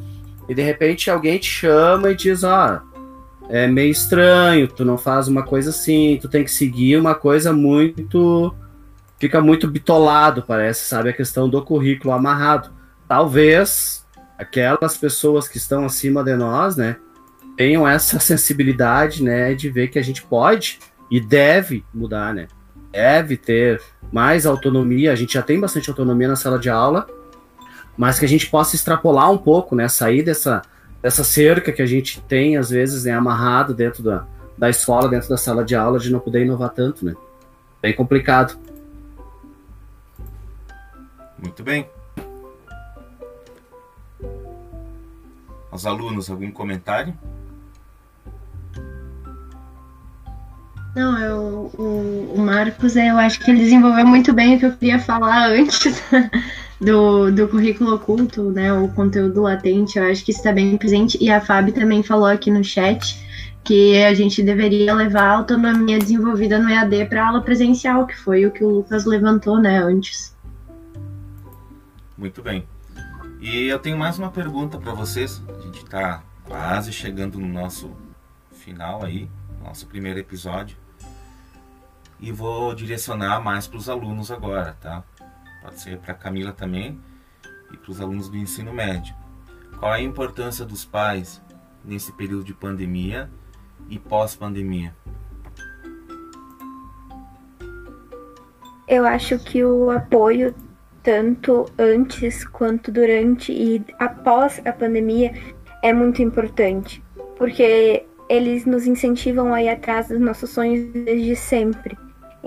e 0.49 0.55
de 0.55 0.62
repente 0.62 1.11
alguém 1.11 1.38
te 1.38 1.49
chama 1.49 2.11
e 2.11 2.14
diz, 2.14 2.42
ó, 2.42 2.80
é 3.49 3.66
meio 3.66 3.90
estranho, 3.90 4.68
tu 4.68 4.84
não 4.84 4.99
faz 4.99 5.28
uma 5.28 5.42
coisa 5.42 5.70
assim, 5.70 6.18
tu 6.20 6.28
tem 6.28 6.44
que 6.44 6.51
seguir 6.51 6.96
uma 6.96 7.14
coisa 7.14 7.53
muito 7.53 8.55
fica 9.18 9.40
muito 9.40 9.68
bitolado, 9.68 10.42
parece, 10.42 10.84
sabe? 10.84 11.11
A 11.11 11.12
questão 11.12 11.49
do 11.49 11.62
currículo 11.62 12.14
amarrado. 12.14 12.70
Talvez 13.07 14.07
aquelas 14.38 14.96
pessoas 14.96 15.49
que 15.49 15.59
estão 15.59 15.84
acima 15.84 16.22
de 16.22 16.36
nós, 16.36 16.76
né, 16.76 16.96
tenham 17.57 17.86
essa 17.86 18.18
sensibilidade, 18.20 19.22
né, 19.22 19.55
de 19.55 19.68
ver 19.68 19.88
que 19.88 19.99
a 19.99 20.03
gente 20.03 20.22
pode 20.22 20.78
e 21.11 21.20
deve 21.20 21.84
mudar, 21.92 22.32
né? 22.32 22.46
Deve 22.92 23.36
ter 23.36 23.82
mais 24.12 24.46
autonomia. 24.46 25.12
A 25.12 25.16
gente 25.16 25.34
já 25.34 25.42
tem 25.42 25.59
bastante 25.59 25.90
autonomia 25.90 26.28
na 26.28 26.36
sala 26.36 26.59
de 26.59 26.70
aula, 26.70 27.07
mas 27.99 28.20
que 28.20 28.24
a 28.24 28.28
gente 28.28 28.49
possa 28.49 28.76
extrapolar 28.76 29.28
um 29.30 29.36
pouco, 29.36 29.74
né? 29.74 29.88
Sair 29.88 30.22
dessa, 30.22 30.62
dessa 31.03 31.24
cerca 31.24 31.72
que 31.72 31.82
a 31.82 31.86
gente 31.86 32.20
tem, 32.22 32.57
às 32.57 32.70
vezes, 32.70 33.05
né, 33.05 33.11
amarrado 33.11 33.74
dentro 33.74 34.05
da, 34.05 34.24
da 34.57 34.70
escola, 34.70 35.09
dentro 35.09 35.28
da 35.28 35.36
sala 35.36 35.64
de 35.64 35.74
aula, 35.74 35.99
de 35.99 36.11
não 36.11 36.20
poder 36.20 36.44
inovar 36.44 36.70
tanto, 36.70 37.05
né? 37.05 37.14
bem 37.82 37.94
complicado. 37.94 38.57
Muito 41.38 41.62
bem. 41.62 41.88
Os 45.70 45.86
alunos, 45.86 46.30
algum 46.30 46.51
comentário? 46.51 47.16
Não, 50.96 51.18
eu, 51.20 51.70
o, 51.78 52.34
o 52.36 52.38
Marcos, 52.40 52.96
eu 52.96 53.16
acho 53.18 53.38
que 53.40 53.51
ele 53.51 53.61
desenvolveu 53.61 54.07
muito 54.07 54.32
bem 54.32 54.57
o 54.57 54.59
que 54.59 54.66
eu 54.66 54.72
queria 54.72 54.99
falar 54.99 55.51
antes 55.51 56.03
do, 56.81 57.31
do 57.31 57.49
currículo 57.49 57.95
oculto, 57.95 58.51
né? 58.51 58.72
O 58.72 58.89
conteúdo 58.89 59.43
latente, 59.43 59.99
eu 59.99 60.05
acho 60.05 60.24
que 60.24 60.31
está 60.31 60.53
bem 60.53 60.76
presente. 60.76 61.18
E 61.20 61.31
a 61.31 61.41
Fábio 61.41 61.74
também 61.74 62.03
falou 62.03 62.26
aqui 62.26 62.51
no 62.51 62.62
chat 62.62 63.18
que 63.64 64.03
a 64.03 64.14
gente 64.14 64.43
deveria 64.43 64.95
levar 64.95 65.24
a 65.24 65.37
autonomia 65.37 65.99
desenvolvida 65.99 66.59
no 66.59 66.70
EAD 66.70 67.07
para 67.07 67.26
aula 67.26 67.43
presencial, 67.43 68.07
que 68.07 68.16
foi 68.16 68.47
o 68.47 68.51
que 68.51 68.64
o 68.64 68.68
Lucas 68.68 69.05
levantou, 69.05 69.59
né, 69.61 69.79
antes. 69.79 70.35
Muito 72.16 72.43
bem. 72.43 72.66
E 73.41 73.66
eu 73.66 73.79
tenho 73.79 73.99
mais 73.99 74.18
uma 74.18 74.31
pergunta 74.31 74.79
para 74.79 74.93
vocês. 74.93 75.43
A 75.49 75.61
gente 75.61 75.85
está 75.85 76.22
quase 76.45 76.93
chegando 76.93 77.39
no 77.39 77.47
nosso 77.47 77.91
final 78.53 79.05
aí, 79.05 79.29
nosso 79.62 79.87
primeiro 79.87 80.18
episódio. 80.18 80.76
E 82.18 82.33
vou 82.33 82.74
direcionar 82.74 83.39
mais 83.41 83.66
para 83.66 83.79
os 83.79 83.89
alunos 83.89 84.31
agora, 84.31 84.76
tá? 84.81 85.05
Pode 85.63 85.81
ser 85.81 85.99
para 85.99 86.15
Camila 86.15 86.53
também 86.53 87.01
e 87.73 87.77
para 87.77 87.91
os 87.91 88.01
alunos 88.01 88.29
do 88.29 88.37
ensino 88.37 88.73
médio. 88.73 89.15
Qual 89.79 89.93
é 89.93 89.99
a 89.99 90.01
importância 90.01 90.65
dos 90.65 90.85
pais 90.85 91.41
nesse 91.85 92.13
período 92.13 92.45
de 92.45 92.55
pandemia 92.55 93.31
e 93.89 93.99
pós-pandemia? 93.99 94.95
Eu 98.87 99.07
acho 99.07 99.39
que 99.39 99.63
o 99.63 99.91
apoio, 99.91 100.55
tanto 101.03 101.67
antes 101.79 102.45
quanto 102.45 102.91
durante 102.91 103.53
e 103.53 103.85
após 103.99 104.61
a 104.65 104.73
pandemia, 104.73 105.33
é 105.83 105.93
muito 105.93 106.23
importante, 106.23 107.05
porque 107.37 108.07
eles 108.29 108.65
nos 108.65 108.87
incentivam 108.87 109.53
a 109.55 109.63
ir 109.63 109.69
atrás 109.69 110.09
dos 110.09 110.21
nossos 110.21 110.51
sonhos 110.51 110.91
desde 110.93 111.37
sempre. 111.37 111.97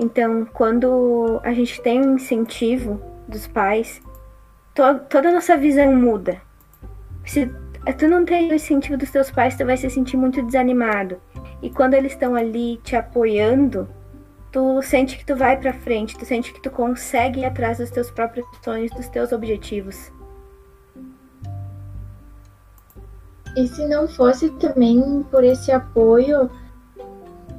Então, 0.01 0.47
quando 0.51 1.39
a 1.43 1.53
gente 1.53 1.79
tem 1.79 2.01
um 2.03 2.15
incentivo 2.15 2.99
dos 3.27 3.45
pais, 3.45 4.01
to 4.73 4.81
toda 5.07 5.29
a 5.29 5.31
nossa 5.31 5.55
visão 5.55 5.95
muda. 5.95 6.41
Se 7.23 7.45
tu 7.99 8.07
não 8.07 8.25
tem 8.25 8.49
o 8.49 8.55
incentivo 8.55 8.97
dos 8.97 9.11
teus 9.11 9.29
pais, 9.29 9.55
tu 9.55 9.63
vai 9.63 9.77
se 9.77 9.87
sentir 9.91 10.17
muito 10.17 10.41
desanimado. 10.41 11.21
E 11.61 11.69
quando 11.69 11.93
eles 11.93 12.13
estão 12.13 12.33
ali 12.33 12.77
te 12.77 12.95
apoiando, 12.95 13.87
tu 14.51 14.81
sente 14.81 15.19
que 15.19 15.23
tu 15.23 15.35
vai 15.35 15.55
para 15.55 15.71
frente, 15.71 16.17
tu 16.17 16.25
sente 16.25 16.51
que 16.51 16.63
tu 16.63 16.71
consegue 16.71 17.41
ir 17.41 17.45
atrás 17.45 17.77
dos 17.77 17.91
teus 17.91 18.09
próprios 18.09 18.47
sonhos, 18.65 18.89
dos 18.89 19.07
teus 19.07 19.31
objetivos. 19.31 20.11
E 23.55 23.67
se 23.67 23.87
não 23.87 24.07
fosse 24.07 24.49
também 24.57 25.23
por 25.29 25.43
esse 25.43 25.71
apoio, 25.71 26.49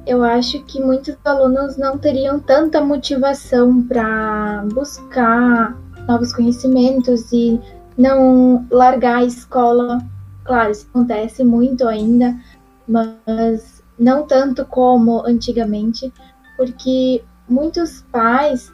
eu 0.05 0.23
acho 0.23 0.63
que 0.63 0.81
muitos 0.81 1.15
alunos 1.23 1.77
não 1.77 1.97
teriam 1.97 2.39
tanta 2.39 2.81
motivação 2.81 3.81
para 3.83 4.65
buscar 4.73 5.77
novos 6.07 6.33
conhecimentos 6.33 7.31
e 7.31 7.59
não 7.97 8.65
largar 8.69 9.19
a 9.19 9.25
escola. 9.25 9.99
Claro, 10.43 10.71
isso 10.71 10.87
acontece 10.89 11.43
muito 11.43 11.87
ainda, 11.87 12.35
mas 12.87 13.81
não 13.97 14.27
tanto 14.27 14.65
como 14.65 15.25
antigamente, 15.25 16.11
porque 16.57 17.23
muitos 17.47 18.01
pais 18.11 18.71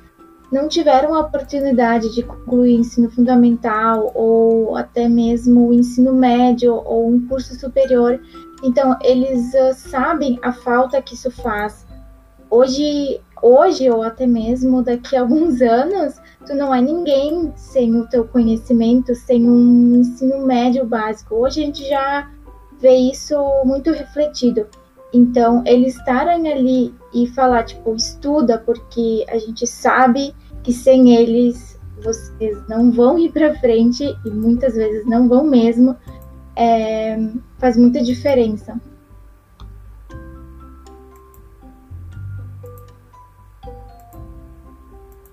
não 0.52 0.68
tiveram 0.68 1.14
a 1.14 1.20
oportunidade 1.20 2.14
de 2.14 2.24
concluir 2.24 2.74
ensino 2.74 3.10
fundamental 3.12 4.12
ou 4.16 4.76
até 4.76 5.08
mesmo 5.08 5.68
o 5.68 5.74
ensino 5.74 6.14
médio 6.14 6.74
ou 6.74 7.08
um 7.08 7.28
curso 7.28 7.54
superior. 7.54 8.20
Então, 8.64 8.97
eles 9.01 9.53
uh, 9.53 9.74
sabem 9.74 10.39
a 10.41 10.51
falta 10.51 11.01
que 11.01 11.14
isso 11.14 11.32
faz. 11.32 11.86
Hoje, 12.49 13.22
hoje 13.41 13.89
ou 13.89 14.01
até 14.01 14.26
mesmo 14.26 14.84
daqui 14.84 15.16
a 15.16 15.22
alguns 15.22 15.62
anos, 15.64 16.20
tu 16.45 16.53
não 16.55 16.74
é 16.74 16.82
ninguém 16.82 17.53
sem 17.55 17.95
o 17.95 18.07
teu 18.07 18.26
conhecimento, 18.26 19.16
sem 19.16 19.49
um 19.49 19.95
ensino 19.95 20.45
médio 20.45 20.86
básico. 20.86 21.36
Hoje 21.36 21.62
a 21.62 21.66
gente 21.66 21.88
já 21.88 22.30
vê 22.80 22.95
isso 22.95 23.36
muito 23.66 23.91
refletido. 23.91 24.68
Então, 25.14 25.64
eles 25.66 25.95
estarem 25.95 26.51
ali 26.51 26.93
e 27.14 27.28
falar, 27.28 27.64
tipo, 27.64 27.95
estuda, 27.95 28.60
porque 28.60 29.26
a 29.28 29.38
gente 29.38 29.66
sabe 29.66 30.36
que 30.64 30.72
sem 30.72 31.16
eles 31.16 31.80
vocês 32.03 32.57
não 32.68 32.91
vão 32.91 33.18
ir 33.18 33.32
para 33.32 33.55
frente 33.60 34.03
e 34.26 34.30
muitas 34.30 34.76
vezes 34.76 35.05
não 35.05 35.28
vão 35.28 35.43
mesmo, 35.43 35.95
é, 36.60 37.18
faz 37.57 37.78
muita 37.78 38.03
diferença. 38.03 38.80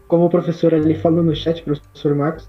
Como 0.07 0.27
o 0.27 0.31
professor 0.31 0.73
ali 0.73 0.95
falou 0.95 1.23
no 1.23 1.35
chat, 1.35 1.63
professor 1.65 2.15
Marcos, 2.15 2.49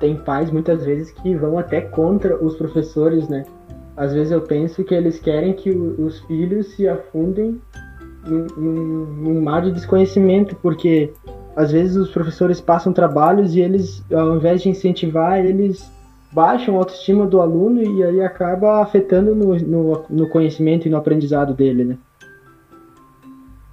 tem 0.00 0.16
pais 0.16 0.50
muitas 0.50 0.84
vezes 0.84 1.12
que 1.12 1.34
vão 1.36 1.58
até 1.58 1.82
contra 1.82 2.42
os 2.42 2.56
professores, 2.56 3.28
né? 3.28 3.44
às 3.98 4.14
vezes 4.14 4.30
eu 4.30 4.40
penso 4.40 4.84
que 4.84 4.94
eles 4.94 5.18
querem 5.18 5.52
que 5.52 5.70
os 5.70 6.20
filhos 6.20 6.68
se 6.68 6.88
afundem 6.88 7.60
num, 8.24 9.40
mar 9.42 9.62
de 9.62 9.72
desconhecimento, 9.72 10.54
porque 10.62 11.12
às 11.56 11.72
vezes 11.72 11.96
os 11.96 12.08
professores 12.08 12.60
passam 12.60 12.92
trabalhos 12.92 13.56
e 13.56 13.60
eles, 13.60 14.04
ao 14.12 14.36
invés 14.36 14.62
de 14.62 14.68
incentivar, 14.68 15.44
eles 15.44 15.90
baixam 16.30 16.76
a 16.76 16.78
autoestima 16.78 17.26
do 17.26 17.40
aluno 17.40 17.82
e 17.82 18.02
aí 18.02 18.20
acaba 18.22 18.82
afetando 18.82 19.34
no, 19.34 19.56
no, 19.56 20.04
no 20.08 20.28
conhecimento 20.28 20.86
e 20.86 20.90
no 20.90 20.96
aprendizado 20.96 21.54
dele, 21.54 21.84
né? 21.84 21.96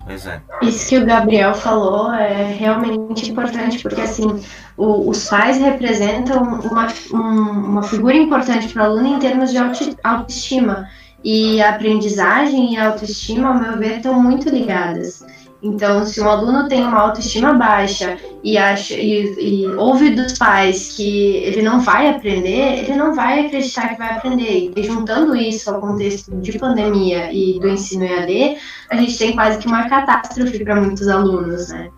Pois 0.06 0.28
é. 0.28 0.39
Isso 0.62 0.89
que 0.89 0.97
o 0.99 1.06
Gabriel 1.06 1.56
falou 1.56 2.14
é 2.14 2.43
realmente 2.53 3.32
importante, 3.32 3.82
porque 3.82 4.01
assim, 4.01 4.39
o, 4.78 5.10
os 5.10 5.28
pais 5.28 5.58
representam 5.58 6.43
uma, 6.43 6.88
um, 7.12 7.72
uma 7.72 7.84
figura 7.84 8.16
importante 8.16 8.72
para 8.72 8.84
o 8.84 8.86
aluno 8.86 9.08
em 9.08 9.20
termos 9.20 9.51
de 9.51 9.58
autoestima. 10.03 10.88
E 11.24 11.60
a 11.60 11.72
aprendizagem 11.72 12.74
e 12.74 12.78
a 12.78 12.89
autoestima, 12.89 13.47
ao 13.47 13.60
meu 13.60 13.78
ver, 13.80 13.97
estão 13.97 14.22
muito 14.22 14.47
ligadas. 14.47 15.26
Então, 15.66 16.05
se 16.05 16.22
um 16.22 16.30
aluno 16.30 16.68
tem 16.68 16.86
uma 16.86 16.99
autoestima 16.99 17.55
baixa 17.55 18.20
e, 18.43 18.55
acha, 18.55 18.93
e, 18.93 19.63
e, 19.63 19.68
ouve 19.76 20.11
dos 20.11 20.38
pais 20.38 20.93
que 20.95 21.38
ele 21.38 21.63
não 21.63 21.80
vai 21.80 22.07
aprender, 22.07 22.84
ele 22.84 22.95
não 22.95 23.16
vai 23.16 23.47
acreditar 23.47 23.89
que 23.89 23.97
vai 23.97 24.11
aprender. 24.11 24.72
E 24.76 24.84
juntando 24.84 25.36
isso 25.36 25.74
ao 25.74 25.82
contexto 25.82 26.36
de 26.36 26.59
pandemia 26.59 27.34
e 27.34 27.59
do 27.59 27.68
ensino 27.68 28.05
EAD, 28.05 28.57
a 28.91 28.95
gente 28.95 29.18
tem 29.18 29.34
quase 29.34 29.57
que 29.57 29.66
uma 29.66 29.89
catástrofe 29.89 30.63
para 30.63 30.76
muitos 30.76 31.07
alunos, 31.07 31.70
né? 31.70 31.89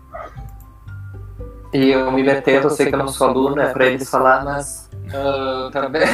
E 1.74 1.90
eu 1.90 2.10
me 2.10 2.22
metendo, 2.22 2.68
eu 2.68 2.70
sei 2.70 2.86
que 2.86 2.94
eu 2.94 2.98
não 2.98 3.08
sou 3.08 3.28
aluno, 3.28 3.60
é 3.60 3.70
para 3.70 3.84
eles 3.84 4.08
falar, 4.08 4.42
mas 4.46 4.87
uh, 5.14 5.70
também, 5.70 6.06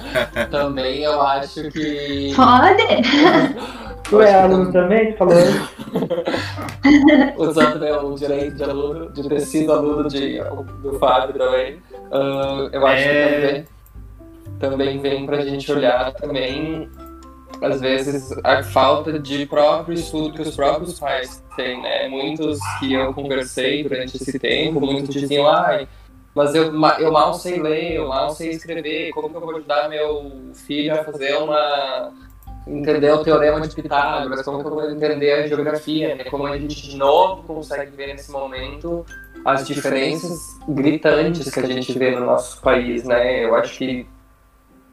também 0.50 1.02
eu 1.02 1.20
acho 1.22 1.70
que. 1.70 2.32
Pode! 2.34 3.02
Tu 4.08 4.22
é 4.22 4.34
aluno 4.34 4.72
também? 4.72 5.14
Falou. 5.16 5.34
Usando 7.36 7.78
né, 7.80 7.92
o 7.92 8.14
direito 8.14 8.56
de 8.56 8.64
aluno, 8.64 9.12
de 9.12 9.28
ter 9.28 9.40
sido 9.40 9.72
aluno 9.72 10.08
de, 10.08 10.40
do 10.82 10.98
Fábio 10.98 11.36
também. 11.36 11.74
Uh, 12.10 12.70
eu 12.72 12.86
acho 12.86 13.02
é... 13.02 13.22
que 13.22 13.66
também, 14.58 14.98
também 14.98 14.98
vem 14.98 15.26
pra 15.26 15.42
gente 15.42 15.70
olhar 15.70 16.12
também, 16.14 16.88
às 17.60 17.80
vezes, 17.82 18.32
a 18.42 18.62
falta 18.62 19.18
de 19.18 19.44
próprio 19.44 19.94
estudo 19.94 20.32
que 20.32 20.42
os 20.42 20.56
próprios 20.56 20.98
pais 20.98 21.44
têm, 21.54 21.82
né? 21.82 22.08
Muitos 22.08 22.58
que 22.80 22.94
eu 22.94 23.12
conversei 23.12 23.82
durante 23.82 24.16
esse 24.16 24.38
tempo, 24.38 24.80
muitos 24.80 25.14
diziam, 25.14 25.46
ai, 25.46 25.86
mas 26.38 26.54
eu, 26.54 26.72
eu 27.00 27.12
mal 27.12 27.34
sei 27.34 27.60
ler, 27.60 27.94
eu 27.94 28.06
mal 28.06 28.30
sei 28.30 28.50
escrever, 28.50 29.10
como 29.10 29.28
que 29.28 29.36
eu 29.36 29.40
vou 29.40 29.56
ajudar 29.56 29.88
meu 29.88 30.52
filho 30.54 30.92
a 30.94 31.02
fazer 31.02 31.34
uma 31.36 32.12
entender 32.64 33.10
o 33.10 33.24
teorema 33.24 33.60
de 33.60 33.74
Pitágoras, 33.74 34.42
como 34.42 34.60
que 34.60 34.66
eu 34.66 34.70
vou 34.70 34.88
entender 34.88 35.32
a 35.32 35.46
geografia, 35.48 36.14
né? 36.14 36.24
como 36.24 36.46
a 36.46 36.56
gente 36.56 36.90
de 36.90 36.96
novo 36.96 37.42
consegue 37.42 37.90
ver 37.96 38.08
nesse 38.08 38.30
momento 38.30 39.04
as 39.44 39.66
diferenças 39.66 40.38
gritantes 40.68 41.52
que 41.52 41.58
a 41.58 41.66
gente 41.66 41.98
vê 41.98 42.12
no 42.12 42.26
nosso 42.26 42.60
país, 42.60 43.02
né? 43.02 43.44
Eu 43.44 43.56
acho 43.56 43.76
que 43.76 44.06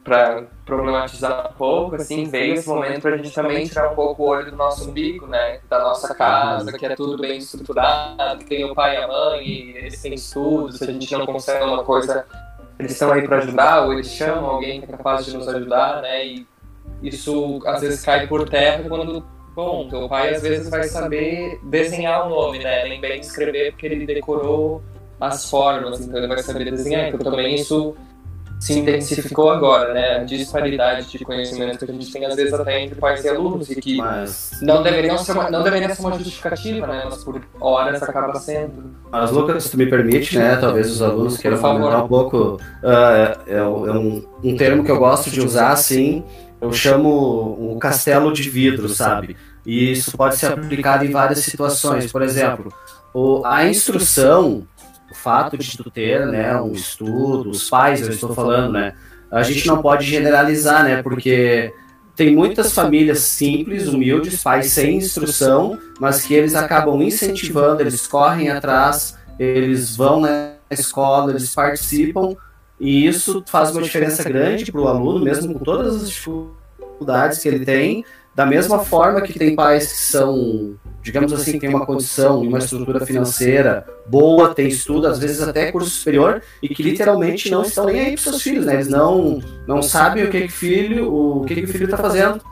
para 0.06 0.44
problematizar 0.64 1.50
um 1.50 1.54
pouco, 1.54 1.96
assim, 1.96 2.24
veio 2.24 2.54
esse 2.54 2.68
momento 2.68 3.02
para 3.02 3.14
a 3.14 3.16
gente 3.16 3.34
também 3.34 3.66
tirar 3.66 3.90
um 3.90 3.94
pouco 3.96 4.22
o 4.22 4.26
olho 4.26 4.50
do 4.50 4.56
nosso 4.56 4.88
umbigo, 4.88 5.26
né? 5.26 5.58
Da 5.68 5.80
nossa 5.80 6.14
casa, 6.14 6.72
que 6.72 6.86
é 6.86 6.94
tudo 6.94 7.18
bem 7.18 7.38
estruturado, 7.38 8.44
tem 8.44 8.64
o 8.64 8.72
pai 8.72 8.94
e 8.94 9.02
a 9.02 9.08
mãe, 9.08 9.44
e 9.44 9.76
eles 9.76 10.00
têm 10.00 10.14
estudos, 10.14 10.78
se 10.78 10.84
a 10.84 10.92
gente 10.92 11.12
não 11.12 11.26
consegue 11.26 11.64
uma 11.64 11.82
coisa, 11.82 12.24
eles 12.78 12.92
estão 12.92 13.12
aí 13.12 13.26
para 13.26 13.38
ajudar, 13.38 13.84
ou 13.84 13.92
eles 13.92 14.08
chamam 14.08 14.48
alguém 14.48 14.80
que 14.80 14.86
é 14.86 14.96
capaz 14.96 15.26
de 15.26 15.36
nos 15.36 15.48
ajudar, 15.48 16.00
né? 16.02 16.24
E 16.24 16.46
isso 17.02 17.60
às 17.66 17.80
vezes 17.80 18.04
cai 18.04 18.28
por 18.28 18.48
terra 18.48 18.88
quando 18.88 19.24
Bom, 19.56 19.88
teu 19.88 20.06
pai 20.06 20.34
às 20.34 20.42
vezes 20.42 20.68
vai 20.68 20.84
saber 20.84 21.58
desenhar 21.62 22.26
o 22.26 22.28
nome, 22.28 22.58
né? 22.58 22.86
Nem 22.86 23.00
bem 23.00 23.20
escrever 23.20 23.72
porque 23.72 23.86
ele 23.86 24.04
decorou 24.04 24.82
as 25.18 25.48
formas, 25.48 25.98
então 25.98 26.18
ele 26.18 26.26
vai 26.26 26.42
saber 26.42 26.70
desenhar. 26.70 27.08
Então 27.08 27.18
também 27.30 27.54
isso 27.54 27.96
se 28.58 28.78
intensificou 28.78 29.50
agora, 29.50 29.92
né? 29.92 30.16
A 30.16 30.24
disparidade 30.24 31.10
de 31.10 31.24
conhecimento 31.24 31.84
que 31.84 31.90
a 31.90 31.94
gente 31.94 32.10
tem, 32.10 32.24
às 32.24 32.34
vezes, 32.34 32.52
até 32.54 32.82
entre 32.82 32.98
pais 32.98 33.24
e 33.24 33.28
alunos, 33.28 33.70
e 33.70 33.76
que 33.76 33.96
Mas... 33.96 34.50
não, 34.62 34.82
deveria 34.82 35.16
ser 35.18 35.32
uma, 35.32 35.50
não 35.50 35.62
deveria 35.62 35.94
ser 35.94 36.00
uma 36.00 36.18
justificativa, 36.18 36.86
né? 36.86 37.02
Mas 37.04 37.22
por 37.22 37.40
horas 37.60 38.02
acaba 38.02 38.38
sendo. 38.40 38.96
Mas, 39.10 39.30
Lucas, 39.30 39.64
se 39.64 39.70
tu 39.70 39.76
me 39.76 39.86
permite, 39.86 40.38
né? 40.38 40.56
Talvez 40.56 40.90
os 40.90 41.02
alunos 41.02 41.36
queiram 41.36 41.58
comentar 41.58 42.04
um 42.04 42.08
pouco. 42.08 42.58
Uh, 42.82 43.38
é, 43.46 43.56
é, 43.58 43.62
um, 43.62 44.24
um 44.42 44.56
termo 44.56 44.84
que 44.84 44.90
eu 44.90 44.98
gosto 44.98 45.30
de 45.30 45.40
usar, 45.40 45.70
assim, 45.70 46.24
eu 46.60 46.72
chamo 46.72 47.72
um 47.72 47.78
castelo 47.78 48.32
de 48.32 48.48
vidro, 48.48 48.88
sabe? 48.88 49.36
E 49.64 49.92
isso 49.92 50.16
pode 50.16 50.36
ser 50.36 50.46
aplicado 50.46 51.04
em 51.04 51.10
várias 51.10 51.40
situações. 51.40 52.10
Por 52.10 52.22
exemplo, 52.22 52.72
a 53.44 53.66
instrução 53.66 54.66
o 54.75 54.75
fato 55.16 55.56
de 55.56 55.76
tu 55.76 55.90
ter 55.90 56.26
né, 56.26 56.60
um 56.60 56.72
estudo, 56.72 57.50
os 57.50 57.68
pais, 57.68 58.02
eu 58.02 58.10
estou 58.10 58.34
falando, 58.34 58.72
né? 58.72 58.94
A 59.30 59.42
gente 59.42 59.66
não 59.66 59.82
pode 59.82 60.06
generalizar, 60.06 60.84
né? 60.84 61.02
Porque 61.02 61.72
tem 62.14 62.34
muitas 62.34 62.72
famílias 62.72 63.18
simples, 63.20 63.88
humildes, 63.88 64.42
pais 64.42 64.72
sem 64.72 64.96
instrução, 64.96 65.78
mas 66.00 66.22
que 66.22 66.32
eles 66.32 66.54
acabam 66.54 67.02
incentivando, 67.02 67.82
eles 67.82 68.06
correm 68.06 68.48
atrás, 68.48 69.18
eles 69.38 69.96
vão 69.96 70.20
na 70.20 70.52
escola, 70.70 71.32
eles 71.32 71.54
participam, 71.54 72.34
e 72.80 73.06
isso 73.06 73.42
faz 73.46 73.70
uma 73.70 73.82
diferença 73.82 74.24
grande 74.24 74.70
para 74.70 74.80
o 74.80 74.88
aluno, 74.88 75.24
mesmo 75.24 75.54
com 75.54 75.64
todas 75.64 75.96
as 75.96 76.08
dificuldades 76.08 77.38
que 77.38 77.48
ele 77.48 77.64
tem, 77.64 78.04
da 78.36 78.44
mesma 78.44 78.80
forma 78.80 79.22
que 79.22 79.38
tem 79.38 79.56
pais 79.56 79.90
que 79.90 79.98
são, 79.98 80.74
digamos 81.02 81.32
assim, 81.32 81.52
que 81.52 81.60
tem 81.60 81.70
uma 81.70 81.86
condição 81.86 82.44
e 82.44 82.48
uma 82.48 82.58
estrutura 82.58 83.04
financeira 83.06 83.86
boa, 84.06 84.54
tem 84.54 84.68
estudo, 84.68 85.06
às 85.06 85.18
vezes 85.18 85.40
até 85.40 85.72
curso 85.72 85.88
superior, 85.88 86.42
e 86.62 86.68
que 86.68 86.82
literalmente 86.82 87.50
não 87.50 87.62
estão 87.62 87.86
nem 87.86 87.98
aí 87.98 88.12
para 88.12 88.24
seus 88.24 88.42
filhos, 88.42 88.66
né? 88.66 88.74
Eles 88.74 88.88
não, 88.88 89.40
não 89.66 89.80
sabem 89.80 90.24
o 90.24 90.30
que 90.30 90.42
que 90.42 90.52
filho, 90.52 91.10
o 91.10 91.46
que 91.46 91.54
que 91.54 91.64
o 91.64 91.68
filho 91.68 91.86
está 91.86 91.96
fazendo. 91.96 92.42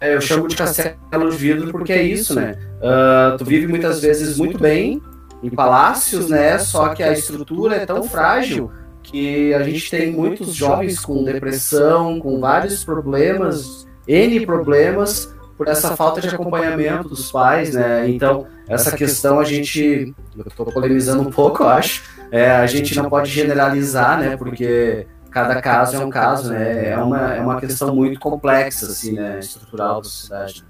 É, 0.00 0.14
eu 0.14 0.20
chamo 0.20 0.46
de 0.46 0.54
castelo 0.54 1.28
de 1.28 1.36
vidro 1.36 1.72
porque 1.72 1.92
é 1.92 2.02
isso, 2.04 2.36
né? 2.36 2.56
Uh, 2.76 3.36
tu 3.36 3.44
vive 3.44 3.66
muitas 3.66 4.00
vezes 4.00 4.38
muito 4.38 4.60
bem 4.60 5.02
em 5.42 5.50
palácios, 5.50 6.28
né? 6.28 6.56
Só 6.60 6.90
que 6.90 7.02
a 7.02 7.12
estrutura 7.12 7.74
é 7.74 7.84
tão 7.84 8.04
frágil 8.04 8.70
que 9.02 9.52
a 9.54 9.64
gente 9.64 9.90
tem 9.90 10.12
muitos 10.12 10.54
jovens 10.54 11.00
com 11.00 11.24
depressão, 11.24 12.20
com 12.20 12.38
vários 12.38 12.84
problemas 12.84 13.90
N 14.06 14.44
problemas 14.46 15.34
por 15.56 15.68
essa 15.68 15.96
falta 15.96 16.20
de 16.20 16.28
acompanhamento 16.28 17.08
dos 17.08 17.30
pais, 17.30 17.74
né? 17.74 18.08
Então, 18.08 18.46
essa 18.68 18.96
questão 18.96 19.38
a 19.38 19.44
gente, 19.44 20.14
eu 20.36 20.44
estou 20.46 20.66
polemizando 20.66 21.22
um 21.22 21.30
pouco, 21.30 21.62
eu 21.62 21.68
acho, 21.68 22.02
é, 22.30 22.50
a 22.50 22.66
gente 22.66 22.96
não 22.96 23.08
pode 23.08 23.30
generalizar, 23.30 24.18
né? 24.18 24.36
Porque 24.36 25.06
cada 25.30 25.60
caso 25.60 25.96
é 25.96 26.04
um 26.04 26.10
caso, 26.10 26.52
né? 26.52 26.90
É 26.90 26.98
uma, 26.98 27.34
é 27.34 27.40
uma 27.40 27.60
questão 27.60 27.94
muito 27.94 28.18
complexa, 28.18 28.86
assim, 28.86 29.12
né? 29.12 29.38
Estrutural 29.38 30.00
da 30.00 30.08
sociedade. 30.08 30.64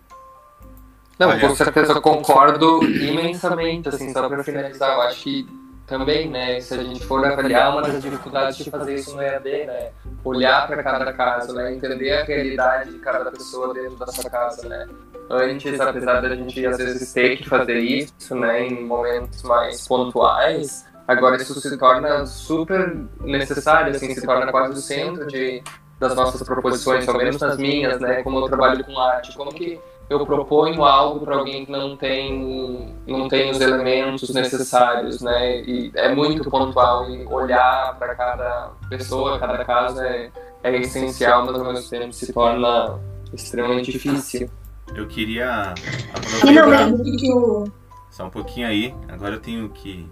Não, 1.18 1.38
com 1.38 1.54
certeza 1.54 1.92
eu 1.92 2.02
concordo 2.02 2.82
imensamente, 2.84 3.88
assim, 3.88 4.12
só 4.12 4.28
para 4.28 4.42
finalizar, 4.42 4.94
eu 4.94 5.02
acho 5.02 5.22
que 5.22 5.61
também, 5.92 6.30
né, 6.30 6.58
se 6.58 6.72
a 6.72 6.82
gente 6.82 7.04
for 7.04 7.22
avaliar 7.22 7.70
uma 7.70 7.82
das 7.82 8.02
dificuldades 8.02 8.56
de 8.56 8.70
fazer 8.70 8.94
isso 8.94 9.14
no 9.14 9.20
EAD, 9.20 9.66
né, 9.66 9.90
olhar 10.24 10.66
para 10.66 10.82
cada 10.82 11.12
caso, 11.12 11.52
né, 11.52 11.74
entender 11.74 12.12
a 12.12 12.24
realidade 12.24 12.92
de 12.92 12.98
cada 12.98 13.30
pessoa 13.30 13.74
dentro 13.74 13.98
dessa 13.98 14.30
casa, 14.30 14.66
né. 14.66 14.88
Antes, 15.28 15.78
apesar 15.78 16.22
da 16.22 16.34
gente 16.34 16.66
às 16.66 16.78
vezes 16.78 17.12
ter 17.12 17.36
que 17.36 17.46
fazer 17.46 17.78
isso, 17.78 18.34
né, 18.34 18.66
em 18.66 18.82
momentos 18.82 19.42
mais 19.42 19.86
pontuais, 19.86 20.86
agora 21.06 21.36
isso 21.36 21.60
se 21.60 21.76
torna 21.76 22.24
super 22.24 22.96
necessário, 23.20 23.94
assim, 23.94 24.14
se 24.14 24.24
torna 24.24 24.50
quase 24.50 24.72
o 24.72 24.76
centro 24.76 25.26
de 25.26 25.62
das 26.00 26.16
nossas 26.16 26.42
proposições, 26.42 27.04
pelo 27.04 27.18
menos 27.18 27.38
nas 27.38 27.56
minhas, 27.58 28.00
né, 28.00 28.22
como 28.22 28.38
eu 28.38 28.48
trabalho 28.48 28.82
com 28.82 28.98
arte, 28.98 29.36
como 29.36 29.52
que 29.52 29.78
eu 30.12 30.26
proponho 30.26 30.84
algo 30.84 31.24
para 31.24 31.36
alguém 31.36 31.64
que 31.64 31.72
não 31.72 31.96
tem 31.96 32.94
não 33.06 33.28
tem 33.28 33.50
os 33.50 33.60
elementos 33.60 34.32
necessários, 34.32 35.20
né? 35.20 35.60
E 35.62 35.90
é 35.94 36.14
muito 36.14 36.48
pontual 36.50 37.08
e 37.08 37.26
olhar 37.26 37.96
para 37.98 38.14
cada 38.14 38.72
pessoa, 38.88 39.38
cada 39.38 39.64
caso 39.64 40.00
é, 40.00 40.30
é 40.62 40.76
essencial, 40.76 41.46
mas 41.46 41.56
ao 41.56 41.72
mesmo 41.72 41.88
tempo 41.88 42.12
se 42.12 42.32
torna 42.32 42.98
extremamente 43.32 43.90
difícil. 43.90 44.50
Eu 44.94 45.06
queria 45.08 45.72
aproveitar 46.14 47.72
só 48.10 48.26
um 48.26 48.30
pouquinho 48.30 48.68
aí. 48.68 48.94
Agora 49.08 49.36
eu 49.36 49.40
tenho 49.40 49.70
que 49.70 50.08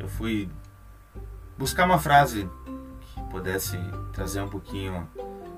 eu 0.00 0.08
fui 0.08 0.48
buscar 1.56 1.84
uma 1.84 1.98
frase 1.98 2.48
que 3.00 3.22
pudesse 3.30 3.78
trazer 4.12 4.40
um 4.40 4.48
pouquinho 4.48 5.08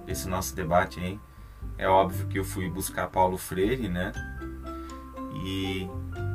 esse 0.07 0.29
nosso 0.29 0.55
debate 0.55 1.01
aí 1.01 1.19
é 1.77 1.89
óbvio 1.89 2.27
que 2.29 2.39
eu 2.39 2.45
fui 2.45 2.69
buscar 2.69 3.09
Paulo 3.09 3.37
Freire, 3.37 3.89
né? 3.89 4.13
E 5.45 5.89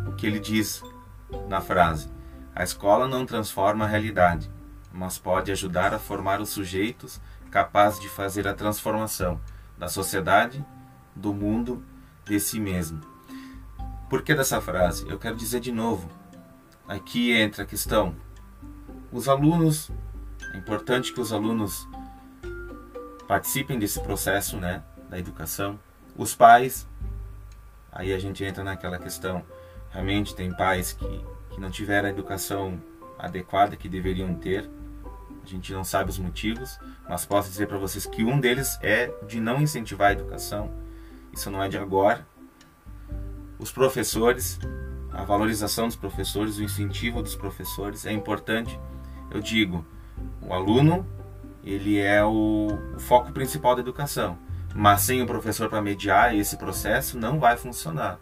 o 0.07 0.13
que 0.13 0.27
ele 0.27 0.39
diz 0.39 0.83
na 1.47 1.61
frase: 1.61 2.09
A 2.55 2.63
escola 2.63 3.07
não 3.07 3.25
transforma 3.25 3.85
a 3.85 3.87
realidade, 3.87 4.51
mas 4.91 5.17
pode 5.17 5.51
ajudar 5.51 5.93
a 5.93 5.99
formar 5.99 6.41
os 6.41 6.49
sujeitos 6.49 7.21
capazes 7.49 7.99
de 7.99 8.09
fazer 8.09 8.47
a 8.47 8.53
transformação 8.53 9.39
da 9.77 9.87
sociedade, 9.87 10.63
do 11.15 11.33
mundo, 11.33 11.83
de 12.25 12.39
si 12.39 12.59
mesmo. 12.59 13.01
Por 14.09 14.21
que 14.21 14.35
dessa 14.35 14.59
frase? 14.59 15.07
Eu 15.07 15.17
quero 15.17 15.35
dizer 15.35 15.59
de 15.59 15.71
novo. 15.71 16.09
Aqui 16.87 17.31
entra 17.31 17.63
a 17.63 17.65
questão. 17.65 18.15
Os 19.11 19.29
alunos, 19.29 19.91
é 20.53 20.57
importante 20.57 21.13
que 21.13 21.21
os 21.21 21.31
alunos 21.31 21.87
participem 23.27 23.77
desse 23.77 23.99
processo, 24.01 24.57
né? 24.57 24.83
Da 25.09 25.17
educação. 25.17 25.79
Os 26.15 26.35
pais, 26.35 26.87
aí 27.91 28.13
a 28.13 28.19
gente 28.19 28.43
entra 28.43 28.63
naquela 28.63 28.99
questão. 28.99 29.43
Realmente 29.89 30.35
tem 30.35 30.55
pais 30.55 30.93
que, 30.93 31.25
que 31.49 31.59
não 31.59 31.71
tiveram 31.71 32.07
a 32.07 32.11
educação 32.11 32.79
adequada 33.17 33.75
que 33.75 33.89
deveriam 33.89 34.33
ter. 34.35 34.69
A 35.43 35.47
gente 35.47 35.73
não 35.73 35.83
sabe 35.83 36.11
os 36.11 36.19
motivos, 36.19 36.79
mas 37.07 37.25
posso 37.25 37.49
dizer 37.49 37.67
para 37.67 37.77
vocês 37.77 38.05
que 38.05 38.23
um 38.23 38.39
deles 38.39 38.77
é 38.81 39.07
de 39.27 39.39
não 39.39 39.61
incentivar 39.61 40.09
a 40.09 40.13
educação. 40.13 40.71
Isso 41.33 41.49
não 41.49 41.63
é 41.63 41.67
de 41.67 41.77
agora. 41.77 42.25
Os 43.57 43.71
professores, 43.71 44.59
a 45.11 45.23
valorização 45.23 45.87
dos 45.87 45.95
professores, 45.95 46.57
o 46.57 46.63
incentivo 46.63 47.21
dos 47.21 47.35
professores 47.35 48.05
é 48.05 48.11
importante. 48.11 48.79
Eu 49.31 49.41
digo, 49.41 49.85
o 50.41 50.53
aluno 50.53 51.05
ele 51.63 51.97
é 51.97 52.23
o, 52.23 52.67
o 52.95 52.99
foco 52.99 53.31
principal 53.31 53.75
da 53.75 53.81
educação. 53.81 54.37
Mas 54.73 55.01
sem 55.01 55.21
o 55.21 55.25
professor 55.25 55.69
para 55.69 55.81
mediar 55.81 56.35
esse 56.35 56.57
processo 56.57 57.17
não 57.17 57.39
vai 57.39 57.57
funcionar. 57.57 58.19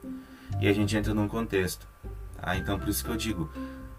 E 0.60 0.68
a 0.68 0.74
gente 0.74 0.96
entra 0.96 1.14
num 1.14 1.28
contexto. 1.28 1.88
Tá? 2.40 2.56
Então 2.56 2.80
por 2.80 2.88
isso 2.88 3.04
que 3.04 3.12
eu 3.12 3.18
digo, 3.18 3.50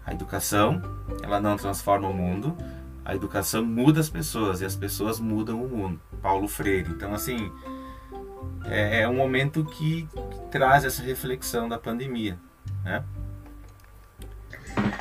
a 0.05 0.11
educação 0.11 0.81
ela 1.23 1.39
não 1.39 1.55
transforma 1.55 2.07
o 2.07 2.13
mundo, 2.13 2.57
a 3.05 3.15
educação 3.15 3.63
muda 3.63 3.99
as 3.99 4.09
pessoas 4.09 4.61
e 4.61 4.65
as 4.65 4.75
pessoas 4.75 5.19
mudam 5.19 5.63
o 5.63 5.69
mundo. 5.69 5.99
Paulo 6.21 6.47
Freire. 6.47 6.89
Então 6.89 7.13
assim 7.13 7.51
é, 8.65 9.01
é 9.01 9.07
um 9.07 9.15
momento 9.15 9.63
que, 9.63 10.07
traz 10.51 10.83
essa 10.83 11.03
reflexão 11.03 11.69
da 11.69 11.77
pandemia, 11.77 12.37
né? 12.83 13.03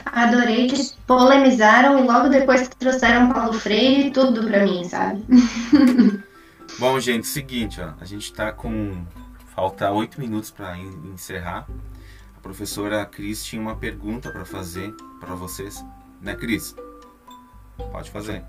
Adorei 0.05 0.67
que 0.67 0.93
polemizaram 1.07 1.99
e 1.99 2.03
logo 2.03 2.29
depois 2.29 2.69
trouxeram 2.79 3.33
Paulo 3.33 3.55
Freire 3.55 4.11
tudo 4.11 4.47
para 4.47 4.65
mim, 4.65 4.85
sabe? 4.85 5.25
Bom, 6.79 7.01
gente, 7.01 7.27
seguinte, 7.27 7.81
ó, 7.81 7.91
a 8.01 8.05
gente 8.05 8.33
tá 8.33 8.53
com 8.53 9.05
falta 9.53 9.91
oito 9.91 10.21
minutos 10.21 10.53
para 10.53 10.79
encerrar. 10.79 11.67
A 12.37 12.41
professora 12.41 13.05
Cris 13.05 13.45
tinha 13.45 13.61
uma 13.61 13.75
pergunta 13.75 14.31
para 14.31 14.45
fazer 14.45 14.95
para 15.19 15.35
vocês, 15.35 15.85
né, 16.23 16.37
Cris? 16.37 16.77
Pode 17.91 18.13
fazer. 18.13 18.45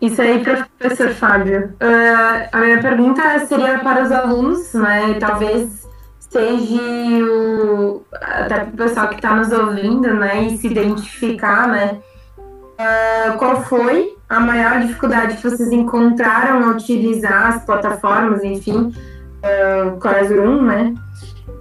Isso 0.00 0.22
aí, 0.22 0.42
professor 0.42 1.10
Fábio. 1.10 1.76
Uh, 1.82 2.48
a 2.50 2.60
minha 2.60 2.80
pergunta 2.80 3.38
seria 3.40 3.78
para 3.80 4.04
os 4.04 4.10
alunos, 4.10 4.72
né? 4.72 5.12
Talvez 5.20 5.86
seja 6.18 6.80
o, 7.24 8.06
até 8.14 8.60
para 8.60 8.68
o 8.68 8.76
pessoal 8.76 9.08
que 9.08 9.16
está 9.16 9.34
nos 9.34 9.52
ouvindo, 9.52 10.14
né? 10.14 10.44
E 10.44 10.56
se 10.56 10.68
identificar, 10.68 11.68
né? 11.68 12.00
Uh, 12.38 13.36
qual 13.36 13.62
foi 13.64 14.17
a 14.28 14.40
maior 14.40 14.80
dificuldade 14.80 15.36
que 15.36 15.42
vocês 15.42 15.72
encontraram 15.72 16.64
ao 16.64 16.74
utilizar 16.74 17.54
as 17.54 17.64
plataformas, 17.64 18.44
enfim, 18.44 18.92
uh, 18.92 19.96
Classroom, 19.98 20.62
né? 20.62 20.94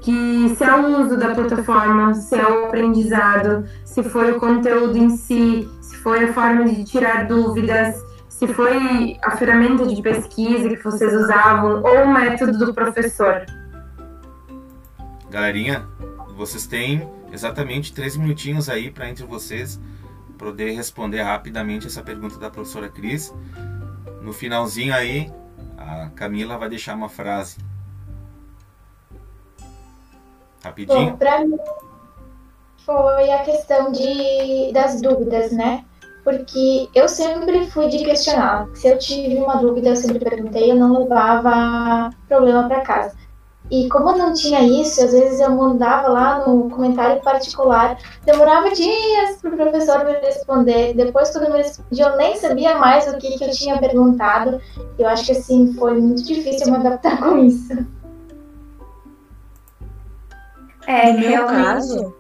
Que 0.02 0.54
se 0.56 0.64
é 0.64 0.76
o 0.76 1.02
uso 1.02 1.18
da 1.18 1.34
plataforma, 1.34 2.14
se 2.14 2.36
é 2.36 2.46
o 2.46 2.66
aprendizado, 2.66 3.66
se 3.86 4.04
foi 4.04 4.32
o 4.32 4.40
conteúdo 4.40 4.98
em 4.98 5.10
si, 5.10 5.68
se 5.82 5.96
foi 5.98 6.26
a 6.26 6.34
forma 6.34 6.66
de 6.66 6.84
tirar 6.84 7.26
dúvidas, 7.26 7.96
se 8.28 8.48
foi 8.48 9.18
a 9.24 9.32
ferramenta 9.32 9.86
de 9.88 10.02
pesquisa 10.02 10.70
que 10.70 10.84
vocês 10.84 11.14
usavam 11.14 11.82
ou 11.82 12.04
o 12.04 12.14
método 12.14 12.58
do 12.66 12.74
professor. 12.74 13.46
Galerinha, 15.30 15.86
vocês 16.36 16.68
têm 16.68 17.08
exatamente 17.32 17.94
três 17.94 18.16
minutinhos 18.16 18.70
aí 18.70 18.92
para 18.92 19.10
entre 19.10 19.26
vocês 19.26 19.80
poder 20.38 20.72
responder 20.72 21.22
rapidamente 21.22 21.88
essa 21.88 22.02
pergunta 22.02 22.38
da 22.38 22.50
professora 22.50 22.90
Cris. 22.90 23.34
No 24.22 24.32
finalzinho 24.32 24.94
aí, 24.94 25.32
a 25.78 26.10
Camila 26.10 26.58
vai 26.58 26.70
deixar 26.70 26.96
uma 26.96 27.10
frase. 27.10 27.58
Rapidinho. 30.64 31.18
Pra 31.18 31.46
mim 31.46 31.58
foi 32.86 33.32
a 33.32 33.44
questão 33.44 33.92
de, 33.92 34.72
das 34.72 35.02
dúvidas, 35.02 35.52
né? 35.52 35.84
Porque 36.24 36.90
eu 36.94 37.08
sempre 37.08 37.70
fui 37.70 37.88
de 37.90 38.04
questionar. 38.04 38.68
Se 38.74 38.88
eu 38.88 38.98
tive 38.98 39.36
uma 39.36 39.58
dúvida, 39.58 39.90
eu 39.90 39.96
sempre 39.96 40.20
perguntei, 40.20 40.72
eu 40.72 40.76
não 40.76 41.04
levava 41.04 42.10
problema 42.28 42.68
para 42.68 42.82
casa. 42.82 43.27
E 43.70 43.90
como 43.90 44.10
eu 44.12 44.18
não 44.18 44.34
tinha 44.34 44.62
isso, 44.62 45.04
às 45.04 45.12
vezes 45.12 45.42
eu 45.42 45.50
mandava 45.50 46.08
lá 46.08 46.48
no 46.48 46.70
comentário 46.70 47.22
particular, 47.22 47.98
demorava 48.24 48.72
dias 48.72 49.42
para 49.42 49.54
o 49.54 49.58
professor 49.58 50.06
me 50.06 50.14
responder. 50.14 50.94
Depois, 50.94 51.32
quando 51.32 51.52
me 51.52 51.58
respondia, 51.58 52.06
eu 52.06 52.16
nem 52.18 52.36
sabia 52.38 52.78
mais 52.78 53.06
o 53.08 53.18
que, 53.18 53.38
que 53.38 53.44
eu 53.44 53.52
tinha 53.52 53.78
perguntado. 53.78 54.62
Eu 54.98 55.08
acho 55.10 55.26
que 55.26 55.34
assim 55.34 55.74
foi 55.74 56.00
muito 56.00 56.24
difícil 56.24 56.72
me 56.72 56.78
adaptar 56.78 57.18
com 57.20 57.38
isso. 57.40 57.74
É, 60.86 61.12
no 61.12 61.20
meu 61.20 61.30
realmente. 61.30 61.64
caso. 61.64 62.16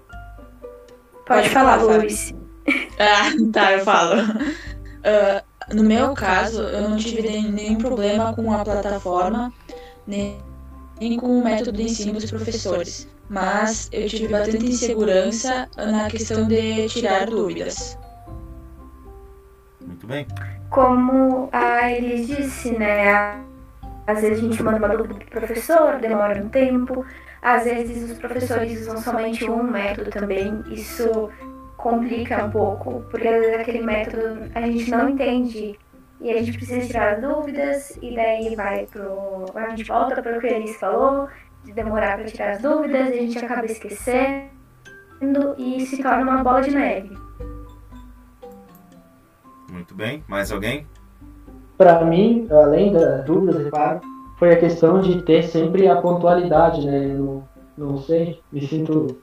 Pode, 1.25 1.41
Pode 1.41 1.49
falar, 1.49 1.79
falar, 1.79 1.97
Luiz. 1.97 2.33
Ah, 2.99 3.29
tá, 3.53 3.71
eu 3.73 3.79
falo. 3.85 4.15
Ah, 5.09 5.41
no 5.73 5.83
meu 5.83 6.13
caso, 6.13 6.61
eu 6.63 6.89
não 6.89 6.97
tive 6.97 7.21
nem- 7.21 7.49
nenhum 7.49 7.77
problema 7.77 8.33
com 8.33 8.51
a 8.51 8.61
plataforma, 8.65 9.53
nem, 10.05 10.37
nem 10.99 11.17
com 11.17 11.39
o 11.39 11.43
método 11.43 11.71
de 11.73 11.83
ensino 11.83 12.13
dos 12.13 12.29
professores. 12.29 13.07
Mas 13.29 13.89
eu 13.91 14.07
tive 14.07 14.29
bastante 14.29 14.65
insegurança 14.65 15.67
na 15.75 16.09
questão 16.09 16.47
de 16.47 16.87
tirar 16.87 17.25
dúvidas. 17.27 17.97
Muito 19.85 20.07
bem. 20.07 20.25
Como 20.69 21.49
a 21.51 21.91
Elis 21.91 22.27
disse, 22.27 22.71
né? 22.71 23.41
Às 24.05 24.21
vezes 24.21 24.39
a 24.39 24.41
gente 24.41 24.63
manda 24.63 24.77
uma 24.77 24.95
dúvida 24.95 25.15
pro 25.15 25.41
professor, 25.41 25.99
demora 25.99 26.41
um 26.41 26.49
tempo. 26.49 27.05
Às 27.41 27.65
vezes 27.65 28.09
os 28.09 28.17
professores 28.17 28.81
usam 28.81 28.97
somente 28.97 29.49
um 29.49 29.63
método 29.63 30.09
também. 30.09 30.63
Isso 30.71 31.29
complica 31.77 32.45
um 32.45 32.51
pouco, 32.51 33.03
porque 33.11 33.27
às 33.27 33.39
vezes 33.39 33.59
aquele 33.59 33.81
método 33.81 34.49
a 34.55 34.61
gente 34.61 34.89
não 34.89 35.09
entende 35.09 35.77
e 36.19 36.31
a 36.31 36.41
gente 36.41 36.57
precisa 36.57 36.85
tirar 36.87 37.15
as 37.15 37.21
dúvidas 37.21 37.97
e 38.01 38.15
daí 38.15 38.55
vai 38.55 38.85
pro. 38.87 39.45
A 39.55 39.69
gente 39.69 39.83
volta 39.83 40.21
para 40.21 40.37
o 40.37 40.41
que 40.41 40.47
a 40.47 40.57
Elis 40.57 40.75
falou, 40.77 41.27
de 41.63 41.71
demorar 41.73 42.17
para 42.17 42.25
tirar 42.25 42.51
as 42.51 42.61
dúvidas, 42.61 43.09
e 43.09 43.13
a 43.13 43.21
gente 43.21 43.37
acaba 43.37 43.65
esquecendo 43.65 44.49
e 45.57 45.85
se 45.85 46.01
torna 46.01 46.23
uma 46.23 46.43
bola 46.43 46.61
de 46.61 46.71
neve. 46.71 47.17
Muito 49.69 49.93
bem. 49.93 50.23
Mais 50.27 50.51
alguém? 50.51 50.87
Para 51.77 52.03
mim, 52.03 52.47
além 52.49 52.91
das 52.91 53.23
dúvidas, 53.25 53.67
é 53.67 53.69
claro, 53.69 54.01
foi 54.39 54.53
a 54.53 54.59
questão 54.59 54.99
de 54.99 55.21
ter 55.21 55.43
sempre 55.43 55.87
a 55.87 56.01
pontualidade, 56.01 56.85
né? 56.85 57.05
Eu 57.05 57.17
não, 57.19 57.47
não 57.77 57.97
sei, 57.97 58.41
me 58.51 58.65
sinto 58.65 59.17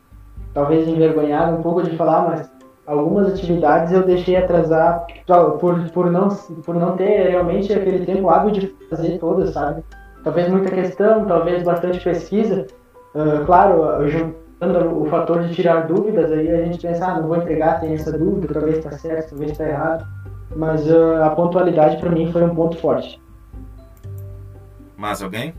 talvez 0.53 0.87
envergonhado 0.87 1.57
um 1.57 1.63
pouco 1.63 1.83
de 1.83 1.97
falar, 1.97 2.29
mas 2.29 2.54
algumas 2.87 3.32
atividades 3.32 3.93
eu 3.93 4.05
deixei 4.05 4.37
atrasar 4.37 5.07
por, 5.61 5.91
por, 5.91 6.11
não, 6.11 6.28
por 6.28 6.74
não 6.74 6.97
ter 6.97 7.30
realmente 7.30 7.72
aquele 7.72 8.05
tempo 8.05 8.28
hábil 8.28 8.51
de 8.51 8.76
fazer 8.91 9.18
todas, 9.18 9.51
sabe? 9.51 9.82
Talvez 10.22 10.49
muita 10.49 10.70
questão, 10.70 11.26
talvez 11.26 11.62
bastante 11.62 12.01
pesquisa. 12.01 12.66
Ah, 13.14 13.43
claro, 13.47 14.09
juntando 14.09 15.03
o 15.03 15.07
fator 15.07 15.43
de 15.45 15.55
tirar 15.55 15.87
dúvidas, 15.87 16.32
aí 16.32 16.51
a 16.51 16.64
gente 16.64 16.80
pensa, 16.80 17.07
ah, 17.07 17.20
não 17.20 17.28
vou 17.28 17.37
entregar, 17.37 17.80
tem 17.80 17.95
essa 17.95 18.16
dúvida, 18.16 18.53
talvez 18.53 18.78
está 18.78 18.93
certo, 18.93 19.30
talvez 19.30 19.53
está 19.53 19.68
errado. 19.68 20.07
Mas 20.57 20.91
ah, 20.91 21.26
a 21.26 21.30
pontualidade 21.30 21.99
para 21.99 22.11
mim 22.11 22.32
foi 22.32 22.43
um 22.43 22.55
ponto 22.55 22.76
forte. 22.78 23.20
Mais 24.97 25.22
alguém? 25.22 25.55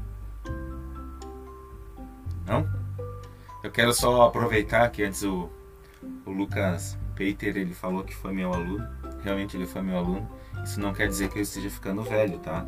Não? 2.47 2.65
Eu 3.63 3.71
quero 3.71 3.93
só 3.93 4.23
aproveitar 4.23 4.89
que 4.89 5.03
antes 5.03 5.23
o, 5.23 5.49
o 6.25 6.31
Lucas 6.31 6.97
Peter 7.15 7.55
ele 7.55 7.73
falou 7.73 8.03
que 8.03 8.15
foi 8.15 8.33
meu 8.33 8.53
aluno. 8.53 8.87
Realmente 9.23 9.57
ele 9.57 9.65
foi 9.65 9.81
meu 9.81 9.97
aluno. 9.97 10.29
Isso 10.63 10.79
não 10.79 10.93
quer 10.93 11.07
dizer 11.07 11.29
que 11.29 11.39
eu 11.39 11.43
esteja 11.43 11.69
ficando 11.69 12.03
velho, 12.03 12.37
tá? 12.39 12.65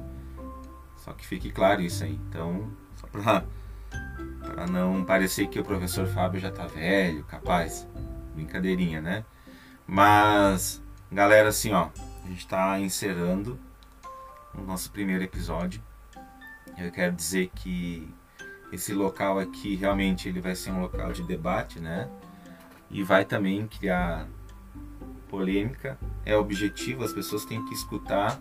Só 0.97 1.13
que 1.13 1.25
fique 1.25 1.51
claro 1.51 1.81
isso 1.81 2.03
aí. 2.03 2.19
Então, 2.29 2.69
só 2.95 3.07
pra, 3.07 3.43
pra 4.41 4.67
não 4.67 5.03
parecer 5.03 5.47
que 5.47 5.59
o 5.59 5.63
professor 5.63 6.07
Fábio 6.07 6.39
já 6.39 6.51
tá 6.51 6.65
velho, 6.67 7.23
capaz. 7.25 7.87
Brincadeirinha, 8.33 9.01
né? 9.01 9.25
Mas, 9.85 10.81
galera, 11.11 11.49
assim, 11.49 11.71
ó. 11.71 11.89
A 12.25 12.27
gente 12.27 12.47
tá 12.47 12.79
encerrando 12.79 13.57
o 14.53 14.61
nosso 14.61 14.91
primeiro 14.91 15.23
episódio. 15.23 15.81
Eu 16.77 16.91
quero 16.91 17.15
dizer 17.15 17.49
que 17.55 18.13
esse 18.71 18.93
local 18.93 19.39
aqui 19.39 19.75
realmente 19.75 20.27
ele 20.27 20.41
vai 20.41 20.55
ser 20.55 20.71
um 20.71 20.81
local 20.81 21.13
de 21.13 21.23
debate, 21.23 21.79
né? 21.79 22.09
E 22.89 23.01
vai 23.03 23.23
também 23.23 23.65
criar 23.67 24.27
polêmica. 25.29 25.97
É 26.25 26.35
objetivo, 26.35 27.03
as 27.03 27.13
pessoas 27.13 27.45
têm 27.45 27.63
que 27.65 27.73
escutar 27.73 28.39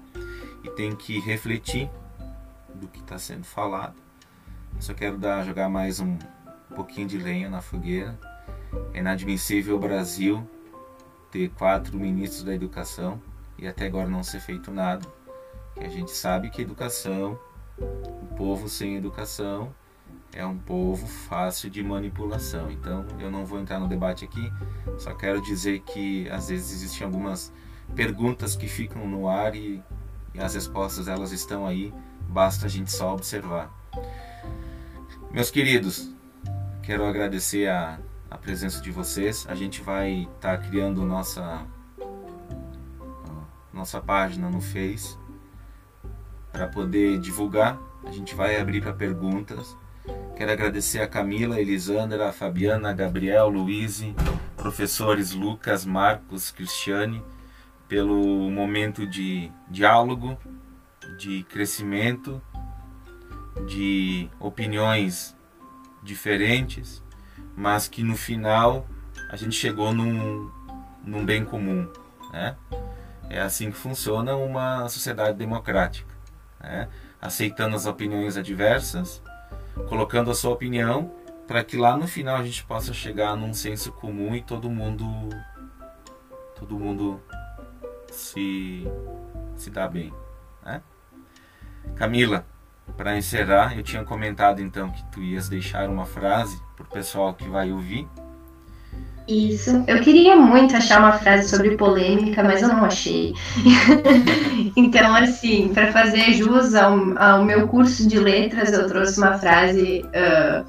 e 0.64 0.70
têm 0.70 0.94
que 0.94 1.18
refletir 1.20 1.90
do 2.74 2.88
que 2.88 3.00
está 3.00 3.18
sendo 3.18 3.44
falado. 3.44 3.94
Eu 4.74 4.82
só 4.82 4.94
quero 4.94 5.16
dar, 5.16 5.44
jogar 5.44 5.68
mais 5.68 6.00
um 6.00 6.18
pouquinho 6.74 7.08
de 7.08 7.18
lenha 7.18 7.48
na 7.48 7.60
fogueira. 7.60 8.18
É 8.92 8.98
inadmissível 8.98 9.76
o 9.76 9.78
Brasil 9.78 10.48
ter 11.30 11.50
quatro 11.50 11.98
ministros 11.98 12.42
da 12.42 12.54
educação 12.54 13.20
e 13.58 13.66
até 13.66 13.86
agora 13.86 14.08
não 14.08 14.22
ser 14.22 14.40
feito 14.40 14.70
nada. 14.70 15.06
E 15.80 15.84
a 15.84 15.88
gente 15.88 16.10
sabe 16.10 16.50
que 16.50 16.62
educação, 16.62 17.38
um 17.78 18.34
povo 18.36 18.68
sem 18.68 18.96
educação 18.96 19.74
é 20.36 20.44
um 20.44 20.58
povo 20.58 21.06
fácil 21.06 21.70
de 21.70 21.82
manipulação. 21.82 22.70
Então 22.70 23.06
eu 23.18 23.30
não 23.30 23.44
vou 23.44 23.58
entrar 23.58 23.80
no 23.80 23.88
debate 23.88 24.24
aqui, 24.24 24.52
só 24.98 25.14
quero 25.14 25.40
dizer 25.40 25.80
que 25.80 26.28
às 26.28 26.48
vezes 26.48 26.72
existem 26.72 27.06
algumas 27.06 27.52
perguntas 27.94 28.54
que 28.54 28.68
ficam 28.68 29.08
no 29.08 29.28
ar 29.28 29.54
e, 29.54 29.82
e 30.34 30.40
as 30.40 30.54
respostas 30.54 31.08
elas 31.08 31.32
estão 31.32 31.66
aí, 31.66 31.92
basta 32.28 32.66
a 32.66 32.68
gente 32.68 32.92
só 32.92 33.14
observar. 33.14 33.72
Meus 35.30 35.50
queridos, 35.50 36.14
quero 36.82 37.04
agradecer 37.06 37.68
a, 37.68 37.98
a 38.30 38.36
presença 38.36 38.80
de 38.80 38.90
vocês. 38.90 39.46
A 39.48 39.54
gente 39.54 39.82
vai 39.82 40.28
estar 40.34 40.58
tá 40.58 40.68
criando 40.68 41.04
nossa 41.04 41.66
nossa 43.72 44.00
página 44.00 44.48
no 44.48 44.60
Face 44.60 45.18
para 46.50 46.66
poder 46.66 47.18
divulgar. 47.18 47.78
A 48.04 48.10
gente 48.10 48.34
vai 48.34 48.58
abrir 48.58 48.80
para 48.80 48.92
perguntas. 48.92 49.76
Quero 50.36 50.52
agradecer 50.52 51.00
a 51.00 51.08
Camila, 51.08 51.60
Elisandra, 51.60 52.28
a 52.28 52.32
Fabiana, 52.32 52.90
a 52.90 52.92
Gabriel, 52.92 53.48
Luíse, 53.48 54.14
professores 54.56 55.32
Lucas, 55.32 55.84
Marcos, 55.84 56.50
Cristiane, 56.50 57.22
pelo 57.88 58.50
momento 58.50 59.06
de 59.06 59.50
diálogo, 59.70 60.36
de 61.18 61.42
crescimento, 61.44 62.42
de 63.66 64.28
opiniões 64.38 65.34
diferentes, 66.02 67.02
mas 67.56 67.88
que 67.88 68.02
no 68.02 68.16
final 68.16 68.86
a 69.30 69.36
gente 69.36 69.56
chegou 69.56 69.94
num, 69.94 70.50
num 71.04 71.24
bem 71.24 71.44
comum. 71.44 71.90
Né? 72.32 72.56
É 73.30 73.40
assim 73.40 73.70
que 73.70 73.76
funciona 73.76 74.36
uma 74.36 74.88
sociedade 74.88 75.38
democrática. 75.38 76.14
Né? 76.60 76.88
Aceitando 77.20 77.74
as 77.74 77.86
opiniões 77.86 78.36
adversas, 78.36 79.22
colocando 79.88 80.30
a 80.30 80.34
sua 80.34 80.52
opinião 80.52 81.12
para 81.46 81.62
que 81.62 81.76
lá 81.76 81.96
no 81.96 82.08
final 82.08 82.36
a 82.36 82.44
gente 82.44 82.64
possa 82.64 82.92
chegar 82.92 83.36
num 83.36 83.54
senso 83.54 83.92
comum 83.92 84.34
e 84.34 84.42
todo 84.42 84.68
mundo 84.68 85.04
todo 86.54 86.78
mundo 86.78 87.20
se 88.10 88.84
se 89.56 89.70
dá 89.70 89.86
bem, 89.88 90.12
né? 90.64 90.82
Camila, 91.94 92.44
para 92.96 93.16
encerrar, 93.16 93.76
eu 93.76 93.82
tinha 93.82 94.04
comentado 94.04 94.60
então 94.60 94.90
que 94.90 95.04
tu 95.10 95.22
ias 95.22 95.48
deixar 95.48 95.88
uma 95.88 96.04
frase 96.04 96.60
pro 96.76 96.84
pessoal 96.86 97.34
que 97.34 97.48
vai 97.48 97.72
ouvir. 97.72 98.08
Isso. 99.28 99.82
Eu 99.88 100.00
queria 100.00 100.36
muito 100.36 100.76
achar 100.76 101.00
uma 101.00 101.12
frase 101.12 101.48
sobre 101.48 101.76
polêmica, 101.76 102.44
mas 102.44 102.62
eu 102.62 102.68
não 102.68 102.84
achei. 102.84 103.34
então, 104.76 105.14
assim, 105.16 105.70
para 105.74 105.90
fazer 105.92 106.32
jus 106.34 106.74
ao, 106.74 107.18
ao, 107.18 107.44
meu 107.44 107.66
curso 107.66 108.06
de 108.06 108.18
letras, 108.20 108.72
eu 108.72 108.86
trouxe 108.86 109.18
uma 109.18 109.36
frase 109.36 110.04
uh, 110.04 110.64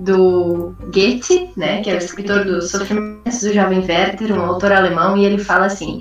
do 0.00 0.74
Goethe, 0.92 1.50
né, 1.56 1.80
que 1.80 1.90
é 1.90 1.94
o 1.94 1.98
escritor 1.98 2.44
dos 2.44 2.70
Sofrimentos 2.72 3.40
do 3.40 3.52
Jovem 3.52 3.78
Werther, 3.78 4.32
um 4.32 4.44
autor 4.44 4.72
alemão, 4.72 5.16
e 5.16 5.24
ele 5.24 5.38
fala 5.38 5.66
assim: 5.66 6.00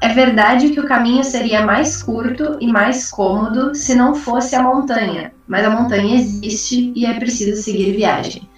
É 0.00 0.08
verdade 0.08 0.70
que 0.70 0.80
o 0.80 0.88
caminho 0.88 1.22
seria 1.22 1.64
mais 1.66 2.02
curto 2.02 2.56
e 2.58 2.66
mais 2.66 3.10
cômodo 3.10 3.74
se 3.74 3.94
não 3.94 4.14
fosse 4.14 4.56
a 4.56 4.62
montanha, 4.62 5.32
mas 5.46 5.62
a 5.66 5.70
montanha 5.70 6.16
existe 6.16 6.90
e 6.96 7.04
é 7.04 7.12
preciso 7.12 7.62
seguir 7.62 7.92
viagem. 7.94 8.48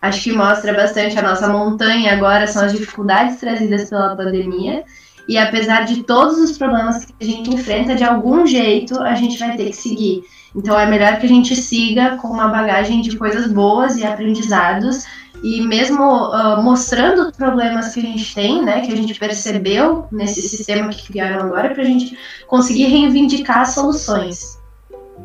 Acho 0.00 0.22
que 0.22 0.32
mostra 0.32 0.72
bastante 0.72 1.18
a 1.18 1.22
nossa 1.22 1.48
montanha 1.48 2.12
agora, 2.12 2.46
são 2.46 2.64
as 2.64 2.72
dificuldades 2.72 3.38
trazidas 3.38 3.88
pela 3.88 4.16
pandemia. 4.16 4.84
E 5.28 5.36
apesar 5.36 5.84
de 5.84 6.02
todos 6.04 6.38
os 6.38 6.56
problemas 6.56 7.04
que 7.04 7.14
a 7.20 7.24
gente 7.24 7.50
enfrenta, 7.50 7.94
de 7.94 8.04
algum 8.04 8.46
jeito 8.46 8.98
a 9.02 9.14
gente 9.14 9.38
vai 9.38 9.56
ter 9.56 9.66
que 9.66 9.76
seguir. 9.76 10.22
Então 10.56 10.78
é 10.78 10.86
melhor 10.86 11.18
que 11.18 11.26
a 11.26 11.28
gente 11.28 11.54
siga 11.54 12.16
com 12.16 12.28
uma 12.28 12.48
bagagem 12.48 13.02
de 13.02 13.16
coisas 13.16 13.52
boas 13.52 13.96
e 13.96 14.06
aprendizados 14.06 15.04
e 15.42 15.60
mesmo 15.60 16.02
uh, 16.02 16.62
mostrando 16.62 17.28
os 17.28 17.36
problemas 17.36 17.92
que 17.92 18.00
a 18.00 18.02
gente 18.02 18.34
tem, 18.34 18.64
né, 18.64 18.80
que 18.80 18.92
a 18.92 18.96
gente 18.96 19.18
percebeu 19.18 20.08
nesse 20.10 20.42
sistema 20.42 20.88
que 20.88 21.06
criaram 21.06 21.46
agora, 21.46 21.70
para 21.70 21.82
a 21.82 21.86
gente 21.86 22.18
conseguir 22.46 22.86
reivindicar 22.86 23.70
soluções. 23.70 24.58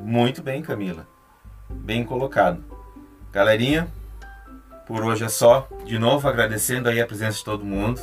Muito 0.03 0.41
bem, 0.43 0.61
Camila. 0.61 1.07
Bem 1.69 2.03
colocado. 2.03 2.63
Galerinha, 3.31 3.87
por 4.85 5.03
hoje 5.03 5.23
é 5.23 5.29
só. 5.29 5.67
De 5.85 5.97
novo, 5.97 6.27
agradecendo 6.27 6.89
aí 6.89 7.01
a 7.01 7.05
presença 7.05 7.37
de 7.37 7.43
todo 7.43 7.65
mundo. 7.65 8.01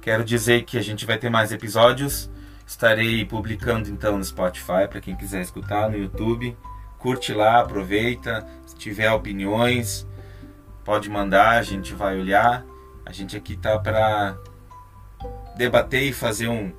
Quero 0.00 0.24
dizer 0.24 0.64
que 0.64 0.78
a 0.78 0.82
gente 0.82 1.04
vai 1.04 1.18
ter 1.18 1.30
mais 1.30 1.52
episódios. 1.52 2.30
Estarei 2.66 3.24
publicando 3.24 3.88
então 3.88 4.18
no 4.18 4.24
Spotify 4.24 4.88
para 4.88 5.00
quem 5.00 5.16
quiser 5.16 5.40
escutar, 5.42 5.90
no 5.90 5.96
YouTube. 5.96 6.56
Curte 6.98 7.32
lá, 7.32 7.60
aproveita. 7.60 8.46
Se 8.66 8.76
tiver 8.76 9.10
opiniões, 9.12 10.06
pode 10.84 11.08
mandar, 11.10 11.58
a 11.58 11.62
gente 11.62 11.94
vai 11.94 12.18
olhar. 12.18 12.64
A 13.04 13.12
gente 13.12 13.36
aqui 13.36 13.56
tá 13.56 13.78
para 13.78 14.36
debater 15.56 16.02
e 16.02 16.12
fazer 16.12 16.48
um, 16.48 16.72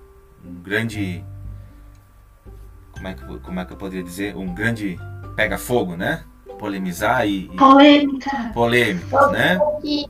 um, 0.44 0.54
grande. 0.62 1.24
Como 2.92 3.08
é, 3.08 3.14
que, 3.14 3.40
como 3.40 3.60
é 3.60 3.66
que 3.66 3.74
eu 3.74 3.78
poderia 3.78 4.04
dizer? 4.04 4.36
Um 4.36 4.54
grande 4.54 4.98
pega-fogo, 5.36 5.96
né? 5.96 6.24
Polemizar 6.58 7.28
e. 7.28 7.46
e 7.46 7.58
Polêmica! 7.58 8.52
Polêmicas, 8.54 9.32
né? 9.32 9.60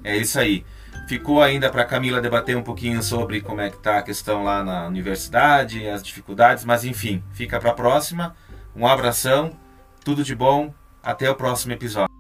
É 0.03 0.17
isso 0.17 0.39
aí. 0.39 0.65
Ficou 1.07 1.41
ainda 1.41 1.69
para 1.69 1.85
Camila 1.85 2.19
debater 2.19 2.57
um 2.57 2.63
pouquinho 2.63 3.01
sobre 3.01 3.39
como 3.39 3.61
é 3.61 3.69
que 3.69 3.77
tá 3.77 3.99
a 3.99 4.01
questão 4.01 4.43
lá 4.43 4.61
na 4.63 4.87
universidade, 4.87 5.87
as 5.87 6.03
dificuldades, 6.03 6.65
mas 6.65 6.83
enfim, 6.83 7.23
fica 7.31 7.59
para 7.59 7.71
a 7.71 7.73
próxima. 7.73 8.35
Um 8.75 8.85
abração, 8.85 9.51
tudo 10.03 10.23
de 10.23 10.35
bom, 10.35 10.73
até 11.01 11.29
o 11.29 11.35
próximo 11.35 11.71
episódio. 11.71 12.16